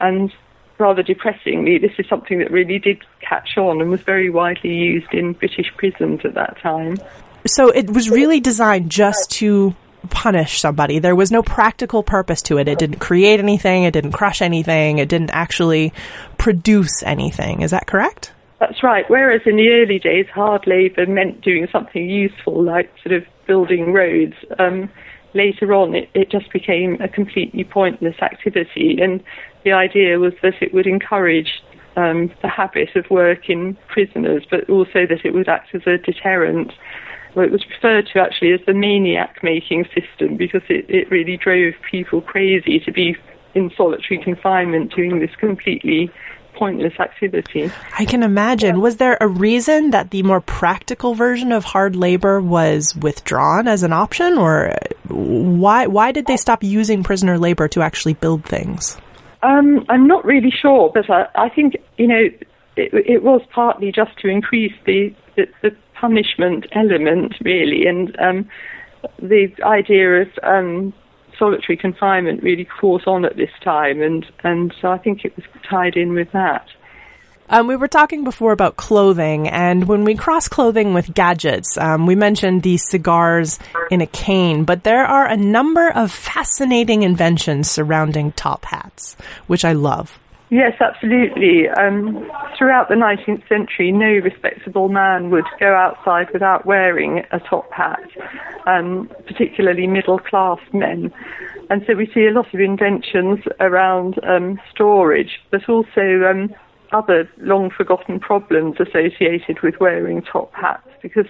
And 0.00 0.32
rather 0.78 1.02
depressingly, 1.02 1.78
this 1.78 1.92
is 1.98 2.06
something 2.08 2.38
that 2.38 2.50
really 2.50 2.78
did 2.78 3.02
catch 3.20 3.56
on 3.56 3.80
and 3.80 3.90
was 3.90 4.02
very 4.02 4.30
widely 4.30 4.74
used 4.74 5.12
in 5.12 5.32
British 5.32 5.72
prisons 5.76 6.20
at 6.24 6.34
that 6.34 6.58
time. 6.60 6.96
So 7.46 7.68
it 7.68 7.90
was 7.90 8.10
really 8.10 8.40
designed 8.40 8.90
just 8.90 9.30
to 9.32 9.74
punish 10.10 10.60
somebody. 10.60 10.98
There 10.98 11.16
was 11.16 11.30
no 11.30 11.42
practical 11.42 12.02
purpose 12.02 12.42
to 12.42 12.58
it. 12.58 12.68
It 12.68 12.78
didn't 12.78 12.98
create 12.98 13.40
anything, 13.40 13.84
it 13.84 13.92
didn't 13.92 14.12
crush 14.12 14.42
anything, 14.42 14.98
it 14.98 15.08
didn't 15.08 15.30
actually 15.30 15.92
produce 16.38 17.02
anything. 17.02 17.62
Is 17.62 17.70
that 17.70 17.86
correct? 17.86 18.32
That's 18.60 18.82
right. 18.82 19.04
Whereas 19.08 19.42
in 19.46 19.56
the 19.56 19.68
early 19.70 19.98
days, 19.98 20.26
hard 20.32 20.66
labour 20.66 21.06
meant 21.06 21.42
doing 21.42 21.68
something 21.70 22.08
useful, 22.08 22.62
like 22.62 22.90
sort 23.02 23.14
of 23.14 23.24
building 23.46 23.92
roads. 23.92 24.34
Um, 24.58 24.90
later 25.34 25.74
on 25.74 25.94
it, 25.94 26.08
it 26.14 26.30
just 26.30 26.50
became 26.52 26.96
a 27.00 27.08
completely 27.08 27.64
pointless 27.64 28.16
activity. 28.22 28.98
And 29.02 29.22
the 29.64 29.72
idea 29.72 30.18
was 30.18 30.32
that 30.42 30.54
it 30.60 30.72
would 30.72 30.86
encourage 30.86 31.62
um, 31.96 32.30
the 32.42 32.48
habit 32.48 32.90
of 32.96 33.08
work 33.10 33.48
in 33.48 33.76
prisoners, 33.88 34.44
but 34.50 34.68
also 34.68 35.06
that 35.06 35.24
it 35.24 35.32
would 35.32 35.48
act 35.48 35.74
as 35.74 35.82
a 35.86 35.98
deterrent. 35.98 36.72
Well, 37.34 37.44
it 37.44 37.52
was 37.52 37.64
referred 37.68 38.08
to 38.12 38.20
actually 38.20 38.52
as 38.52 38.60
the 38.66 38.74
maniac 38.74 39.42
making 39.42 39.86
system 39.86 40.36
because 40.36 40.62
it, 40.68 40.86
it 40.88 41.10
really 41.10 41.36
drove 41.36 41.74
people 41.90 42.20
crazy 42.20 42.80
to 42.80 42.92
be 42.92 43.16
in 43.54 43.70
solitary 43.76 44.22
confinement 44.22 44.94
doing 44.94 45.20
this 45.20 45.34
completely 45.36 46.10
pointless 46.54 46.94
activity. 47.00 47.70
I 47.98 48.04
can 48.04 48.22
imagine. 48.22 48.80
Was 48.80 48.96
there 48.96 49.18
a 49.20 49.26
reason 49.26 49.90
that 49.90 50.10
the 50.10 50.22
more 50.22 50.40
practical 50.40 51.14
version 51.14 51.50
of 51.50 51.64
hard 51.64 51.96
labor 51.96 52.40
was 52.40 52.94
withdrawn 52.94 53.66
as 53.66 53.82
an 53.82 53.92
option, 53.92 54.38
or 54.38 54.76
why 55.08 55.86
why 55.88 56.12
did 56.12 56.26
they 56.26 56.36
stop 56.36 56.62
using 56.62 57.02
prisoner 57.02 57.38
labor 57.38 57.68
to 57.68 57.82
actually 57.82 58.14
build 58.14 58.44
things? 58.44 58.96
Um, 59.44 59.84
I'm 59.88 60.06
not 60.06 60.24
really 60.24 60.50
sure, 60.50 60.90
but 60.92 61.10
I, 61.10 61.26
I 61.34 61.48
think 61.48 61.76
you 61.98 62.06
know 62.06 62.28
it, 62.76 62.90
it, 62.92 63.22
was 63.22 63.42
partly 63.54 63.92
just 63.92 64.18
to 64.20 64.28
increase 64.28 64.72
the 64.86 65.14
the, 65.36 65.46
the 65.62 65.76
punishment 66.00 66.66
element, 66.72 67.34
really, 67.44 67.86
and 67.86 68.18
um, 68.18 68.48
the 69.18 69.48
idea 69.62 70.22
of 70.22 70.28
um, 70.42 70.94
solitary 71.38 71.76
confinement 71.76 72.42
really 72.42 72.64
caught 72.80 73.06
on 73.06 73.24
at 73.24 73.36
this 73.36 73.50
time, 73.62 74.00
and, 74.00 74.26
and 74.42 74.74
so 74.80 74.90
I 74.90 74.98
think 74.98 75.24
it 75.24 75.36
was 75.36 75.44
tied 75.68 75.96
in 75.96 76.14
with 76.14 76.32
that. 76.32 76.66
Um, 77.50 77.66
we 77.66 77.76
were 77.76 77.88
talking 77.88 78.24
before 78.24 78.52
about 78.52 78.76
clothing, 78.76 79.48
and 79.48 79.86
when 79.86 80.04
we 80.04 80.14
cross 80.14 80.48
clothing 80.48 80.94
with 80.94 81.12
gadgets, 81.12 81.76
um, 81.76 82.06
we 82.06 82.14
mentioned 82.14 82.62
the 82.62 82.78
cigars 82.78 83.58
in 83.90 84.00
a 84.00 84.06
cane, 84.06 84.64
but 84.64 84.82
there 84.82 85.04
are 85.04 85.26
a 85.26 85.36
number 85.36 85.90
of 85.90 86.10
fascinating 86.10 87.02
inventions 87.02 87.70
surrounding 87.70 88.32
top 88.32 88.64
hats, 88.64 89.16
which 89.46 89.64
I 89.64 89.72
love. 89.72 90.18
Yes, 90.50 90.80
absolutely. 90.80 91.68
Um, 91.68 92.30
throughout 92.56 92.88
the 92.88 92.94
19th 92.94 93.46
century, 93.48 93.92
no 93.92 94.06
respectable 94.06 94.88
man 94.88 95.30
would 95.30 95.46
go 95.58 95.74
outside 95.74 96.28
without 96.32 96.64
wearing 96.64 97.24
a 97.32 97.40
top 97.40 97.70
hat, 97.72 98.08
um, 98.66 99.10
particularly 99.26 99.86
middle 99.86 100.18
class 100.18 100.60
men. 100.72 101.12
And 101.70 101.82
so 101.86 101.94
we 101.94 102.10
see 102.14 102.26
a 102.26 102.30
lot 102.30 102.54
of 102.54 102.60
inventions 102.60 103.40
around 103.58 104.20
um, 104.22 104.60
storage, 104.70 105.40
but 105.50 105.68
also 105.68 106.22
um, 106.30 106.54
other 106.94 107.28
long 107.38 107.70
forgotten 107.70 108.20
problems 108.20 108.76
associated 108.78 109.60
with 109.62 109.80
wearing 109.80 110.22
top 110.22 110.54
hats 110.54 110.88
because 111.02 111.26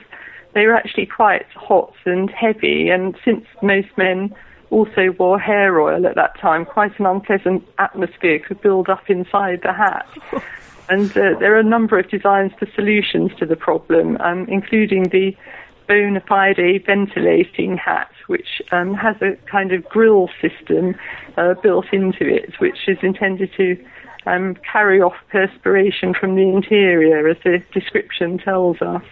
they 0.55 0.67
were 0.67 0.75
actually 0.75 1.07
quite 1.07 1.47
hot 1.55 1.95
and 2.05 2.31
heavy. 2.31 2.91
And 2.91 3.17
since 3.25 3.45
most 3.62 3.89
men 3.97 4.35
also 4.71 5.11
wore 5.19 5.39
hair 5.39 5.81
oil 5.81 6.07
at 6.07 6.15
that 6.15 6.39
time, 6.39 6.65
quite 6.65 6.99
an 6.99 7.07
unpleasant 7.07 7.67
atmosphere 7.79 8.39
could 8.39 8.61
build 8.61 8.89
up 8.89 9.09
inside 9.09 9.61
the 9.62 9.73
hat. 9.73 10.07
and 10.89 11.11
uh, 11.12 11.39
there 11.39 11.55
are 11.55 11.61
a 11.61 11.65
number 11.65 11.99
of 11.99 12.09
designs 12.09 12.53
for 12.59 12.67
solutions 12.75 13.33
to 13.39 13.47
the 13.47 13.57
problem, 13.57 14.17
um, 14.21 14.47
including 14.49 15.05
the 15.05 15.37
bona 15.87 16.21
fide 16.21 16.57
ventilating 16.87 17.77
hat, 17.77 18.11
which 18.27 18.62
um, 18.73 18.95
has 18.95 19.17
a 19.21 19.37
kind 19.47 19.73
of 19.73 19.85
grill 19.85 20.29
system 20.41 20.95
uh, 21.37 21.55
built 21.55 21.87
into 21.93 22.27
it, 22.27 22.55
which 22.59 22.89
is 22.89 22.99
intended 23.03 23.51
to 23.57 23.77
um, 24.27 24.57
carry 24.70 25.01
off 25.01 25.14
perspiration 25.31 26.14
from 26.14 26.37
the 26.37 26.43
interior, 26.43 27.29
as 27.29 27.37
the 27.45 27.62
description 27.72 28.39
tells 28.39 28.81
us. 28.81 29.03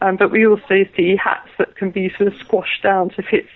Um, 0.00 0.16
but 0.16 0.30
we 0.30 0.46
also 0.46 0.84
see 0.96 1.16
hats 1.16 1.48
that 1.58 1.76
can 1.76 1.90
be 1.90 2.12
sort 2.16 2.32
of 2.32 2.38
squashed 2.40 2.82
down 2.82 3.10
to 3.10 3.22
fit 3.22 3.46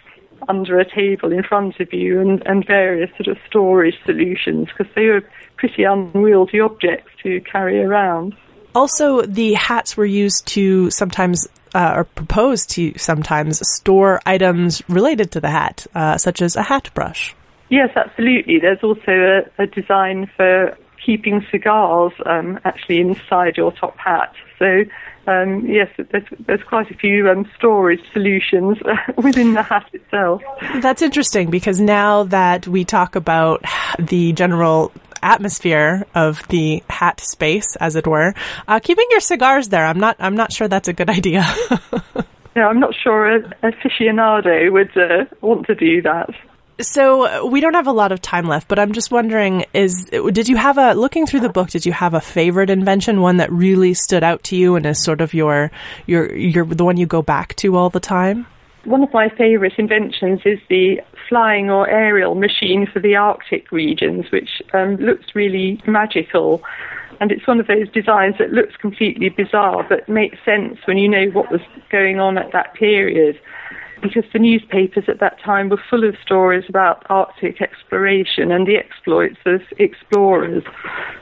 under 0.48 0.78
a 0.78 0.90
table 0.90 1.32
in 1.32 1.42
front 1.42 1.80
of 1.80 1.92
you 1.92 2.20
and, 2.20 2.42
and 2.46 2.66
various 2.66 3.10
sort 3.16 3.28
of 3.28 3.38
storage 3.46 3.94
solutions 4.04 4.68
because 4.68 4.92
they 4.94 5.06
were 5.06 5.22
pretty 5.56 5.84
unwieldy 5.84 6.60
objects 6.60 7.10
to 7.22 7.40
carry 7.42 7.82
around. 7.82 8.34
Also, 8.74 9.22
the 9.22 9.54
hats 9.54 9.96
were 9.96 10.06
used 10.06 10.46
to 10.46 10.90
sometimes, 10.90 11.46
uh, 11.74 11.92
or 11.96 12.04
proposed 12.04 12.70
to 12.70 12.96
sometimes, 12.96 13.60
store 13.76 14.20
items 14.24 14.82
related 14.88 15.32
to 15.32 15.40
the 15.40 15.50
hat, 15.50 15.86
uh, 15.94 16.16
such 16.16 16.40
as 16.40 16.56
a 16.56 16.62
hat 16.62 16.90
brush. 16.94 17.34
Yes, 17.68 17.90
absolutely. 17.94 18.58
There's 18.58 18.82
also 18.82 19.12
a, 19.12 19.62
a 19.62 19.66
design 19.66 20.30
for 20.36 20.76
keeping 21.10 21.44
cigars 21.50 22.12
um, 22.24 22.56
actually 22.64 23.00
inside 23.00 23.56
your 23.56 23.72
top 23.72 23.98
hat. 23.98 24.32
So 24.60 24.84
um, 25.26 25.66
yes, 25.66 25.88
there's, 25.96 26.24
there's, 26.46 26.62
quite 26.62 26.88
a 26.88 26.94
few 26.94 27.28
um, 27.28 27.50
storage 27.56 28.00
solutions 28.12 28.78
within 29.16 29.54
the 29.54 29.62
hat 29.64 29.88
itself. 29.92 30.40
That's 30.80 31.02
interesting 31.02 31.50
because 31.50 31.80
now 31.80 32.22
that 32.24 32.68
we 32.68 32.84
talk 32.84 33.16
about 33.16 33.64
the 33.98 34.32
general 34.34 34.92
atmosphere 35.20 36.06
of 36.14 36.46
the 36.48 36.82
hat 36.88 37.18
space, 37.18 37.74
as 37.76 37.96
it 37.96 38.06
were, 38.06 38.32
uh, 38.68 38.78
keeping 38.78 39.06
your 39.10 39.20
cigars 39.20 39.68
there, 39.68 39.84
I'm 39.84 39.98
not, 39.98 40.14
I'm 40.20 40.36
not 40.36 40.52
sure 40.52 40.68
that's 40.68 40.88
a 40.88 40.92
good 40.92 41.10
idea. 41.10 41.44
no, 42.54 42.62
I'm 42.62 42.78
not 42.78 42.94
sure 42.94 43.36
a 43.36 43.40
aficionado 43.64 44.70
would 44.72 44.96
uh, 44.96 45.24
want 45.40 45.66
to 45.66 45.74
do 45.74 46.02
that. 46.02 46.30
So 46.80 47.46
we 47.46 47.60
don't 47.60 47.74
have 47.74 47.86
a 47.86 47.92
lot 47.92 48.12
of 48.12 48.22
time 48.22 48.46
left, 48.46 48.68
but 48.68 48.78
I'm 48.78 48.92
just 48.92 49.10
wondering: 49.10 49.64
is 49.74 50.10
did 50.32 50.48
you 50.48 50.56
have 50.56 50.78
a 50.78 50.94
looking 50.94 51.26
through 51.26 51.40
the 51.40 51.48
book? 51.48 51.70
Did 51.70 51.84
you 51.84 51.92
have 51.92 52.14
a 52.14 52.20
favorite 52.20 52.70
invention, 52.70 53.20
one 53.20 53.36
that 53.36 53.52
really 53.52 53.94
stood 53.94 54.22
out 54.22 54.42
to 54.44 54.56
you, 54.56 54.76
and 54.76 54.86
is 54.86 55.02
sort 55.02 55.20
of 55.20 55.34
your 55.34 55.70
your 56.06 56.34
your 56.34 56.64
the 56.64 56.84
one 56.84 56.96
you 56.96 57.06
go 57.06 57.22
back 57.22 57.54
to 57.56 57.76
all 57.76 57.90
the 57.90 58.00
time? 58.00 58.46
One 58.84 59.02
of 59.02 59.12
my 59.12 59.28
favourite 59.28 59.78
inventions 59.78 60.40
is 60.46 60.58
the 60.70 61.02
flying 61.28 61.70
or 61.70 61.88
aerial 61.88 62.34
machine 62.34 62.86
for 62.90 62.98
the 62.98 63.14
Arctic 63.14 63.70
regions, 63.70 64.26
which 64.32 64.62
um, 64.72 64.96
looks 64.96 65.26
really 65.34 65.82
magical. 65.86 66.62
And 67.20 67.30
it's 67.30 67.46
one 67.46 67.60
of 67.60 67.66
those 67.66 67.90
designs 67.90 68.36
that 68.38 68.52
looks 68.52 68.74
completely 68.76 69.28
bizarre 69.28 69.84
but 69.86 70.08
makes 70.08 70.38
sense 70.44 70.78
when 70.86 70.96
you 70.96 71.08
know 71.08 71.26
what 71.26 71.50
was 71.50 71.60
going 71.90 72.18
on 72.18 72.38
at 72.38 72.52
that 72.52 72.72
period. 72.72 73.38
Because 74.02 74.24
the 74.32 74.38
newspapers 74.38 75.04
at 75.08 75.20
that 75.20 75.38
time 75.44 75.68
were 75.68 75.82
full 75.90 76.08
of 76.08 76.14
stories 76.24 76.64
about 76.68 77.04
Arctic 77.10 77.60
exploration 77.60 78.50
and 78.50 78.66
the 78.66 78.76
exploits 78.76 79.36
of 79.44 79.60
explorers. 79.78 80.62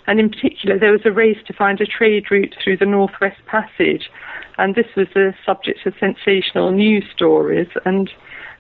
And 0.07 0.21
in 0.21 0.31
particular, 0.31 0.79
there 0.79 0.93
was 0.93 1.01
a 1.05 1.11
race 1.11 1.39
to 1.47 1.53
find 1.53 1.81
a 1.81 1.87
trade 1.87 2.31
route 2.31 2.55
through 2.63 2.77
the 2.77 2.87
Northwest 2.87 3.41
Passage. 3.47 4.11
And 4.59 4.75
this 4.75 4.87
was 4.97 5.09
the 5.15 5.35
subject 5.45 5.87
of 5.87 5.95
sensational 5.99 6.71
news 6.71 7.05
stories. 7.15 7.69
And 7.85 8.11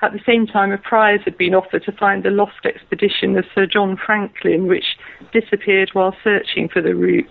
at 0.02 0.12
the 0.12 0.20
same 0.24 0.46
time, 0.46 0.72
a 0.72 0.78
prize 0.78 1.20
had 1.24 1.36
been 1.36 1.54
offered 1.54 1.84
to 1.84 1.92
find 1.92 2.22
the 2.22 2.30
lost 2.30 2.64
expedition 2.64 3.36
of 3.36 3.44
Sir 3.54 3.66
John 3.66 3.96
Franklin, 3.96 4.66
which 4.66 4.96
disappeared 5.32 5.90
while 5.92 6.16
searching 6.22 6.68
for 6.68 6.80
the 6.82 6.94
route. 6.94 7.26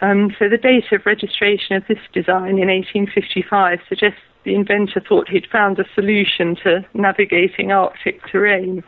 Um, 0.00 0.30
so 0.38 0.48
the 0.48 0.56
date 0.56 0.92
of 0.92 1.06
registration 1.06 1.74
of 1.74 1.82
this 1.88 1.98
design 2.12 2.58
in 2.58 2.68
1855 2.68 3.80
suggests 3.88 4.20
the 4.48 4.54
inventor 4.54 4.98
thought 5.06 5.28
he'd 5.28 5.46
found 5.52 5.78
a 5.78 5.84
solution 5.94 6.56
to 6.56 6.82
navigating 6.94 7.70
Arctic 7.70 8.26
terrain. 8.26 8.82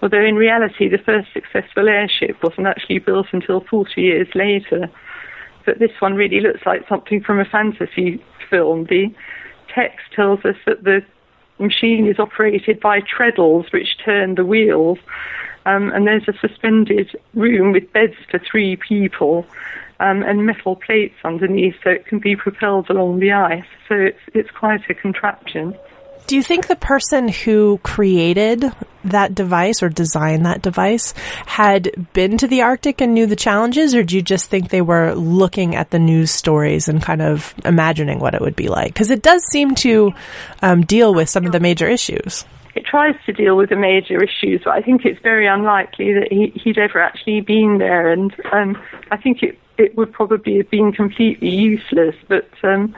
Although 0.00 0.24
in 0.24 0.36
reality, 0.36 0.88
the 0.88 0.96
first 0.96 1.32
successful 1.32 1.88
airship 1.88 2.40
wasn't 2.40 2.68
actually 2.68 3.00
built 3.00 3.26
until 3.32 3.62
40 3.62 4.00
years 4.00 4.28
later. 4.36 4.88
But 5.66 5.80
this 5.80 5.90
one 5.98 6.14
really 6.14 6.38
looks 6.38 6.64
like 6.64 6.88
something 6.88 7.20
from 7.20 7.40
a 7.40 7.44
fantasy 7.44 8.22
film. 8.48 8.84
The 8.84 9.12
text 9.74 10.06
tells 10.14 10.44
us 10.44 10.56
that 10.66 10.84
the 10.84 11.04
machine 11.58 12.06
is 12.06 12.20
operated 12.20 12.78
by 12.78 13.00
treadles 13.00 13.66
which 13.72 13.98
turn 14.04 14.36
the 14.36 14.44
wheels. 14.44 14.98
Um, 15.66 15.90
and 15.90 16.06
there's 16.06 16.28
a 16.28 16.38
suspended 16.38 17.10
room 17.34 17.72
with 17.72 17.92
beds 17.92 18.14
for 18.30 18.38
three 18.38 18.76
people 18.76 19.46
um, 20.00 20.22
and 20.22 20.46
metal 20.46 20.76
plates 20.76 21.14
underneath 21.24 21.74
so 21.82 21.90
it 21.90 22.06
can 22.06 22.18
be 22.18 22.36
propelled 22.36 22.90
along 22.90 23.20
the 23.20 23.32
ice. 23.32 23.64
So 23.88 23.94
it's, 23.94 24.20
it's 24.34 24.50
quite 24.50 24.80
a 24.88 24.94
contraption. 24.94 25.74
Do 26.26 26.36
you 26.36 26.42
think 26.42 26.66
the 26.68 26.76
person 26.76 27.28
who 27.28 27.78
created 27.82 28.72
that 29.04 29.34
device 29.34 29.82
or 29.82 29.88
designed 29.88 30.46
that 30.46 30.62
device 30.62 31.12
had 31.46 31.90
been 32.12 32.38
to 32.38 32.46
the 32.46 32.62
Arctic 32.62 33.00
and 33.00 33.12
knew 33.12 33.26
the 33.26 33.36
challenges, 33.36 33.94
or 33.94 34.04
do 34.04 34.16
you 34.16 34.22
just 34.22 34.48
think 34.48 34.68
they 34.68 34.80
were 34.80 35.14
looking 35.14 35.74
at 35.74 35.90
the 35.90 35.98
news 35.98 36.30
stories 36.30 36.88
and 36.88 37.02
kind 37.02 37.22
of 37.22 37.54
imagining 37.64 38.20
what 38.20 38.34
it 38.34 38.40
would 38.40 38.56
be 38.56 38.68
like? 38.68 38.92
Because 38.92 39.10
it 39.10 39.22
does 39.22 39.44
seem 39.50 39.74
to 39.76 40.12
um, 40.62 40.82
deal 40.82 41.12
with 41.12 41.28
some 41.28 41.44
of 41.44 41.52
the 41.52 41.60
major 41.60 41.88
issues. 41.88 42.44
It 42.74 42.86
tries 42.86 43.14
to 43.26 43.32
deal 43.32 43.56
with 43.56 43.68
the 43.68 43.76
major 43.76 44.22
issues, 44.22 44.62
but 44.64 44.72
I 44.72 44.80
think 44.80 45.04
it's 45.04 45.20
very 45.20 45.46
unlikely 45.46 46.14
that 46.14 46.32
he, 46.32 46.52
would 46.64 46.78
ever 46.78 47.00
actually 47.00 47.40
been 47.42 47.78
there, 47.78 48.10
and 48.10 48.34
um, 48.52 48.82
I 49.10 49.16
think 49.16 49.42
it 49.42 49.58
it 49.78 49.96
would 49.96 50.12
probably 50.12 50.58
have 50.58 50.70
been 50.70 50.92
completely 50.92 51.48
useless. 51.48 52.14
But 52.28 52.48
um, 52.62 52.94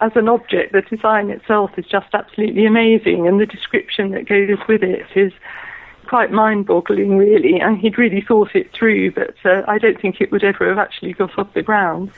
as 0.00 0.12
an 0.16 0.28
object, 0.28 0.72
the 0.72 0.82
design 0.82 1.30
itself 1.30 1.70
is 1.78 1.86
just 1.86 2.08
absolutely 2.12 2.66
amazing, 2.66 3.26
and 3.26 3.40
the 3.40 3.46
description 3.46 4.10
that 4.10 4.26
goes 4.26 4.58
with 4.68 4.82
it 4.82 5.06
is 5.14 5.32
quite 6.06 6.30
mind-boggling, 6.30 7.16
really. 7.16 7.60
And 7.60 7.78
he'd 7.78 7.98
really 7.98 8.20
thought 8.20 8.54
it 8.54 8.72
through, 8.72 9.12
but 9.12 9.34
uh, 9.44 9.62
I 9.66 9.78
don't 9.78 10.00
think 10.00 10.20
it 10.20 10.30
would 10.30 10.44
ever 10.44 10.68
have 10.68 10.78
actually 10.78 11.12
got 11.12 11.38
off 11.38 11.52
the 11.54 11.62
ground. 11.62 12.10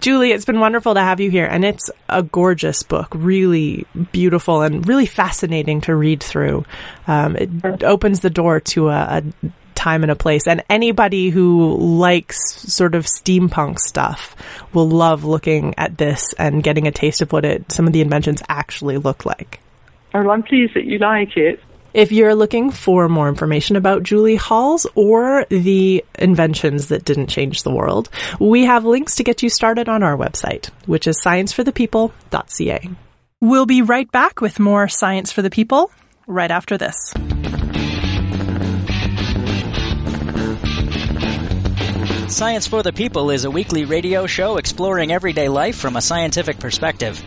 Julie, 0.00 0.32
it's 0.32 0.44
been 0.44 0.60
wonderful 0.60 0.94
to 0.94 1.00
have 1.00 1.20
you 1.20 1.30
here, 1.30 1.46
and 1.46 1.64
it's 1.64 1.90
a 2.08 2.22
gorgeous 2.22 2.82
book, 2.82 3.08
really 3.14 3.86
beautiful 4.12 4.62
and 4.62 4.86
really 4.86 5.06
fascinating 5.06 5.80
to 5.82 5.94
read 5.94 6.22
through. 6.22 6.64
Um, 7.06 7.36
it 7.36 7.82
opens 7.82 8.20
the 8.20 8.30
door 8.30 8.60
to 8.60 8.88
a, 8.88 9.22
a 9.22 9.50
time 9.76 10.02
and 10.02 10.10
a 10.10 10.16
place. 10.16 10.48
And 10.48 10.64
anybody 10.68 11.30
who 11.30 11.76
likes 11.76 12.60
sort 12.72 12.96
of 12.96 13.04
steampunk 13.04 13.78
stuff 13.78 14.34
will 14.72 14.88
love 14.88 15.24
looking 15.24 15.74
at 15.78 15.96
this 15.96 16.32
and 16.38 16.62
getting 16.62 16.88
a 16.88 16.90
taste 16.90 17.20
of 17.20 17.32
what 17.32 17.44
it, 17.44 17.70
some 17.70 17.86
of 17.86 17.92
the 17.92 18.00
inventions 18.00 18.42
actually 18.48 18.98
look 18.98 19.24
like. 19.24 19.60
Well, 20.12 20.30
I'm 20.30 20.42
pleased 20.42 20.74
that 20.74 20.84
you 20.84 20.98
like 20.98 21.36
it. 21.36 21.60
If 21.96 22.12
you're 22.12 22.34
looking 22.34 22.72
for 22.72 23.08
more 23.08 23.26
information 23.26 23.74
about 23.74 24.02
Julie 24.02 24.36
Halls 24.36 24.86
or 24.94 25.46
the 25.48 26.04
inventions 26.18 26.88
that 26.88 27.06
didn't 27.06 27.28
change 27.28 27.62
the 27.62 27.70
world, 27.70 28.10
we 28.38 28.66
have 28.66 28.84
links 28.84 29.16
to 29.16 29.24
get 29.24 29.42
you 29.42 29.48
started 29.48 29.88
on 29.88 30.02
our 30.02 30.14
website, 30.14 30.68
which 30.84 31.06
is 31.06 31.18
scienceforthepeople.ca. 31.24 32.90
We'll 33.40 33.64
be 33.64 33.80
right 33.80 34.12
back 34.12 34.42
with 34.42 34.60
more 34.60 34.88
Science 34.88 35.32
for 35.32 35.40
the 35.40 35.48
People 35.48 35.90
right 36.26 36.50
after 36.50 36.76
this. 36.76 37.14
Science 42.28 42.66
for 42.66 42.82
the 42.82 42.92
People 42.94 43.30
is 43.30 43.46
a 43.46 43.50
weekly 43.50 43.86
radio 43.86 44.26
show 44.26 44.58
exploring 44.58 45.12
everyday 45.12 45.48
life 45.48 45.78
from 45.78 45.96
a 45.96 46.02
scientific 46.02 46.58
perspective. 46.58 47.22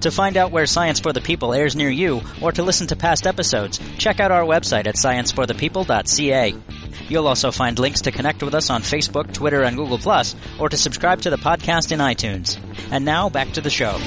To 0.00 0.10
find 0.10 0.36
out 0.36 0.50
where 0.50 0.66
Science 0.66 1.00
for 1.00 1.12
the 1.12 1.20
People 1.20 1.54
airs 1.54 1.76
near 1.76 1.90
you, 1.90 2.22
or 2.40 2.52
to 2.52 2.62
listen 2.62 2.86
to 2.88 2.96
past 2.96 3.26
episodes, 3.26 3.80
check 3.98 4.20
out 4.20 4.30
our 4.30 4.44
website 4.44 4.86
at 4.86 4.96
scienceforthepeople.ca. 4.96 6.54
You'll 7.08 7.28
also 7.28 7.50
find 7.50 7.78
links 7.78 8.02
to 8.02 8.12
connect 8.12 8.42
with 8.42 8.54
us 8.54 8.70
on 8.70 8.82
Facebook, 8.82 9.32
Twitter, 9.32 9.62
and 9.62 9.76
Google+, 9.76 10.00
or 10.58 10.68
to 10.68 10.76
subscribe 10.76 11.20
to 11.22 11.30
the 11.30 11.36
podcast 11.36 11.92
in 11.92 11.98
iTunes. 11.98 12.58
And 12.90 13.04
now, 13.04 13.28
back 13.28 13.52
to 13.52 13.60
the 13.60 13.70
show. 13.70 13.98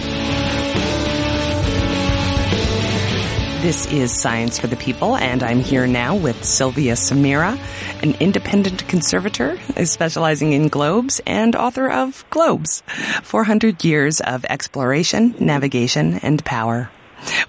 This 3.65 3.91
is 3.91 4.13
Science 4.13 4.59
for 4.59 4.67
the 4.67 4.75
People, 4.75 5.15
and 5.15 5.41
I'm 5.41 5.57
here 5.57 5.87
now 5.87 6.15
with 6.15 6.43
Sylvia 6.45 6.93
Sumira, 6.93 7.57
an 8.03 8.13
independent 8.19 8.87
conservator 8.87 9.57
specializing 9.85 10.53
in 10.53 10.67
globes 10.67 11.19
and 11.25 11.55
author 11.55 11.89
of 11.89 12.29
Globes 12.29 12.83
400 13.23 13.83
Years 13.83 14.21
of 14.21 14.45
Exploration, 14.45 15.33
Navigation, 15.39 16.19
and 16.21 16.45
Power. 16.45 16.91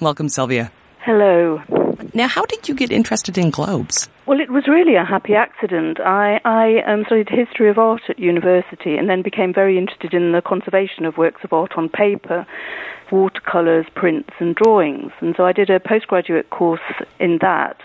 Welcome, 0.00 0.30
Sylvia. 0.30 0.72
Hello. 1.00 1.60
Now, 2.16 2.28
how 2.28 2.46
did 2.46 2.66
you 2.66 2.74
get 2.74 2.90
interested 2.90 3.36
in 3.36 3.50
globes? 3.50 4.08
Well, 4.24 4.40
it 4.40 4.48
was 4.48 4.66
really 4.66 4.94
a 4.94 5.04
happy 5.04 5.34
accident. 5.34 6.00
I, 6.00 6.40
I 6.46 6.80
um, 6.90 7.04
studied 7.04 7.28
history 7.28 7.68
of 7.68 7.76
art 7.76 8.00
at 8.08 8.18
university 8.18 8.96
and 8.96 9.06
then 9.06 9.20
became 9.20 9.52
very 9.52 9.76
interested 9.76 10.14
in 10.14 10.32
the 10.32 10.40
conservation 10.40 11.04
of 11.04 11.18
works 11.18 11.44
of 11.44 11.52
art 11.52 11.72
on 11.76 11.90
paper 11.90 12.46
watercolours, 13.12 13.84
prints, 13.94 14.30
and 14.40 14.54
drawings. 14.54 15.12
And 15.20 15.34
so 15.36 15.44
I 15.44 15.52
did 15.52 15.68
a 15.68 15.78
postgraduate 15.78 16.48
course 16.48 16.80
in 17.20 17.36
that. 17.42 17.76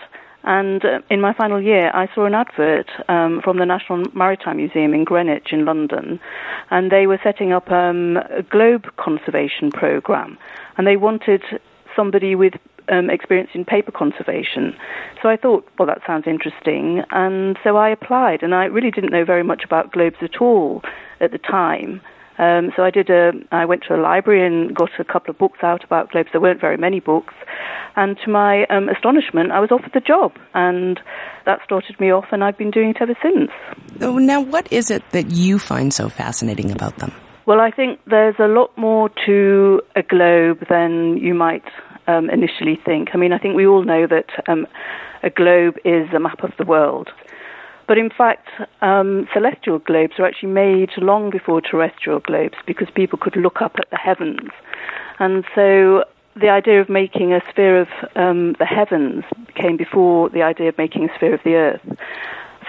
And 0.44 0.82
uh, 0.82 1.00
in 1.10 1.20
my 1.20 1.34
final 1.34 1.60
year, 1.60 1.90
I 1.92 2.08
saw 2.14 2.24
an 2.24 2.34
advert 2.34 2.88
um, 3.10 3.42
from 3.44 3.58
the 3.58 3.66
National 3.66 4.02
Maritime 4.14 4.56
Museum 4.56 4.94
in 4.94 5.04
Greenwich 5.04 5.52
in 5.52 5.66
London, 5.66 6.18
and 6.70 6.90
they 6.90 7.06
were 7.06 7.20
setting 7.22 7.52
up 7.52 7.70
um, 7.70 8.16
a 8.16 8.42
globe 8.42 8.86
conservation 8.96 9.70
program, 9.70 10.38
and 10.78 10.86
they 10.86 10.96
wanted 10.96 11.42
somebody 11.94 12.34
with 12.34 12.54
um, 12.88 13.10
experience 13.10 13.50
in 13.54 13.64
paper 13.64 13.92
conservation. 13.92 14.74
So 15.22 15.28
I 15.28 15.36
thought, 15.36 15.68
well, 15.78 15.86
that 15.86 16.00
sounds 16.06 16.26
interesting, 16.26 17.02
and 17.10 17.58
so 17.62 17.76
I 17.76 17.90
applied, 17.90 18.42
and 18.42 18.54
I 18.54 18.64
really 18.64 18.90
didn't 18.90 19.12
know 19.12 19.24
very 19.24 19.44
much 19.44 19.64
about 19.64 19.92
globes 19.92 20.16
at 20.20 20.40
all 20.40 20.82
at 21.20 21.32
the 21.32 21.38
time. 21.38 22.00
Um, 22.38 22.72
so 22.74 22.82
I 22.82 22.90
did 22.90 23.10
a, 23.10 23.32
I 23.52 23.66
went 23.66 23.84
to 23.88 23.94
a 23.94 24.00
library 24.00 24.44
and 24.44 24.74
got 24.74 24.90
a 24.98 25.04
couple 25.04 25.30
of 25.30 25.38
books 25.38 25.58
out 25.62 25.84
about 25.84 26.10
globes. 26.10 26.30
There 26.32 26.40
weren't 26.40 26.60
very 26.60 26.76
many 26.76 26.98
books, 26.98 27.34
and 27.94 28.16
to 28.24 28.30
my 28.30 28.64
um, 28.66 28.88
astonishment, 28.88 29.52
I 29.52 29.60
was 29.60 29.70
offered 29.70 29.92
the 29.92 30.00
job, 30.00 30.32
and 30.54 30.98
that 31.44 31.60
started 31.64 32.00
me 32.00 32.10
off, 32.10 32.26
and 32.32 32.42
I've 32.42 32.56
been 32.56 32.70
doing 32.70 32.90
it 32.90 32.96
ever 33.00 33.16
since. 33.22 33.50
So 34.00 34.18
now, 34.18 34.40
what 34.40 34.72
is 34.72 34.90
it 34.90 35.02
that 35.10 35.30
you 35.30 35.58
find 35.58 35.92
so 35.92 36.08
fascinating 36.08 36.70
about 36.70 36.96
them? 36.98 37.12
Well, 37.44 37.60
I 37.60 37.70
think 37.70 37.98
there's 38.06 38.36
a 38.38 38.46
lot 38.46 38.76
more 38.78 39.10
to 39.26 39.80
a 39.96 40.02
globe 40.02 40.64
than 40.68 41.18
you 41.18 41.34
might 41.34 41.64
um, 42.06 42.30
initially 42.30 42.78
think. 42.84 43.10
I 43.14 43.18
mean, 43.18 43.32
I 43.32 43.38
think 43.38 43.56
we 43.56 43.66
all 43.66 43.82
know 43.82 44.06
that 44.06 44.26
um, 44.48 44.66
a 45.22 45.30
globe 45.30 45.76
is 45.84 46.08
a 46.14 46.20
map 46.20 46.42
of 46.42 46.52
the 46.58 46.64
world. 46.64 47.10
But 47.88 47.98
in 47.98 48.10
fact, 48.10 48.48
um, 48.80 49.28
celestial 49.34 49.78
globes 49.78 50.14
were 50.18 50.26
actually 50.26 50.50
made 50.50 50.90
long 50.96 51.30
before 51.30 51.60
terrestrial 51.60 52.20
globes 52.20 52.54
because 52.66 52.88
people 52.94 53.18
could 53.18 53.36
look 53.36 53.60
up 53.60 53.72
at 53.76 53.90
the 53.90 53.96
heavens. 53.96 54.50
And 55.18 55.44
so 55.54 56.04
the 56.34 56.48
idea 56.48 56.80
of 56.80 56.88
making 56.88 57.32
a 57.32 57.40
sphere 57.50 57.80
of 57.80 57.88
um, 58.16 58.54
the 58.58 58.64
heavens 58.64 59.24
came 59.54 59.76
before 59.76 60.30
the 60.30 60.42
idea 60.42 60.68
of 60.68 60.78
making 60.78 61.08
a 61.08 61.14
sphere 61.16 61.34
of 61.34 61.40
the 61.44 61.54
earth. 61.54 61.98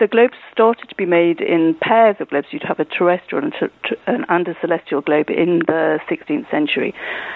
So 0.03 0.07
globes 0.07 0.33
started 0.51 0.89
to 0.89 0.95
be 0.95 1.05
made 1.05 1.39
in 1.39 1.75
pairs 1.75 2.17
of 2.19 2.27
globes. 2.27 2.47
You'd 2.51 2.63
have 2.63 2.81
a 2.81 2.83
terrestrial 2.83 3.41
and, 3.45 4.25
and 4.27 4.47
a 4.49 4.55
celestial 4.59 4.99
globe 4.99 5.29
in 5.29 5.59
the 5.59 5.97
16th 6.09 6.51
century, 6.51 6.93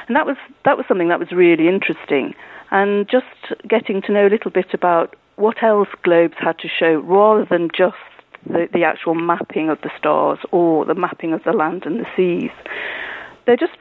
and 0.08 0.18
that 0.18 0.26
was 0.26 0.36
that 0.66 0.76
was 0.76 0.86
something 0.86 1.08
that 1.08 1.18
was 1.18 1.32
really 1.32 1.70
interesting. 1.70 2.36
And 2.70 3.08
just 3.08 3.26
getting 3.70 4.02
to 4.02 4.12
know 4.12 4.28
a 4.28 4.32
little 4.36 4.52
bit 4.52 4.74
about 4.74 5.16
what 5.38 5.64
else 5.64 5.88
globes 6.04 6.34
had 6.40 6.60
to 6.60 6.68
show 6.68 7.00
rather 7.00 7.46
than 7.46 7.70
just 7.70 7.96
the, 8.46 8.68
the 8.74 8.84
actual 8.84 9.16
mapping 9.16 9.70
of 9.70 9.80
the 9.80 9.92
stars 9.98 10.40
or 10.52 10.84
the 10.84 10.96
mapping 10.96 11.32
of 11.32 11.46
the 11.46 11.54
land 11.54 11.86
and 11.86 12.02
the 12.02 12.08
seas. 12.18 12.52
They're 13.46 13.56
just 13.56 13.78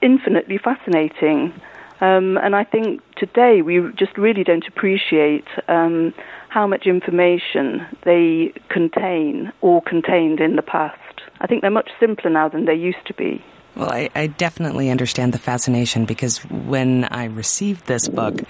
infinitely 0.00 0.56
fascinating. 0.56 1.52
Um, 2.00 2.38
and 2.38 2.56
I 2.56 2.64
think 2.64 3.02
today 3.16 3.62
we 3.62 3.80
just 3.94 4.16
really 4.16 4.42
don't 4.42 4.66
appreciate 4.66 5.46
um, 5.68 6.14
how 6.52 6.66
much 6.66 6.86
information 6.86 7.86
they 8.04 8.52
contain 8.68 9.50
or 9.62 9.80
contained 9.80 10.38
in 10.38 10.56
the 10.56 10.62
past. 10.62 11.22
I 11.40 11.46
think 11.46 11.62
they're 11.62 11.70
much 11.70 11.88
simpler 11.98 12.28
now 12.30 12.48
than 12.50 12.66
they 12.66 12.74
used 12.74 13.06
to 13.06 13.14
be. 13.14 13.42
Well, 13.74 13.90
I, 13.90 14.10
I, 14.14 14.26
definitely 14.26 14.90
understand 14.90 15.32
the 15.32 15.38
fascination 15.38 16.04
because 16.04 16.40
when 16.50 17.04
I 17.04 17.24
received 17.24 17.86
this 17.86 18.06
book, 18.06 18.42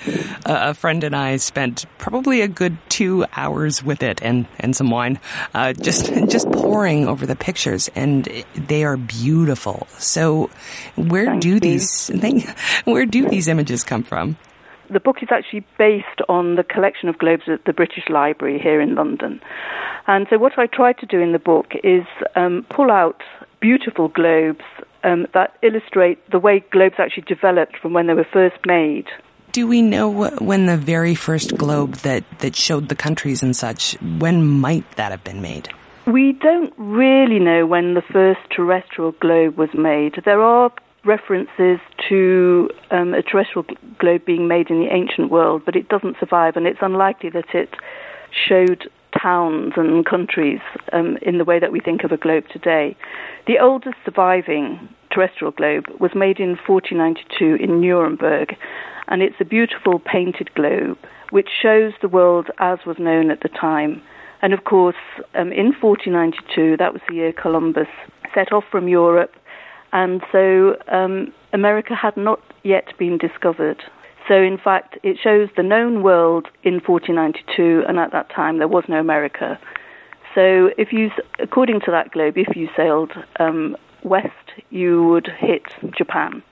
uh, 0.45 0.71
a 0.71 0.75
friend 0.75 1.05
and 1.05 1.15
I 1.15 1.37
spent 1.37 1.87
probably 1.99 2.41
a 2.41 2.49
good 2.49 2.77
two 2.89 3.25
hours 3.37 3.85
with 3.85 4.03
it 4.03 4.21
and, 4.21 4.49
and 4.59 4.75
some 4.75 4.91
wine, 4.91 5.21
uh, 5.55 5.75
just 5.75 6.07
just 6.29 6.51
poring 6.51 7.07
over 7.07 7.25
the 7.25 7.37
pictures, 7.37 7.89
and 7.95 8.29
they 8.57 8.83
are 8.83 8.97
beautiful. 8.97 9.87
So, 9.99 10.51
where 10.97 11.27
Thank 11.27 11.43
do 11.43 11.51
you. 11.51 11.61
these 11.61 12.11
where 12.85 13.07
do 13.07 13.29
these 13.29 13.47
images 13.47 13.85
come 13.85 14.03
from? 14.03 14.37
The 14.93 15.01
book 15.01 15.23
is 15.23 15.29
actually 15.31 15.65
based 15.79 16.21
on 16.29 16.57
the 16.57 16.63
collection 16.63 17.09
of 17.09 17.17
globes 17.17 17.45
at 17.47 17.65
the 17.65 17.73
British 17.73 18.05
Library 18.11 18.59
here 18.59 18.79
in 18.81 18.95
London. 18.95 19.41
And 20.07 20.27
so, 20.29 20.37
what 20.37 20.59
I 20.59 20.67
tried 20.67 20.99
to 20.99 21.07
do 21.07 21.19
in 21.21 21.33
the 21.33 21.39
book 21.39 21.73
is 21.83 22.05
um, 22.37 22.67
pull 22.69 22.91
out 22.91 23.23
beautiful 23.61 24.09
globes 24.09 24.65
um, 25.03 25.27
that 25.33 25.57
illustrate 25.63 26.19
the 26.31 26.39
way 26.39 26.63
globes 26.71 26.97
actually 26.99 27.23
developed 27.23 27.79
from 27.81 27.95
when 27.95 28.07
they 28.07 28.15
were 28.15 28.27
first 28.31 28.57
made. 28.67 29.07
Do 29.53 29.67
we 29.67 29.81
know 29.81 30.29
when 30.39 30.67
the 30.67 30.77
very 30.77 31.15
first 31.15 31.57
globe 31.57 31.95
that, 31.97 32.25
that 32.41 32.57
showed 32.57 32.89
the 32.89 32.97
countries 32.97 33.43
and 33.43 33.55
such, 33.55 33.95
when 34.01 34.47
might 34.47 34.91
that 34.97 35.11
have 35.11 35.25
been 35.25 35.41
made? 35.41 35.69
We 36.07 36.33
don't 36.33 36.73
really 36.77 37.39
know 37.39 37.67
when 37.67 37.95
the 37.95 38.03
first 38.03 38.41
terrestrial 38.51 39.13
globe 39.13 39.57
was 39.57 39.69
made. 39.75 40.21
There 40.25 40.43
are 40.43 40.71
references 41.05 41.81
to 42.09 42.71
um, 42.91 43.15
a 43.15 43.23
terrestrial 43.23 43.67
globe 43.99 44.25
being 44.25 44.47
made 44.47 44.71
in 44.71 44.81
the 44.81 44.93
ancient 44.93 45.31
world, 45.31 45.63
but 45.65 45.77
it 45.77 45.89
doesn't 45.89 46.17
survive, 46.19 46.57
and 46.57 46.67
it's 46.67 46.79
unlikely 46.81 47.31
that 47.31 47.55
it 47.55 47.71
showed 48.49 48.89
towns 49.21 49.75
and 49.77 50.07
countries 50.07 50.61
um, 50.93 51.19
in 51.23 51.39
the 51.39 51.45
way 51.45 51.59
that 51.59 51.73
we 51.73 51.81
think 51.81 52.05
of 52.05 52.13
a 52.13 52.17
globe 52.17 52.45
today. 52.53 52.97
The 53.47 53.59
oldest 53.59 53.97
surviving 54.05 54.89
terrestrial 55.11 55.53
globe 55.53 55.85
was 56.01 56.13
made 56.15 56.41
in 56.41 56.57
1492 56.67 57.63
in 57.63 57.81
Nuremberg, 57.81 58.57
and 59.09 59.23
it's 59.23 59.37
a 59.41 59.45
beautiful 59.45 59.99
painted 59.99 60.55
globe 60.55 60.99
which 61.31 61.49
shows 61.63 61.93
the 62.01 62.09
world 62.09 62.49
as 62.59 62.79
was 62.87 62.99
known 62.99 63.31
at 63.31 63.41
the 63.41 63.49
time. 63.49 64.03
And 64.43 64.53
of 64.53 64.65
course, 64.65 64.97
um, 65.35 65.53
in 65.53 65.73
1492, 65.81 66.77
that 66.77 66.93
was 66.93 67.03
the 67.09 67.15
year 67.15 67.33
Columbus 67.33 67.89
set 68.35 68.53
off 68.53 68.65
from 68.71 68.89
Europe, 68.89 69.33
and 69.93 70.23
so 70.31 70.77
um, 70.89 71.33
America 71.53 71.95
had 71.95 72.17
not 72.17 72.41
yet 72.63 72.97
been 72.99 73.19
discovered. 73.19 73.83
So, 74.29 74.35
in 74.35 74.57
fact, 74.57 74.99
it 75.03 75.19
shows 75.23 75.49
the 75.57 75.63
known 75.63 76.03
world 76.03 76.47
in 76.63 76.75
1492, 76.75 77.85
and 77.89 77.99
at 77.99 78.13
that 78.13 78.31
time 78.31 78.59
there 78.59 78.69
was 78.69 78.85
no 78.89 79.01
America. 79.01 79.59
So, 80.35 80.71
if 80.79 80.93
you, 80.93 81.11
according 81.41 81.81
to 81.81 81.91
that 81.91 82.13
globe, 82.13 82.39
if 82.39 82.57
you 82.57 82.69
sailed 82.77 83.13
um, 83.41 83.77
west, 84.05 84.31
you 84.71 85.05
would 85.05 85.29
hit 85.39 85.65
Japan, 85.97 86.43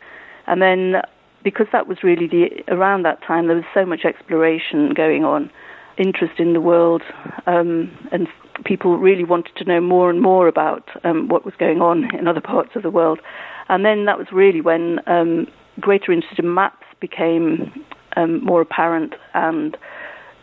and 0.46 0.60
then 0.60 1.02
because 1.42 1.66
that 1.72 1.86
was 1.86 2.02
really 2.02 2.26
the 2.26 2.62
around 2.68 3.04
that 3.04 3.22
time, 3.22 3.46
there 3.46 3.56
was 3.56 3.64
so 3.72 3.86
much 3.86 4.04
exploration 4.04 4.92
going 4.92 5.24
on, 5.24 5.50
interest 5.96 6.38
in 6.38 6.52
the 6.52 6.60
world, 6.60 7.02
um, 7.46 7.90
and 8.12 8.28
people 8.64 8.98
really 8.98 9.24
wanted 9.24 9.54
to 9.56 9.64
know 9.64 9.80
more 9.80 10.10
and 10.10 10.20
more 10.20 10.48
about 10.48 10.88
um, 11.04 11.28
what 11.28 11.44
was 11.44 11.54
going 11.58 11.80
on 11.80 12.14
in 12.14 12.28
other 12.28 12.40
parts 12.40 12.70
of 12.74 12.82
the 12.82 12.90
world. 12.90 13.20
And 13.68 13.84
then 13.84 14.06
that 14.06 14.18
was 14.18 14.28
really 14.32 14.60
when 14.60 15.00
um, 15.06 15.46
greater 15.78 16.12
interest 16.12 16.38
in 16.38 16.52
maps 16.52 16.86
became 17.00 17.84
um, 18.16 18.44
more 18.44 18.60
apparent, 18.60 19.14
and 19.34 19.76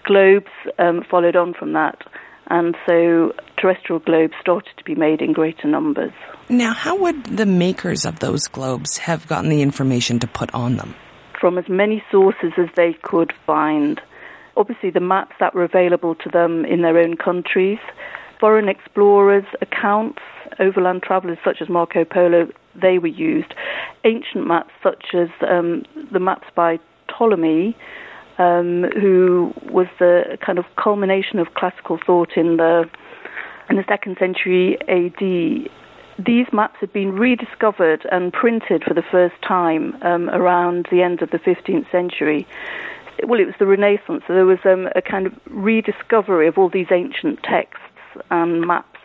globes 0.04 0.52
um, 0.80 1.04
followed 1.10 1.36
on 1.36 1.54
from 1.54 1.74
that. 1.74 2.02
And 2.50 2.76
so 2.86 3.34
terrestrial 3.58 4.00
globes 4.00 4.34
started 4.40 4.72
to 4.78 4.84
be 4.84 4.96
made 4.96 5.22
in 5.22 5.34
greater 5.34 5.68
numbers. 5.68 6.14
Now, 6.50 6.74
how 6.74 6.96
would 6.96 7.26
the 7.26 7.46
makers 7.46 8.06
of 8.06 8.20
those 8.20 8.48
globes 8.48 8.98
have 9.00 9.28
gotten 9.28 9.50
the 9.50 9.62
information 9.62 10.20
to 10.20 10.28
put 10.28 10.54
on 10.54 10.78
them? 10.78 10.96
From 11.40 11.58
as 11.58 11.68
many 11.68 12.02
sources 12.10 12.54
as 12.58 12.70
they 12.76 12.94
could 13.02 13.34
find. 13.46 14.00
Obviously, 14.58 14.90
the 14.90 15.00
maps 15.00 15.36
that 15.40 15.54
were 15.54 15.64
available 15.64 16.16
to 16.16 16.30
them 16.30 16.66
in 16.66 16.82
their 16.82 16.98
own 16.98 17.16
countries, 17.16 17.78
foreign 18.40 18.68
explorers' 18.68 19.46
accounts, 19.62 20.20
overland 20.60 21.04
travelers 21.04 21.38
such 21.46 21.58
as 21.62 21.70
Marco 21.70 22.04
Polo, 22.04 22.50
they 22.76 22.98
were 22.98 23.08
used. 23.08 23.54
Ancient 24.04 24.48
maps 24.48 24.72
such 24.82 25.14
as 25.14 25.30
um, 25.48 25.84
the 26.12 26.20
maps 26.20 26.48
by 26.56 26.80
Ptolemy, 27.08 27.78
um, 28.40 28.86
who 29.00 29.54
was 29.70 29.88
the 30.00 30.38
kind 30.46 30.58
of 30.58 30.66
culmination 30.76 31.40
of 31.40 31.54
classical 31.56 32.00
thought 32.04 32.32
in 32.36 32.58
the 32.58 32.90
in 33.70 33.76
the 33.76 33.86
second 33.88 34.18
century 34.18 34.78
AD. 34.88 35.70
These 36.26 36.48
maps 36.52 36.78
had 36.80 36.92
been 36.92 37.14
rediscovered 37.14 38.08
and 38.12 38.34
printed 38.34 38.84
for 38.84 38.94
the 38.94 39.04
first 39.04 39.36
time 39.48 39.96
um, 40.02 40.30
around 40.30 40.88
the 40.90 41.04
end 41.04 41.22
of 41.22 41.30
the 41.30 41.38
15th 41.38 41.92
century. 41.92 42.48
Well, 43.24 43.40
it 43.40 43.46
was 43.46 43.56
the 43.58 43.66
Renaissance, 43.66 44.24
so 44.28 44.34
there 44.34 44.46
was 44.46 44.60
um, 44.64 44.88
a 44.96 45.02
kind 45.02 45.26
of 45.26 45.34
rediscovery 45.50 46.48
of 46.48 46.58
all 46.58 46.70
these 46.70 46.88
ancient 46.92 47.42
texts 47.42 47.82
and 48.30 48.62
maps, 48.62 49.00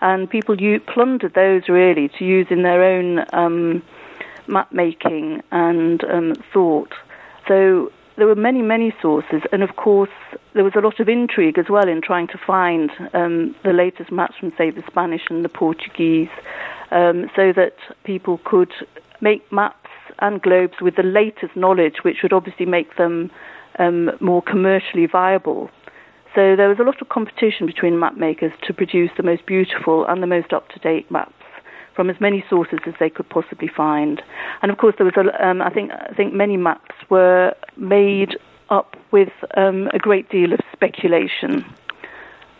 and 0.00 0.28
people 0.28 0.60
u- 0.60 0.80
plundered 0.80 1.34
those 1.34 1.68
really 1.68 2.08
to 2.18 2.24
use 2.24 2.46
in 2.50 2.62
their 2.62 2.82
own 2.82 3.24
um, 3.32 3.82
map 4.46 4.72
making 4.72 5.42
and 5.52 6.02
um, 6.04 6.34
thought. 6.52 6.94
So 7.46 7.92
there 8.16 8.26
were 8.26 8.34
many, 8.34 8.62
many 8.62 8.94
sources, 9.02 9.42
and 9.52 9.62
of 9.62 9.76
course, 9.76 10.10
there 10.54 10.64
was 10.64 10.74
a 10.74 10.80
lot 10.80 10.98
of 10.98 11.08
intrigue 11.08 11.58
as 11.58 11.68
well 11.68 11.88
in 11.88 12.00
trying 12.00 12.28
to 12.28 12.38
find 12.38 12.90
um, 13.12 13.54
the 13.64 13.72
latest 13.72 14.10
maps 14.10 14.34
from, 14.38 14.52
say, 14.56 14.70
the 14.70 14.82
Spanish 14.86 15.22
and 15.28 15.44
the 15.44 15.50
Portuguese, 15.50 16.30
um, 16.90 17.30
so 17.36 17.52
that 17.52 17.76
people 18.04 18.40
could 18.44 18.72
make 19.20 19.50
maps 19.52 19.81
and 20.20 20.40
globes 20.42 20.74
with 20.80 20.96
the 20.96 21.02
latest 21.02 21.56
knowledge, 21.56 21.96
which 22.02 22.18
would 22.22 22.32
obviously 22.32 22.66
make 22.66 22.96
them 22.96 23.30
um, 23.78 24.10
more 24.20 24.42
commercially 24.42 25.06
viable. 25.06 25.70
So 26.34 26.56
there 26.56 26.68
was 26.68 26.78
a 26.78 26.82
lot 26.82 27.00
of 27.02 27.08
competition 27.08 27.66
between 27.66 27.98
map 27.98 28.16
makers 28.16 28.52
to 28.62 28.72
produce 28.72 29.10
the 29.16 29.22
most 29.22 29.44
beautiful 29.44 30.06
and 30.06 30.22
the 30.22 30.26
most 30.26 30.52
up 30.52 30.68
to 30.70 30.78
date 30.78 31.10
maps 31.10 31.34
from 31.94 32.08
as 32.08 32.16
many 32.20 32.42
sources 32.48 32.78
as 32.86 32.94
they 32.98 33.10
could 33.10 33.28
possibly 33.28 33.68
find. 33.68 34.22
And 34.62 34.70
of 34.70 34.78
course, 34.78 34.94
there 34.96 35.04
was 35.04 35.14
a, 35.16 35.46
um, 35.46 35.60
I 35.60 35.70
think 35.70 35.90
I 35.92 36.14
think 36.14 36.32
many 36.32 36.56
maps 36.56 36.94
were 37.10 37.54
made 37.76 38.38
up 38.70 38.96
with 39.10 39.28
um, 39.56 39.88
a 39.92 39.98
great 39.98 40.30
deal 40.30 40.52
of 40.54 40.60
speculation. 40.72 41.64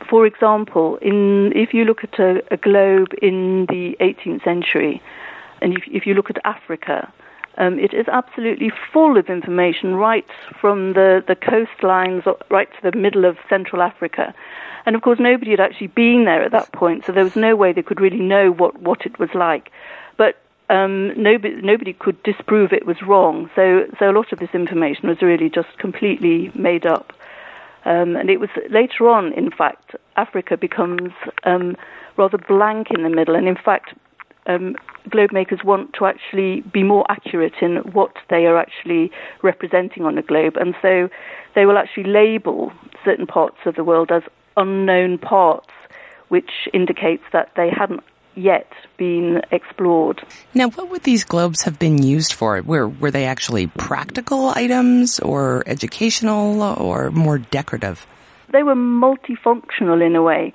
For 0.09 0.27
example, 0.27 0.97
in 1.01 1.53
if 1.55 1.73
you 1.73 1.85
look 1.85 2.05
at 2.05 2.19
a, 2.19 2.43
a 2.51 2.59
globe 2.59 3.13
in 3.23 3.67
the 3.71 3.97
18th 4.01 4.45
century, 4.45 5.01
and 5.63 5.73
if, 5.73 5.85
if 5.87 6.07
you 6.07 6.13
look 6.13 6.29
at 6.29 6.37
Africa, 6.45 7.11
um, 7.59 7.79
it 7.79 7.93
is 7.93 8.09
absolutely 8.09 8.71
full 8.93 9.19
of 9.19 9.29
information 9.29 9.95
right 9.95 10.27
from 10.61 10.95
the, 10.95 11.23
the 11.27 11.37
coastlines 11.37 12.27
right 12.51 12.69
to 12.73 12.91
the 12.91 12.97
middle 12.97 13.25
of 13.25 13.37
Central 13.49 13.83
Africa. 13.83 14.35
And 14.87 14.97
of 14.97 15.03
course, 15.03 15.19
nobody 15.21 15.51
had 15.53 15.61
actually 15.61 15.89
been 15.89 16.25
there 16.25 16.43
at 16.43 16.53
that 16.53 16.73
point, 16.73 17.05
so 17.05 17.13
there 17.13 17.25
was 17.25 17.37
no 17.37 17.55
way 17.55 17.73
they 17.73 17.83
could 17.83 18.01
really 18.01 18.21
know 18.21 18.51
what, 18.51 18.81
what 18.81 19.07
it 19.07 19.19
was 19.19 19.31
like. 19.35 19.71
But 20.17 20.37
um, 20.71 21.13
nobody, 21.23 21.55
nobody 21.63 21.93
could 21.93 22.21
disprove 22.23 22.73
it 22.73 22.87
was 22.87 23.03
wrong. 23.03 23.51
So, 23.55 23.87
so 23.99 24.11
a 24.11 24.13
lot 24.13 24.33
of 24.33 24.39
this 24.39 24.51
information 24.55 25.09
was 25.09 25.21
really 25.21 25.51
just 25.51 25.77
completely 25.79 26.51
made 26.55 26.87
up. 26.87 27.13
Um, 27.85 28.17
and 28.17 28.31
it 28.31 28.41
was 28.41 28.49
later 28.71 29.09
on, 29.09 29.33
in 29.35 29.51
fact, 29.51 29.95
Africa 30.17 30.57
becomes 30.57 31.13
um, 31.45 31.77
rather 32.17 32.39
blank 32.39 32.89
in 32.91 33.03
the 33.03 33.11
middle. 33.11 33.35
And 33.35 33.47
in 33.47 33.57
fact, 33.57 33.95
um, 34.47 34.77
globe 35.09 35.33
makers 35.33 35.61
want 35.65 35.93
to 35.99 36.07
actually 36.07 36.63
be 36.73 36.83
more 36.83 37.05
accurate 37.09 37.55
in 37.61 37.77
what 37.93 38.15
they 38.31 38.47
are 38.47 38.59
actually 38.59 39.11
representing 39.43 40.05
on 40.05 40.19
a 40.19 40.23
globe. 40.23 40.57
And 40.57 40.75
so 40.83 41.09
they 41.55 41.67
will 41.67 41.79
actually 41.79 42.05
label 42.05 42.73
certain 43.05 43.27
parts 43.27 43.59
of 43.67 43.75
the 43.75 43.85
world 43.85 44.11
as 44.11 44.23
unknown 44.57 45.19
parts, 45.19 45.71
which 46.29 46.51
indicates 46.73 47.23
that 47.33 47.51
they 47.57 47.71
hadn't 47.71 48.03
yet 48.35 48.71
been 48.97 49.43
explored. 49.51 50.23
Now, 50.55 50.71
what 50.71 50.89
would 50.91 51.03
these 51.03 51.25
globes 51.25 51.63
have 51.63 51.79
been 51.79 52.03
used 52.03 52.33
for? 52.33 52.61
Were 52.63 52.89
were 52.89 53.11
they 53.11 53.27
actually 53.27 53.67
practical 53.67 54.49
items, 54.49 55.21
or 55.21 55.63
educational, 55.67 56.63
or 56.63 57.11
more 57.11 57.39
decorative? 57.39 58.07
They 58.51 58.63
were 58.63 58.75
multifunctional 58.75 60.05
in 60.05 60.17
a 60.17 60.23
way. 60.23 60.53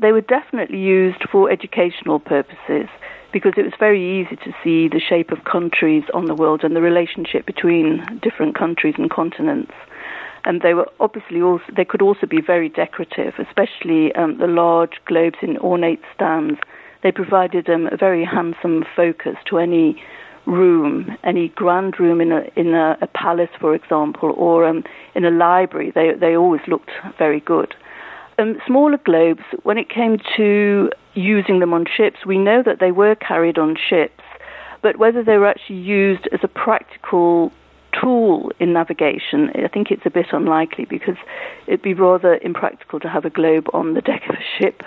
They 0.00 0.12
were 0.12 0.20
definitely 0.20 0.78
used 0.78 1.24
for 1.30 1.50
educational 1.50 2.20
purposes 2.20 2.88
because 3.36 3.52
it 3.58 3.64
was 3.64 3.74
very 3.78 4.02
easy 4.18 4.34
to 4.36 4.50
see 4.64 4.88
the 4.88 4.98
shape 4.98 5.30
of 5.30 5.44
countries 5.44 6.04
on 6.14 6.24
the 6.24 6.34
world 6.34 6.64
and 6.64 6.74
the 6.74 6.80
relationship 6.80 7.44
between 7.44 8.02
different 8.22 8.54
countries 8.54 8.94
and 8.96 9.10
continents 9.10 9.74
and 10.46 10.62
they 10.62 10.72
were 10.72 10.88
obviously 11.00 11.42
also 11.42 11.64
they 11.76 11.84
could 11.84 12.00
also 12.00 12.24
be 12.26 12.40
very 12.40 12.68
decorative, 12.68 13.34
especially 13.38 14.14
um, 14.14 14.38
the 14.38 14.46
large 14.46 14.94
globes 15.04 15.36
in 15.42 15.58
ornate 15.58 16.00
stands. 16.14 16.58
They 17.02 17.12
provided 17.12 17.68
um, 17.68 17.88
a 17.90 17.96
very 17.96 18.24
handsome 18.24 18.84
focus 18.94 19.36
to 19.46 19.58
any 19.58 20.00
room, 20.46 21.18
any 21.24 21.48
grand 21.48 21.98
room 21.98 22.20
in 22.20 22.30
a 22.30 22.44
in 22.54 22.74
a, 22.74 22.96
a 23.02 23.08
palace, 23.08 23.50
for 23.60 23.74
example, 23.74 24.32
or 24.36 24.64
um, 24.64 24.84
in 25.16 25.24
a 25.24 25.30
library. 25.30 25.90
They 25.90 26.12
they 26.14 26.36
always 26.36 26.62
looked 26.68 26.92
very 27.18 27.40
good. 27.40 27.74
Um, 28.38 28.60
smaller 28.66 28.98
globes, 28.98 29.42
when 29.62 29.78
it 29.78 29.88
came 29.88 30.18
to 30.36 30.90
using 31.14 31.60
them 31.60 31.72
on 31.72 31.86
ships, 31.86 32.26
we 32.26 32.38
know 32.38 32.62
that 32.62 32.80
they 32.80 32.92
were 32.92 33.14
carried 33.14 33.58
on 33.58 33.76
ships, 33.76 34.22
but 34.82 34.98
whether 34.98 35.22
they 35.22 35.38
were 35.38 35.46
actually 35.46 35.76
used 35.76 36.28
as 36.32 36.40
a 36.42 36.48
practical 36.48 37.50
tool 37.98 38.52
in 38.60 38.72
navigation, 38.72 39.50
I 39.54 39.68
think 39.68 39.90
it's 39.90 40.04
a 40.04 40.10
bit 40.10 40.26
unlikely 40.32 40.84
because 40.84 41.16
it'd 41.66 41.82
be 41.82 41.94
rather 41.94 42.38
impractical 42.42 43.00
to 43.00 43.08
have 43.08 43.24
a 43.24 43.30
globe 43.30 43.68
on 43.72 43.94
the 43.94 44.02
deck 44.02 44.22
of 44.28 44.34
a 44.34 44.58
ship 44.58 44.82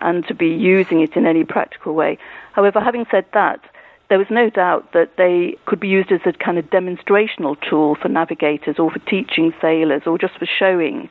and 0.00 0.26
to 0.28 0.34
be 0.34 0.48
using 0.48 1.00
it 1.00 1.16
in 1.16 1.26
any 1.26 1.44
practical 1.44 1.94
way. 1.94 2.18
However, 2.52 2.80
having 2.80 3.06
said 3.10 3.26
that, 3.34 3.60
there 4.08 4.18
was 4.18 4.28
no 4.30 4.50
doubt 4.50 4.92
that 4.92 5.16
they 5.16 5.56
could 5.64 5.80
be 5.80 5.88
used 5.88 6.12
as 6.12 6.20
a 6.26 6.32
kind 6.32 6.58
of 6.58 6.66
demonstrational 6.66 7.56
tool 7.68 7.96
for 7.96 8.08
navigators 8.08 8.78
or 8.78 8.90
for 8.90 8.98
teaching 9.00 9.54
sailors 9.60 10.02
or 10.06 10.18
just 10.18 10.38
for 10.38 10.46
showing 10.46 11.08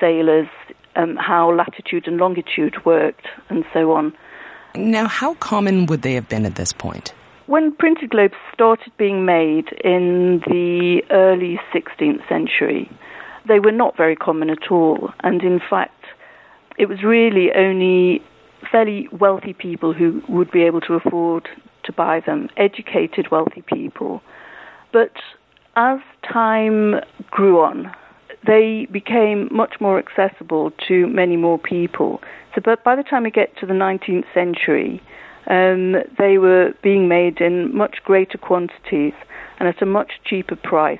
sailors 0.00 0.48
um, 0.96 1.16
how 1.16 1.52
latitude 1.52 2.06
and 2.06 2.16
longitude 2.18 2.84
worked 2.84 3.26
and 3.48 3.64
so 3.72 3.92
on. 3.92 4.12
Now, 4.74 5.06
how 5.06 5.34
common 5.34 5.86
would 5.86 6.02
they 6.02 6.14
have 6.14 6.28
been 6.28 6.46
at 6.46 6.54
this 6.54 6.72
point? 6.72 7.12
When 7.46 7.72
printed 7.74 8.10
globes 8.10 8.34
started 8.54 8.92
being 8.96 9.24
made 9.24 9.72
in 9.82 10.40
the 10.46 11.02
early 11.10 11.60
16th 11.74 12.28
century, 12.28 12.88
they 13.48 13.58
were 13.58 13.72
not 13.72 13.96
very 13.96 14.14
common 14.14 14.50
at 14.50 14.70
all. 14.70 15.12
And 15.20 15.42
in 15.42 15.60
fact, 15.68 16.04
it 16.78 16.86
was 16.86 17.02
really 17.02 17.50
only 17.52 18.22
fairly 18.70 19.08
wealthy 19.10 19.52
people 19.52 19.92
who 19.92 20.22
would 20.28 20.50
be 20.50 20.62
able 20.62 20.80
to 20.82 20.94
afford 20.94 21.48
to 21.84 21.92
buy 21.92 22.20
them, 22.20 22.48
educated 22.56 23.30
wealthy 23.30 23.62
people. 23.62 24.22
But 24.92 25.14
as 25.76 25.98
time 26.22 26.96
grew 27.30 27.60
on, 27.60 27.92
they 28.46 28.86
became 28.90 29.48
much 29.50 29.74
more 29.80 29.98
accessible 29.98 30.72
to 30.88 31.06
many 31.08 31.36
more 31.36 31.58
people. 31.58 32.20
So, 32.54 32.60
but 32.64 32.82
by 32.84 32.96
the 32.96 33.02
time 33.02 33.24
we 33.24 33.30
get 33.30 33.56
to 33.58 33.66
the 33.66 33.74
19th 33.74 34.24
century, 34.32 35.02
um, 35.48 35.96
they 36.18 36.38
were 36.38 36.72
being 36.82 37.08
made 37.08 37.40
in 37.40 37.74
much 37.76 37.96
greater 38.04 38.38
quantities 38.38 39.12
and 39.58 39.68
at 39.68 39.82
a 39.82 39.86
much 39.86 40.12
cheaper 40.24 40.56
price 40.56 40.98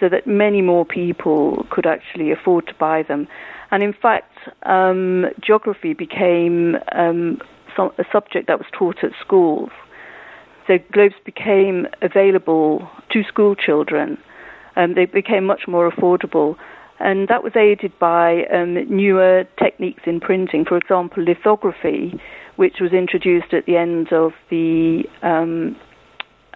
so 0.00 0.08
that 0.08 0.26
many 0.26 0.62
more 0.62 0.84
people 0.84 1.66
could 1.70 1.86
actually 1.86 2.32
afford 2.32 2.66
to 2.66 2.74
buy 2.74 3.02
them. 3.02 3.28
And 3.70 3.82
in 3.82 3.92
fact, 3.92 4.32
um, 4.64 5.26
geography 5.40 5.92
became 5.92 6.76
um, 6.92 7.38
a 7.78 8.04
subject 8.10 8.48
that 8.48 8.58
was 8.58 8.66
taught 8.76 9.04
at 9.04 9.12
schools. 9.20 9.70
So 10.66 10.78
globes 10.92 11.14
became 11.24 11.86
available 12.02 12.88
to 13.12 13.22
school 13.24 13.54
children. 13.54 14.18
Um, 14.76 14.94
they 14.94 15.04
became 15.04 15.44
much 15.44 15.62
more 15.68 15.90
affordable. 15.90 16.56
And 17.00 17.28
that 17.28 17.42
was 17.42 17.56
aided 17.56 17.98
by 17.98 18.44
um, 18.52 18.74
newer 18.94 19.44
techniques 19.58 20.02
in 20.04 20.20
printing. 20.20 20.66
For 20.66 20.76
example, 20.76 21.24
lithography, 21.24 22.20
which 22.56 22.76
was 22.80 22.92
introduced 22.92 23.54
at 23.54 23.64
the 23.64 23.76
end 23.76 24.12
of 24.12 24.32
the 24.50 25.04
um, 25.22 25.76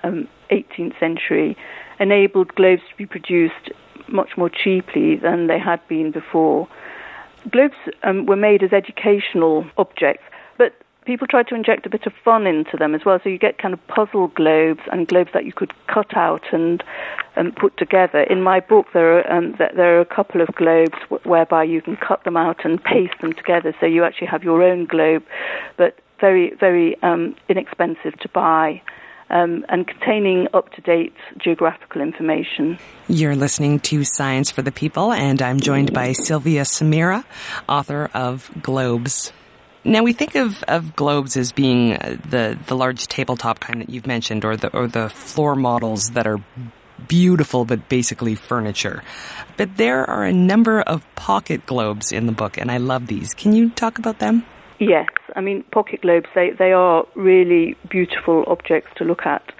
um, 0.03 0.29
18th 0.51 0.99
century, 1.01 1.57
enabled 1.99 2.55
globes 2.55 2.83
to 2.91 2.97
be 2.97 3.07
produced 3.07 3.71
much 4.09 4.37
more 4.37 4.51
cheaply 4.51 5.17
than 5.17 5.47
they 5.47 5.59
had 5.59 5.81
been 5.89 6.11
before. 6.11 6.69
Globes 7.51 7.75
um, 8.03 8.27
were 8.27 8.37
made 8.37 8.63
as 8.63 8.73
educational 8.73 9.65
objects, 9.79 10.25
people 11.05 11.27
tried 11.27 11.47
to 11.49 11.55
inject 11.55 11.87
a 11.87 11.91
bit 11.91 12.07
of 12.07 12.13
fun 12.25 12.47
into 12.47 12.77
them 12.77 12.95
as 12.95 13.03
well. 13.05 13.19
So 13.23 13.29
you 13.29 13.39
get 13.39 13.59
kind 13.59 13.75
of 13.75 13.87
puzzle 13.87 14.29
globes 14.29 14.81
and 14.91 15.07
globes 15.07 15.31
that 15.35 15.45
you 15.45 15.53
could 15.53 15.73
cut 15.87 16.17
out 16.17 16.43
and 16.53 16.83
um, 17.37 17.53
put 17.53 17.77
together. 17.77 18.23
In 18.23 18.43
my 18.43 18.61
book, 18.61 18.87
there 18.93 19.19
are 19.19 19.33
um, 19.33 19.55
there 19.59 19.97
are 19.97 20.01
a 20.01 20.07
couple 20.07 20.41
of 20.41 20.49
globes 20.55 20.95
whereby 21.25 21.65
you 21.65 21.83
can 21.83 21.97
cut 21.97 22.25
them 22.25 22.37
out 22.37 22.65
and 22.65 22.83
paste 22.83 23.21
them 23.21 23.33
together, 23.33 23.75
so 23.81 23.87
you 23.87 24.05
actually 24.05 24.29
have 24.29 24.45
your 24.45 24.63
own 24.63 24.87
globe, 24.87 25.25
but 25.77 25.99
very 26.21 26.55
very 26.59 27.01
um, 27.03 27.35
inexpensive 27.49 28.19
to 28.21 28.29
buy. 28.29 28.83
Um, 29.31 29.65
and 29.71 29.87
containing 29.87 30.49
up 30.53 30.71
to 30.75 30.83
date 30.83 31.15
geographical 31.39 32.03
information. 32.03 32.79
You're 33.09 33.35
listening 33.35 33.81
to 33.81 34.05
Science 34.05 34.51
for 34.51 34.61
the 34.61 34.71
People, 34.71 35.13
and 35.13 35.41
I'm 35.41 35.59
joined 35.61 35.95
by 35.95 36.13
Sylvia 36.13 36.63
Sumira, 36.63 37.25
author 37.67 38.11
of 38.13 38.51
Globes 38.61 39.33
now 39.85 40.03
we 40.03 40.13
think 40.13 40.35
of, 40.35 40.63
of 40.65 40.97
globes 40.97 41.37
as 41.37 41.53
being 41.53 41.93
uh, 41.93 42.17
the 42.29 42.59
the 42.67 42.77
large 42.77 43.07
tabletop 43.07 43.61
kind 43.61 43.81
that 43.81 43.91
you've 43.91 44.07
mentioned, 44.07 44.45
or 44.45 44.57
the 44.57 44.75
or 44.77 44.87
the 44.87 45.09
floor 45.09 45.55
models 45.55 46.11
that 46.11 46.27
are 46.27 46.39
beautiful 47.07 47.65
but 47.65 47.89
basically 47.89 48.35
furniture. 48.35 49.03
But 49.57 49.77
there 49.77 50.09
are 50.09 50.25
a 50.25 50.33
number 50.33 50.81
of 50.81 51.05
pocket 51.15 51.67
globes 51.67 52.13
in 52.13 52.27
the 52.27 52.33
book, 52.33 52.57
and 52.59 52.71
I 52.71 52.79
love 52.79 53.07
these. 53.07 53.35
Can 53.35 53.55
you 53.55 53.71
talk 53.71 53.99
about 53.99 54.19
them? 54.19 54.45
Yes, 54.79 55.09
I 55.37 55.41
mean 55.41 55.63
pocket 55.65 56.03
globes. 56.03 56.27
They 56.35 56.51
they 56.51 56.73
are 56.73 57.07
really 57.15 57.77
beautiful 57.89 58.45
objects 58.47 58.91
to 58.97 59.05
look 59.05 59.27
at. 59.27 59.54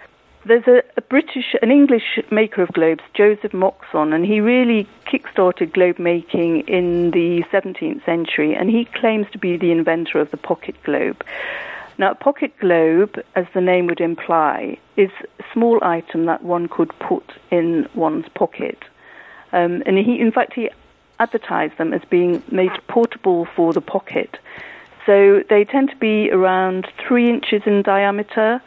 There's 0.47 0.67
a, 0.67 0.83
a, 0.99 1.01
British, 1.01 1.55
an 1.63 1.71
English 1.71 2.19
maker 2.31 2.63
of 2.63 2.69
globes, 2.73 3.03
Joseph 3.15 3.55
Moxon, 3.55 4.13
and 4.13 4.27
he 4.27 4.41
really 4.41 4.87
kick-started 5.11 5.73
globe 5.73 5.99
making 5.99 6.69
in 6.69 7.13
the 7.13 7.45
17th 7.51 8.05
century, 8.05 8.55
and 8.55 8.69
he 8.69 8.85
claims 8.85 9.27
to 9.33 9.39
be 9.39 9.57
the 9.57 9.71
inventor 9.71 10.21
of 10.21 10.31
the 10.31 10.37
pocket 10.37 10.75
globe. 10.83 11.25
Now, 11.97 12.11
a 12.11 12.15
pocket 12.15 12.53
globe, 12.59 13.23
as 13.35 13.47
the 13.55 13.63
name 13.63 13.87
would 13.87 14.03
imply, 14.03 14.77
is 14.97 15.11
a 15.39 15.45
small 15.53 15.79
item 15.83 16.27
that 16.27 16.43
one 16.43 16.69
could 16.69 16.91
put 16.99 17.33
in 17.51 17.89
one's 17.95 18.29
pocket. 18.35 18.85
Um, 19.53 19.83
and 19.87 19.97
he, 19.97 20.21
in 20.21 20.31
fact, 20.31 20.53
he 20.53 20.69
advertised 21.21 21.79
them 21.79 21.95
as 21.95 22.03
being 22.11 22.43
made 22.51 22.73
portable 22.89 23.47
for 23.57 23.73
the 23.73 23.81
pocket. 23.81 24.37
So 25.07 25.43
they 25.49 25.65
tend 25.65 25.91
to 25.91 25.97
be 25.97 26.31
around 26.31 26.87
three 27.07 27.31
inches 27.31 27.63
in 27.65 27.83
diameter 27.83 28.61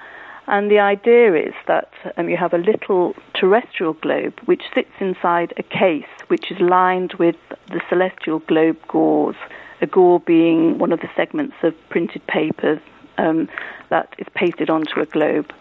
and 0.47 0.71
the 0.71 0.79
idea 0.79 1.35
is 1.35 1.53
that 1.67 1.91
um, 2.15 2.29
you 2.29 2.37
have 2.37 2.53
a 2.53 2.57
little 2.57 3.13
terrestrial 3.33 3.93
globe 3.93 4.39
which 4.45 4.63
sits 4.73 4.91
inside 4.99 5.53
a 5.57 5.63
case 5.63 6.05
which 6.27 6.51
is 6.51 6.59
lined 6.59 7.13
with 7.13 7.35
the 7.67 7.81
celestial 7.89 8.39
globe 8.39 8.77
gores, 8.87 9.35
a 9.81 9.87
gore 9.87 10.19
being 10.19 10.77
one 10.77 10.91
of 10.91 10.99
the 11.01 11.09
segments 11.15 11.55
of 11.63 11.73
printed 11.89 12.25
paper 12.27 12.81
um, 13.17 13.49
that 13.89 14.13
is 14.17 14.27
pasted 14.35 14.69
onto 14.69 14.99
a 14.99 15.05
globe. 15.05 15.51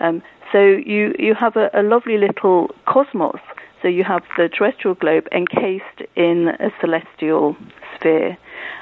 Um, 0.00 0.22
so 0.52 0.58
you, 0.58 1.14
you 1.18 1.34
have 1.34 1.56
a, 1.56 1.70
a 1.74 1.82
lovely 1.82 2.18
little 2.18 2.70
cosmos. 2.86 3.40
So 3.82 3.88
you 3.88 4.04
have 4.04 4.22
the 4.36 4.48
terrestrial 4.48 4.94
globe 4.94 5.28
encased 5.32 6.02
in 6.14 6.48
a 6.48 6.70
celestial 6.80 7.56
sphere, 7.94 8.36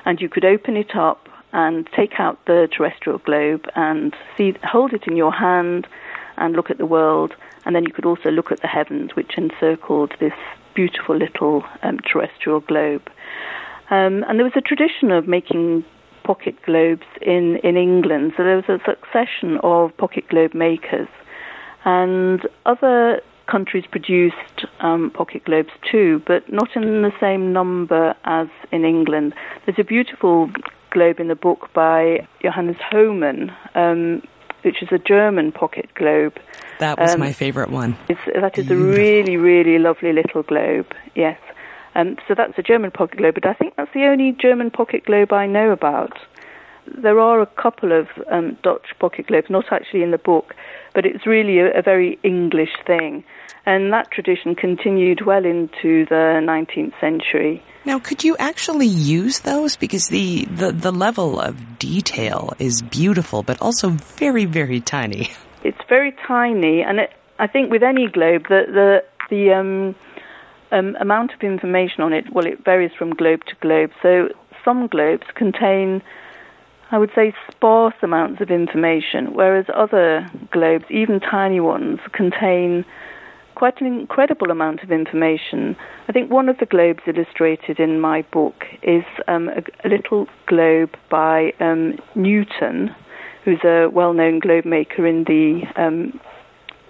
and 0.05 0.21
you 0.21 0.29
could 0.29 0.45
open 0.45 0.77
it 0.77 0.95
up 0.95 1.29
and 1.55 1.89
take 1.97 2.19
out 2.19 2.39
the 2.47 2.69
terrestrial 2.77 3.19
globe 3.19 3.65
and 3.77 4.15
see, 4.37 4.53
hold 4.65 4.93
it 4.93 5.05
in 5.07 5.17
your 5.17 5.33
hand 5.33 5.87
and 6.37 6.55
look 6.55 6.69
at 6.69 6.79
the 6.79 6.85
world. 6.85 7.33
And 7.65 7.75
then 7.75 7.85
you 7.85 7.93
could 7.93 8.05
also 8.05 8.31
look 8.31 8.51
at 8.53 8.61
the 8.61 8.67
heavens, 8.67 9.15
which 9.15 9.39
encircled 9.39 10.13
this 10.21 10.35
beautiful 10.75 11.17
little 11.17 11.65
um, 11.83 12.01
terrestrial 12.01 12.61
globe. 12.61 13.09
Um, 13.89 14.25
and 14.25 14.39
there 14.39 14.45
was 14.45 14.57
a 14.57 14.61
tradition 14.61 15.13
of 15.13 15.29
making 15.29 15.85
pocket 16.25 16.57
globes 16.67 17.07
in, 17.23 17.59
in 17.63 17.77
England. 17.77 18.33
So 18.37 18.43
there 18.43 18.57
was 18.57 18.69
a 18.69 18.81
succession 18.85 19.59
of 19.63 19.97
pocket 19.97 20.29
globe 20.29 20.55
makers. 20.55 21.09
And 21.85 22.41
other 22.67 23.21
countries 23.47 23.85
produced 23.89 24.67
um, 24.81 25.11
pocket 25.15 25.45
globes 25.45 25.71
too, 25.91 26.21
but 26.27 26.51
not 26.53 26.75
in 26.75 27.03
the 27.03 27.13
same 27.21 27.53
number 27.53 28.15
as 28.25 28.49
in 28.73 28.85
England. 28.85 29.35
There's 29.65 29.79
a 29.79 29.85
beautiful 29.85 30.51
globe 30.95 31.21
in 31.21 31.29
the 31.29 31.35
book 31.35 31.69
by 31.75 32.27
Johannes 32.41 32.79
Homann, 32.91 33.55
um, 33.75 34.23
which 34.63 34.83
is 34.83 34.89
a 34.91 34.99
German 34.99 35.53
pocket 35.53 35.91
globe. 35.95 36.39
That 36.79 36.99
was 36.99 37.13
um, 37.13 37.21
my 37.21 37.33
favorite 37.33 37.71
one. 37.71 37.97
that 38.09 38.59
is 38.59 38.67
Beautiful. 38.67 38.95
a 38.95 38.97
really, 38.97 39.37
really 39.37 39.79
lovely 39.79 40.13
little 40.13 40.43
globe, 40.43 40.95
yes. 41.15 41.39
Um, 41.95 42.17
so 42.27 42.35
that's 42.35 42.59
a 42.59 42.63
German 42.63 42.91
pocket 42.91 43.19
globe, 43.19 43.35
but 43.35 43.47
I 43.47 43.55
think 43.55 43.75
that's 43.77 43.93
the 43.93 44.05
only 44.05 44.33
German 44.33 44.71
pocket 44.71 45.05
globe 45.05 45.33
I 45.33 45.47
know 45.47 45.71
about. 45.71 46.19
There 46.87 47.19
are 47.21 47.41
a 47.41 47.47
couple 47.47 47.93
of 47.93 48.09
um, 48.31 48.57
Dutch 48.63 48.95
pocket 48.99 49.27
globes, 49.27 49.51
not 49.51 49.73
actually 49.73 50.03
in 50.03 50.11
the 50.11 50.19
book, 50.19 50.55
but 50.95 51.05
it's 51.05 51.27
really 51.27 51.59
a, 51.59 51.79
a 51.79 51.83
very 51.83 52.19
English 52.23 52.75
thing. 52.87 53.25
And 53.67 53.93
that 53.93 54.11
tradition 54.11 54.55
continued 54.55 55.25
well 55.25 55.45
into 55.45 56.05
the 56.07 56.41
19th 56.43 56.99
century. 57.01 57.63
Now, 57.87 57.99
could 57.99 58.25
you 58.25 58.37
actually 58.39 58.87
use 58.87 59.41
those? 59.41 59.77
Because 59.77 60.09
the, 60.09 60.45
the, 60.47 60.73
the 60.73 60.93
level 60.93 61.41
of 61.41 61.79
detail 61.79 62.53
is 62.59 62.83
beautiful, 62.83 63.43
but 63.43 63.61
also 63.61 63.91
very, 63.91 64.45
very 64.45 64.81
tiny. 64.81 65.31
It's 65.63 65.81
very 65.89 66.13
tiny, 66.27 66.83
and 66.83 67.01
it, 67.01 67.11
I 67.39 67.47
think 67.47 67.71
with 67.71 67.83
any 67.83 68.07
globe, 68.07 68.49
the, 68.49 68.65
the, 68.69 69.05
the 69.31 69.53
um, 69.53 69.95
um, 70.73 70.95
amount 71.01 71.33
of 71.33 71.41
information 71.41 72.03
on 72.03 72.13
it, 72.13 72.31
well, 72.33 72.47
it 72.47 72.65
varies 72.65 72.93
from 72.99 73.15
globe 73.15 73.45
to 73.47 73.55
globe. 73.63 73.91
So 74.03 74.29
some 74.63 74.87
globes 74.89 75.27
contain 75.35 76.03
I 76.91 76.99
would 76.99 77.11
say, 77.15 77.35
sparse 77.51 77.95
amounts 78.03 78.41
of 78.41 78.53
information, 78.53 79.35
whereas 79.35 79.67
other 79.75 80.31
globes, 80.53 80.85
even 80.91 81.19
tiny 81.19 81.59
ones, 81.59 81.99
contain 82.13 82.85
quite 83.65 83.81
an 83.81 83.87
incredible 83.87 84.51
amount 84.51 84.83
of 84.83 84.93
information. 84.93 85.75
I 86.07 86.13
think 86.13 86.31
one 86.31 86.51
of 86.51 86.59
the 86.59 86.67
globes 86.67 87.01
illustrated 87.07 87.81
in 87.81 87.99
my 87.99 88.21
book 88.31 88.67
is 88.83 89.05
um, 89.27 89.49
a, 89.49 89.63
a, 89.87 89.89
little 89.89 90.27
globe 90.45 90.95
by 91.11 91.55
um, 91.61 91.99
Newton, 92.15 92.95
who's 93.43 93.65
a 93.65 93.87
well-known 93.87 94.41
globe 94.41 94.67
maker 94.67 95.07
in 95.07 95.25
the 95.25 95.63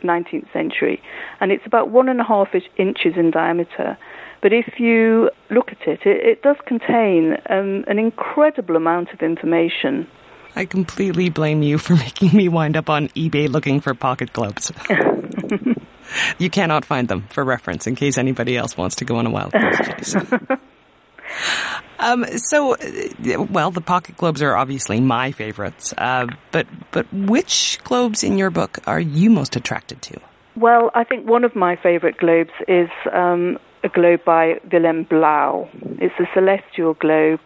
19th 0.03 0.35
um, 0.35 0.49
century, 0.53 1.01
and 1.39 1.53
it's 1.53 1.65
about 1.65 1.91
one 1.91 2.09
and 2.09 2.21
a 2.21 2.25
half 2.25 2.49
inches 2.77 3.13
in 3.17 3.31
diameter. 3.31 3.97
But 4.43 4.53
if 4.53 4.81
you 4.81 5.31
look 5.51 5.71
at 5.71 5.87
it, 5.87 6.01
it, 6.05 6.27
it 6.27 6.43
does 6.43 6.57
contain 6.67 7.37
um, 7.51 7.85
an 7.87 8.01
incredible 8.01 8.75
amount 8.75 9.13
of 9.13 9.21
information. 9.21 10.09
I 10.57 10.65
completely 10.65 11.31
blame 11.31 11.63
you 11.63 11.79
for 11.79 11.95
making 12.07 12.37
me 12.37 12.49
wind 12.49 12.77
up 12.77 12.89
on 12.89 13.09
eBay 13.09 13.49
looking 13.49 13.81
for 13.81 13.95
pocket 13.95 14.33
globes. 14.33 14.73
you 16.39 16.51
cannot 16.51 16.85
find 16.85 17.09
them 17.09 17.27
for 17.31 17.45
reference 17.45 17.87
in 17.87 17.97
case 17.97 18.19
anybody 18.19 18.57
else 18.57 18.77
wants 18.77 18.97
to 18.97 19.05
go 19.05 19.17
on 19.17 19.27
a 19.27 19.31
wild 19.31 19.53
goose 19.53 19.79
chase. 19.79 20.17
um, 21.99 22.25
so, 22.39 22.75
uh, 22.75 23.43
well, 23.51 23.71
the 23.71 23.81
pocket 23.81 24.17
globes 24.17 24.43
are 24.43 24.55
obviously 24.55 25.01
my 25.01 25.33
favorites, 25.33 25.93
uh, 25.99 26.27
but 26.53 26.67
but 26.93 27.13
which 27.13 27.81
globes 27.85 28.23
in 28.23 28.39
your 28.39 28.51
book 28.51 28.79
are 28.87 29.01
you 29.01 29.31
most 29.31 29.57
attracted 29.57 30.03
to? 30.03 30.21
Well, 30.57 30.93
I 30.95 31.03
think 31.03 31.29
one 31.29 31.43
of 31.43 31.57
my 31.57 31.75
favorite 31.75 32.19
globes 32.19 32.53
is 32.69 32.89
um, 33.13 33.59
a 33.83 33.89
globe 33.89 34.25
by 34.25 34.61
Willem 34.71 35.05
Blaeu. 35.05 35.69
It's 36.01 36.15
a 36.21 36.29
celestial 36.33 36.95
globe 36.95 37.41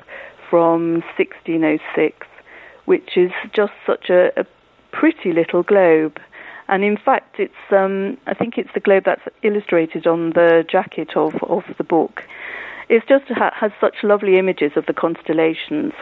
from 0.50 1.00
1606 1.16 2.27
which 2.88 3.18
is 3.18 3.30
just 3.54 3.74
such 3.86 4.08
a, 4.08 4.30
a 4.40 4.44
pretty 4.92 5.30
little 5.32 5.62
globe. 5.62 6.18
And 6.68 6.82
in 6.82 6.96
fact, 6.96 7.36
it's 7.38 7.64
um, 7.70 8.16
I 8.26 8.32
think 8.32 8.56
it's 8.56 8.70
the 8.72 8.80
globe 8.80 9.02
that's 9.04 9.20
illustrated 9.42 10.06
on 10.06 10.30
the 10.30 10.64
jacket 10.66 11.10
of, 11.14 11.34
of 11.42 11.64
the 11.76 11.84
book. 11.84 12.22
It 12.88 13.02
just 13.06 13.26
ha- 13.28 13.52
has 13.54 13.72
such 13.78 13.96
lovely 14.02 14.38
images 14.38 14.72
of 14.74 14.86
the 14.86 14.94
constellations. 14.94 15.92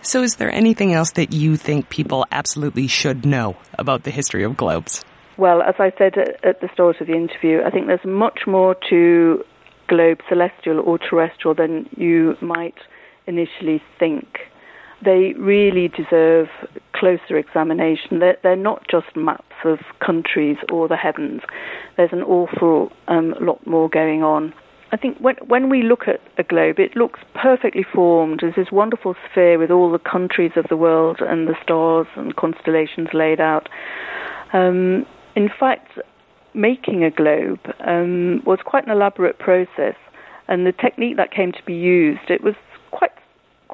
So, 0.00 0.22
is 0.22 0.36
there 0.36 0.52
anything 0.52 0.92
else 0.92 1.10
that 1.12 1.32
you 1.32 1.56
think 1.56 1.88
people 1.88 2.24
absolutely 2.30 2.86
should 2.86 3.26
know 3.26 3.56
about 3.76 4.04
the 4.04 4.12
history 4.12 4.44
of 4.44 4.56
globes? 4.56 5.04
Well, 5.36 5.60
as 5.60 5.74
I 5.80 5.90
said 5.98 6.14
at 6.44 6.60
the 6.60 6.68
start 6.72 7.00
of 7.00 7.08
the 7.08 7.14
interview, 7.14 7.62
I 7.66 7.70
think 7.70 7.88
there's 7.88 8.04
much 8.04 8.40
more 8.46 8.76
to 8.90 9.44
globe, 9.88 10.18
celestial 10.28 10.78
or 10.78 10.98
terrestrial, 10.98 11.56
than 11.56 11.88
you 11.96 12.36
might 12.40 12.78
initially 13.26 13.82
think 13.98 14.38
they 15.04 15.34
really 15.38 15.88
deserve 15.88 16.48
closer 16.92 17.36
examination. 17.36 18.18
They're, 18.18 18.38
they're, 18.42 18.56
not 18.56 18.86
just 18.90 19.14
maps 19.14 19.54
of 19.64 19.78
countries 20.04 20.56
or 20.72 20.88
the 20.88 20.96
heavens. 20.96 21.42
There's 21.96 22.12
an 22.12 22.22
awful 22.22 22.90
um, 23.06 23.34
lot 23.40 23.64
more 23.66 23.88
going 23.88 24.22
on. 24.22 24.52
I 24.90 24.96
think 24.96 25.18
when, 25.18 25.36
when 25.46 25.68
we 25.68 25.82
look 25.82 26.08
at 26.08 26.20
a 26.38 26.42
globe, 26.42 26.78
it 26.78 26.96
looks 26.96 27.20
perfectly 27.34 27.84
formed 27.84 28.42
as 28.42 28.54
this 28.56 28.72
wonderful 28.72 29.14
sphere 29.30 29.58
with 29.58 29.70
all 29.70 29.92
the 29.92 29.98
countries 29.98 30.52
of 30.56 30.66
the 30.68 30.76
world 30.76 31.18
and 31.20 31.46
the 31.46 31.54
stars 31.62 32.06
and 32.16 32.34
constellations 32.36 33.08
laid 33.12 33.40
out. 33.40 33.68
Um, 34.52 35.04
in 35.36 35.50
fact, 35.60 35.98
making 36.54 37.04
a 37.04 37.10
globe 37.10 37.60
um, 37.86 38.42
was 38.46 38.60
quite 38.64 38.86
an 38.86 38.90
elaborate 38.90 39.38
process, 39.38 39.94
and 40.48 40.66
the 40.66 40.72
technique 40.72 41.18
that 41.18 41.30
came 41.30 41.52
to 41.52 41.62
be 41.66 41.74
used, 41.74 42.30
it 42.30 42.42
was 42.42 42.54
quite 42.90 43.12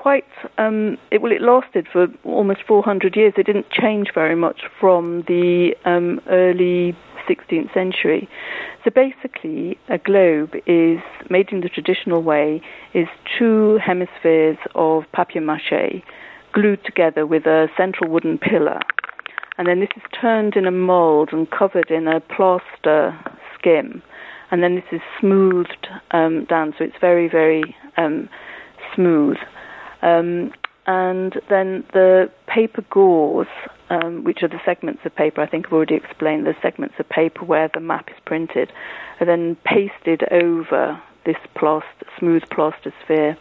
quite 0.04 0.26
um, 0.58 0.98
it, 1.10 1.22
well. 1.22 1.32
It 1.32 1.40
lasted 1.40 1.86
for 1.90 2.08
almost 2.24 2.60
400 2.68 3.16
years. 3.16 3.32
It 3.38 3.46
didn't 3.46 3.70
change 3.70 4.08
very 4.14 4.34
much 4.34 4.60
from 4.78 5.24
the 5.26 5.74
um, 5.86 6.20
early 6.28 6.94
16th 7.26 7.72
century. 7.72 8.28
So 8.84 8.90
basically, 8.90 9.78
a 9.88 9.96
globe 9.96 10.56
is 10.66 11.00
made 11.30 11.48
in 11.52 11.62
the 11.62 11.70
traditional 11.70 12.22
way 12.22 12.60
is 12.92 13.08
two 13.38 13.78
hemispheres 13.82 14.58
of 14.74 15.04
papier 15.14 15.40
mâché 15.40 16.02
glued 16.52 16.84
together 16.84 17.26
with 17.26 17.46
a 17.46 17.68
central 17.74 18.10
wooden 18.10 18.36
pillar, 18.36 18.80
and 19.56 19.66
then 19.66 19.80
this 19.80 19.88
is 19.96 20.02
turned 20.20 20.54
in 20.54 20.66
a 20.66 20.70
mold 20.70 21.30
and 21.32 21.50
covered 21.50 21.90
in 21.90 22.06
a 22.06 22.20
plaster 22.20 23.18
skim, 23.58 24.02
and 24.50 24.62
then 24.62 24.74
this 24.74 24.84
is 24.92 25.00
smoothed 25.18 25.88
um, 26.10 26.44
down. 26.44 26.74
So 26.76 26.84
it's 26.84 27.00
very 27.00 27.26
very 27.26 27.74
um, 27.96 28.28
smooth. 28.94 29.38
Um, 30.04 30.52
and 30.86 31.40
then 31.48 31.84
the 31.94 32.30
paper 32.46 32.82
gores, 32.90 33.48
um, 33.88 34.22
which 34.22 34.42
are 34.42 34.48
the 34.48 34.60
segments 34.64 35.00
of 35.04 35.16
paper, 35.16 35.40
I 35.40 35.46
think 35.46 35.66
I've 35.66 35.72
already 35.72 35.94
explained, 35.94 36.46
the 36.46 36.54
segments 36.60 36.96
of 36.98 37.08
paper 37.08 37.44
where 37.44 37.70
the 37.72 37.80
map 37.80 38.10
is 38.10 38.16
printed, 38.26 38.70
are 39.18 39.26
then 39.26 39.56
pasted 39.64 40.30
over 40.30 41.00
this 41.24 41.36
smooth 42.18 42.42
plaster 42.50 42.92
sphere. 43.02 43.38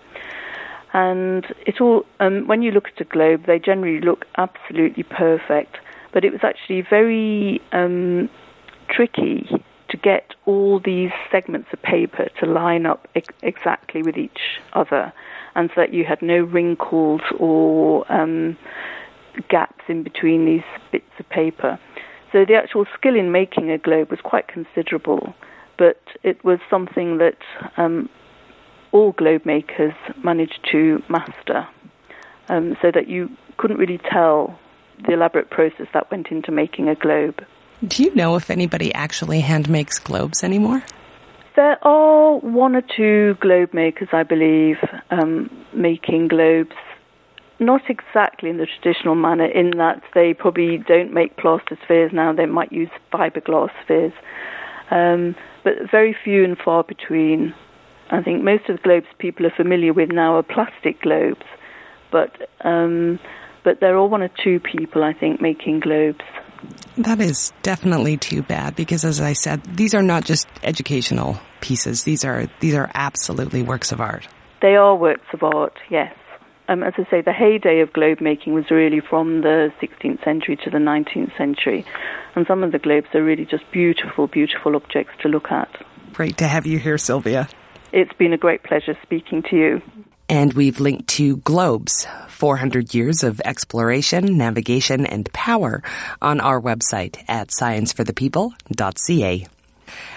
And 0.93 1.45
it 1.68 1.82
all, 1.82 2.05
um, 2.22 2.47
when 2.47 2.61
you 2.61 2.72
look 2.72 2.88
at 2.88 3.01
a 3.01 3.03
globe, 3.03 3.45
they 3.45 3.59
generally 3.59 3.99
look 3.99 4.26
absolutely 4.38 5.03
perfect. 5.03 5.78
But 6.14 6.24
it 6.24 6.32
was 6.32 6.41
actually 6.43 6.82
very 6.82 7.61
um, 7.74 8.30
tricky 8.88 9.49
to 9.89 9.97
get 9.97 10.34
all 10.45 10.80
these 10.80 11.11
segments 11.30 11.68
of 11.74 11.82
paper 11.82 12.30
to 12.39 12.45
line 12.45 12.86
up 12.86 13.07
ex- 13.16 13.36
exactly 13.41 14.01
with 14.01 14.18
each 14.18 14.61
other 14.74 15.11
and 15.56 15.70
so 15.76 15.82
that 15.82 15.93
you 15.93 16.04
had 16.04 16.22
no 16.22 16.39
wrinkles 16.39 17.22
or 17.39 18.12
um, 18.12 18.58
gaps 19.49 19.84
in 19.88 20.04
between 20.04 20.45
these 20.45 20.64
bits 20.91 21.12
of 21.20 21.28
paper. 21.30 21.80
So 22.32 22.45
the 22.45 22.56
actual 22.56 22.86
skill 22.97 23.16
in 23.16 23.32
making 23.32 23.70
a 23.70 23.78
globe 23.78 24.10
was 24.10 24.20
quite 24.24 24.47
considerable, 24.47 25.34
but 25.78 26.01
it 26.24 26.43
was 26.43 26.60
something 26.70 27.20
that 27.20 27.38
um, 27.78 28.10
all 28.91 29.12
globe 29.12 29.45
makers 29.45 29.93
managed 30.24 30.60
to 30.72 31.01
master, 31.10 31.68
um, 32.49 32.76
so 32.82 32.91
that 32.91 33.08
you 33.08 33.30
couldn't 33.58 33.78
really 33.78 33.99
tell 34.12 34.58
the 35.06 35.14
elaborate 35.14 35.49
process 35.49 35.88
that 35.93 36.10
went 36.10 36.28
into 36.28 36.51
making 36.51 36.89
a 36.89 36.95
globe. 36.95 37.43
Do 37.86 38.04
you 38.04 38.16
know 38.16 38.36
if 38.36 38.49
anybody 38.49 38.93
actually 38.93 39.41
hand 39.41 39.70
makes 39.70 39.99
globes 39.99 40.43
anymore? 40.43 40.84
There 41.56 41.78
are 41.86 42.39
one 42.39 42.76
or 42.76 42.82
two 42.82 43.36
globe 43.39 43.74
makers, 43.74 44.08
I 44.12 44.24
believe, 44.24 44.78
um, 45.12 45.49
making 45.74 46.30
globes. 46.30 46.76
Not 47.60 47.82
exactly 47.89 48.49
in 48.49 48.58
the 48.58 48.66
traditional 48.66 49.14
manner, 49.14 49.45
in 49.45 49.72
that 49.78 50.01
they 50.16 50.34
probably 50.34 50.80
don't 50.80 51.14
make 51.14 51.38
plaster 51.38 51.78
spheres 51.84 52.12
now, 52.12 52.34
they 52.34 52.47
might 52.47 52.72
use 52.72 52.89
fiberglass 53.14 53.70
spheres. 53.84 54.14
Um, 54.89 55.36
but 55.64 55.74
very 55.91 56.16
few 56.24 56.43
and 56.43 56.58
far 56.58 56.84
between. 56.84 57.54
I 58.10 58.22
think 58.22 58.43
most 58.43 58.68
of 58.68 58.78
the 58.78 58.82
globes 58.82 59.06
people 59.20 59.45
are 59.45 59.54
familiar 59.56 59.93
with 59.93 60.10
now 60.10 60.36
are 60.36 60.43
plastic 60.43 61.01
globes, 61.01 61.45
but 62.12 62.32
um, 62.66 63.20
but 63.64 63.80
there 63.80 63.95
are 63.95 64.06
one 64.08 64.22
or 64.22 64.30
two 64.43 64.60
people 64.60 65.04
I 65.04 65.14
think 65.14 65.39
making 65.39 65.80
globes. 65.80 66.26
That 66.97 67.20
is 67.20 67.51
definitely 67.64 68.18
too 68.18 68.43
bad 68.43 68.76
because 68.76 69.03
as 69.03 69.20
I 69.20 69.34
said, 69.34 69.64
these 69.64 69.95
are 69.95 70.03
not 70.03 70.26
just 70.26 70.47
educational 70.61 71.39
pieces. 71.61 72.03
These 72.03 72.24
are 72.24 72.47
these 72.59 72.76
are 72.76 72.91
absolutely 72.93 73.64
works 73.64 73.91
of 73.91 73.99
art. 73.99 74.28
They 74.61 74.76
are 74.76 74.95
works 74.95 75.26
of 75.34 75.43
art, 75.43 75.78
yes. 75.89 76.14
Um, 76.70 76.82
as 76.82 76.93
I 76.97 77.03
say, 77.11 77.22
the 77.22 77.34
heyday 77.34 77.82
of 77.82 77.91
globe 77.91 78.22
making 78.22 78.53
was 78.53 78.72
really 78.72 79.01
from 79.01 79.41
the 79.41 79.74
16th 79.82 80.24
century 80.24 80.55
to 80.64 80.70
the 80.70 80.78
19th 80.78 81.38
century, 81.38 81.86
and 82.36 82.47
some 82.47 82.64
of 82.64 82.72
the 82.72 82.80
globes 82.80 83.07
are 83.14 83.24
really 83.24 83.45
just 83.45 83.70
beautiful, 83.72 84.28
beautiful 84.28 84.78
objects 84.78 85.14
to 85.24 85.28
look 85.28 85.51
at. 85.51 85.70
Great 86.14 86.38
to 86.38 86.47
have 86.47 86.66
you 86.66 86.80
here, 86.80 86.97
Sylvia. 86.97 87.49
It's 87.91 88.14
been 88.14 88.32
a 88.32 88.38
great 88.38 88.64
pleasure 88.64 88.97
speaking 89.03 89.43
to 89.49 89.55
you. 89.57 89.82
And 90.34 90.52
we've 90.54 90.80
linked 90.80 91.10
to 91.10 91.38
Globes, 91.38 92.08
400 92.28 92.96
years 92.96 93.24
of 93.24 93.40
exploration, 93.46 94.36
navigation, 94.36 95.06
and 95.06 95.32
power 95.32 95.84
on 96.24 96.40
our 96.40 96.60
website 96.60 97.24
at 97.28 97.50
scienceforthepeople.ca. 97.50 99.48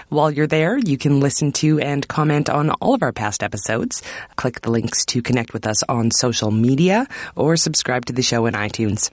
While 0.09 0.31
you're 0.31 0.47
there, 0.47 0.75
you 0.79 0.97
can 0.97 1.19
listen 1.19 1.51
to 1.61 1.79
and 1.79 2.07
comment 2.07 2.49
on 2.49 2.71
all 2.71 2.95
of 2.95 3.03
our 3.03 3.11
past 3.11 3.43
episodes. 3.43 4.01
Click 4.37 4.61
the 4.61 4.71
links 4.71 5.05
to 5.05 5.21
connect 5.21 5.53
with 5.53 5.67
us 5.67 5.83
on 5.83 6.09
social 6.09 6.49
media 6.49 7.05
or 7.35 7.55
subscribe 7.55 8.05
to 8.05 8.13
the 8.13 8.23
show 8.23 8.47
in 8.47 8.55
iTunes. 8.55 9.11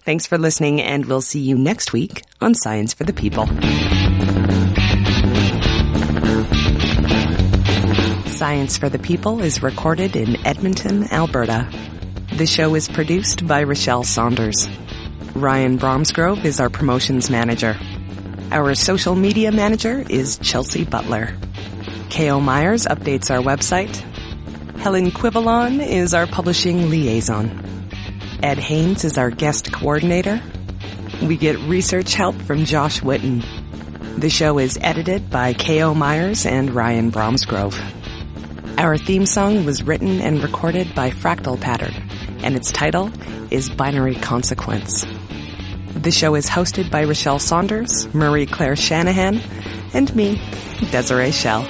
Thanks 0.00 0.26
for 0.26 0.36
listening 0.36 0.82
and 0.82 1.04
we'll 1.04 1.20
see 1.20 1.38
you 1.38 1.56
next 1.56 1.92
week 1.92 2.24
on 2.40 2.56
Science 2.56 2.92
for 2.92 3.04
the 3.04 3.12
People. 3.12 3.46
Science 8.40 8.78
for 8.78 8.88
the 8.88 8.98
People 8.98 9.42
is 9.42 9.62
recorded 9.62 10.16
in 10.16 10.34
Edmonton, 10.46 11.04
Alberta. 11.12 11.68
The 12.38 12.46
show 12.46 12.74
is 12.74 12.88
produced 12.88 13.46
by 13.46 13.64
Rachelle 13.64 14.02
Saunders. 14.02 14.66
Ryan 15.34 15.76
Bromsgrove 15.76 16.42
is 16.46 16.58
our 16.58 16.70
promotions 16.70 17.28
manager. 17.28 17.76
Our 18.50 18.74
social 18.74 19.14
media 19.14 19.52
manager 19.52 20.06
is 20.08 20.38
Chelsea 20.38 20.86
Butler. 20.86 21.36
K.O. 22.08 22.40
Myers 22.40 22.86
updates 22.86 23.30
our 23.30 23.42
website. 23.42 23.94
Helen 24.78 25.10
Quivalon 25.10 25.82
is 25.82 26.14
our 26.14 26.26
publishing 26.26 26.88
liaison. 26.88 27.50
Ed 28.42 28.56
Haynes 28.56 29.04
is 29.04 29.18
our 29.18 29.28
guest 29.28 29.70
coordinator. 29.70 30.40
We 31.22 31.36
get 31.36 31.58
research 31.58 32.14
help 32.14 32.36
from 32.36 32.64
Josh 32.64 33.02
Witten. 33.02 33.44
The 34.18 34.30
show 34.30 34.58
is 34.58 34.78
edited 34.80 35.28
by 35.28 35.52
K.O. 35.52 35.92
Myers 35.92 36.46
and 36.46 36.70
Ryan 36.74 37.10
Bromsgrove. 37.10 37.78
Our 38.80 38.96
theme 38.96 39.26
song 39.26 39.66
was 39.66 39.82
written 39.82 40.22
and 40.22 40.42
recorded 40.42 40.94
by 40.94 41.10
Fractal 41.10 41.60
Pattern, 41.60 41.92
and 42.42 42.56
its 42.56 42.72
title 42.72 43.10
is 43.50 43.68
Binary 43.68 44.14
Consequence. 44.14 45.04
The 45.92 46.10
show 46.10 46.34
is 46.34 46.48
hosted 46.48 46.90
by 46.90 47.04
Rachelle 47.04 47.42
Saunders, 47.42 48.08
Marie 48.14 48.46
Claire 48.46 48.76
Shanahan, 48.76 49.42
and 49.92 50.16
me, 50.16 50.40
Desiree 50.90 51.30
Schell. 51.30 51.66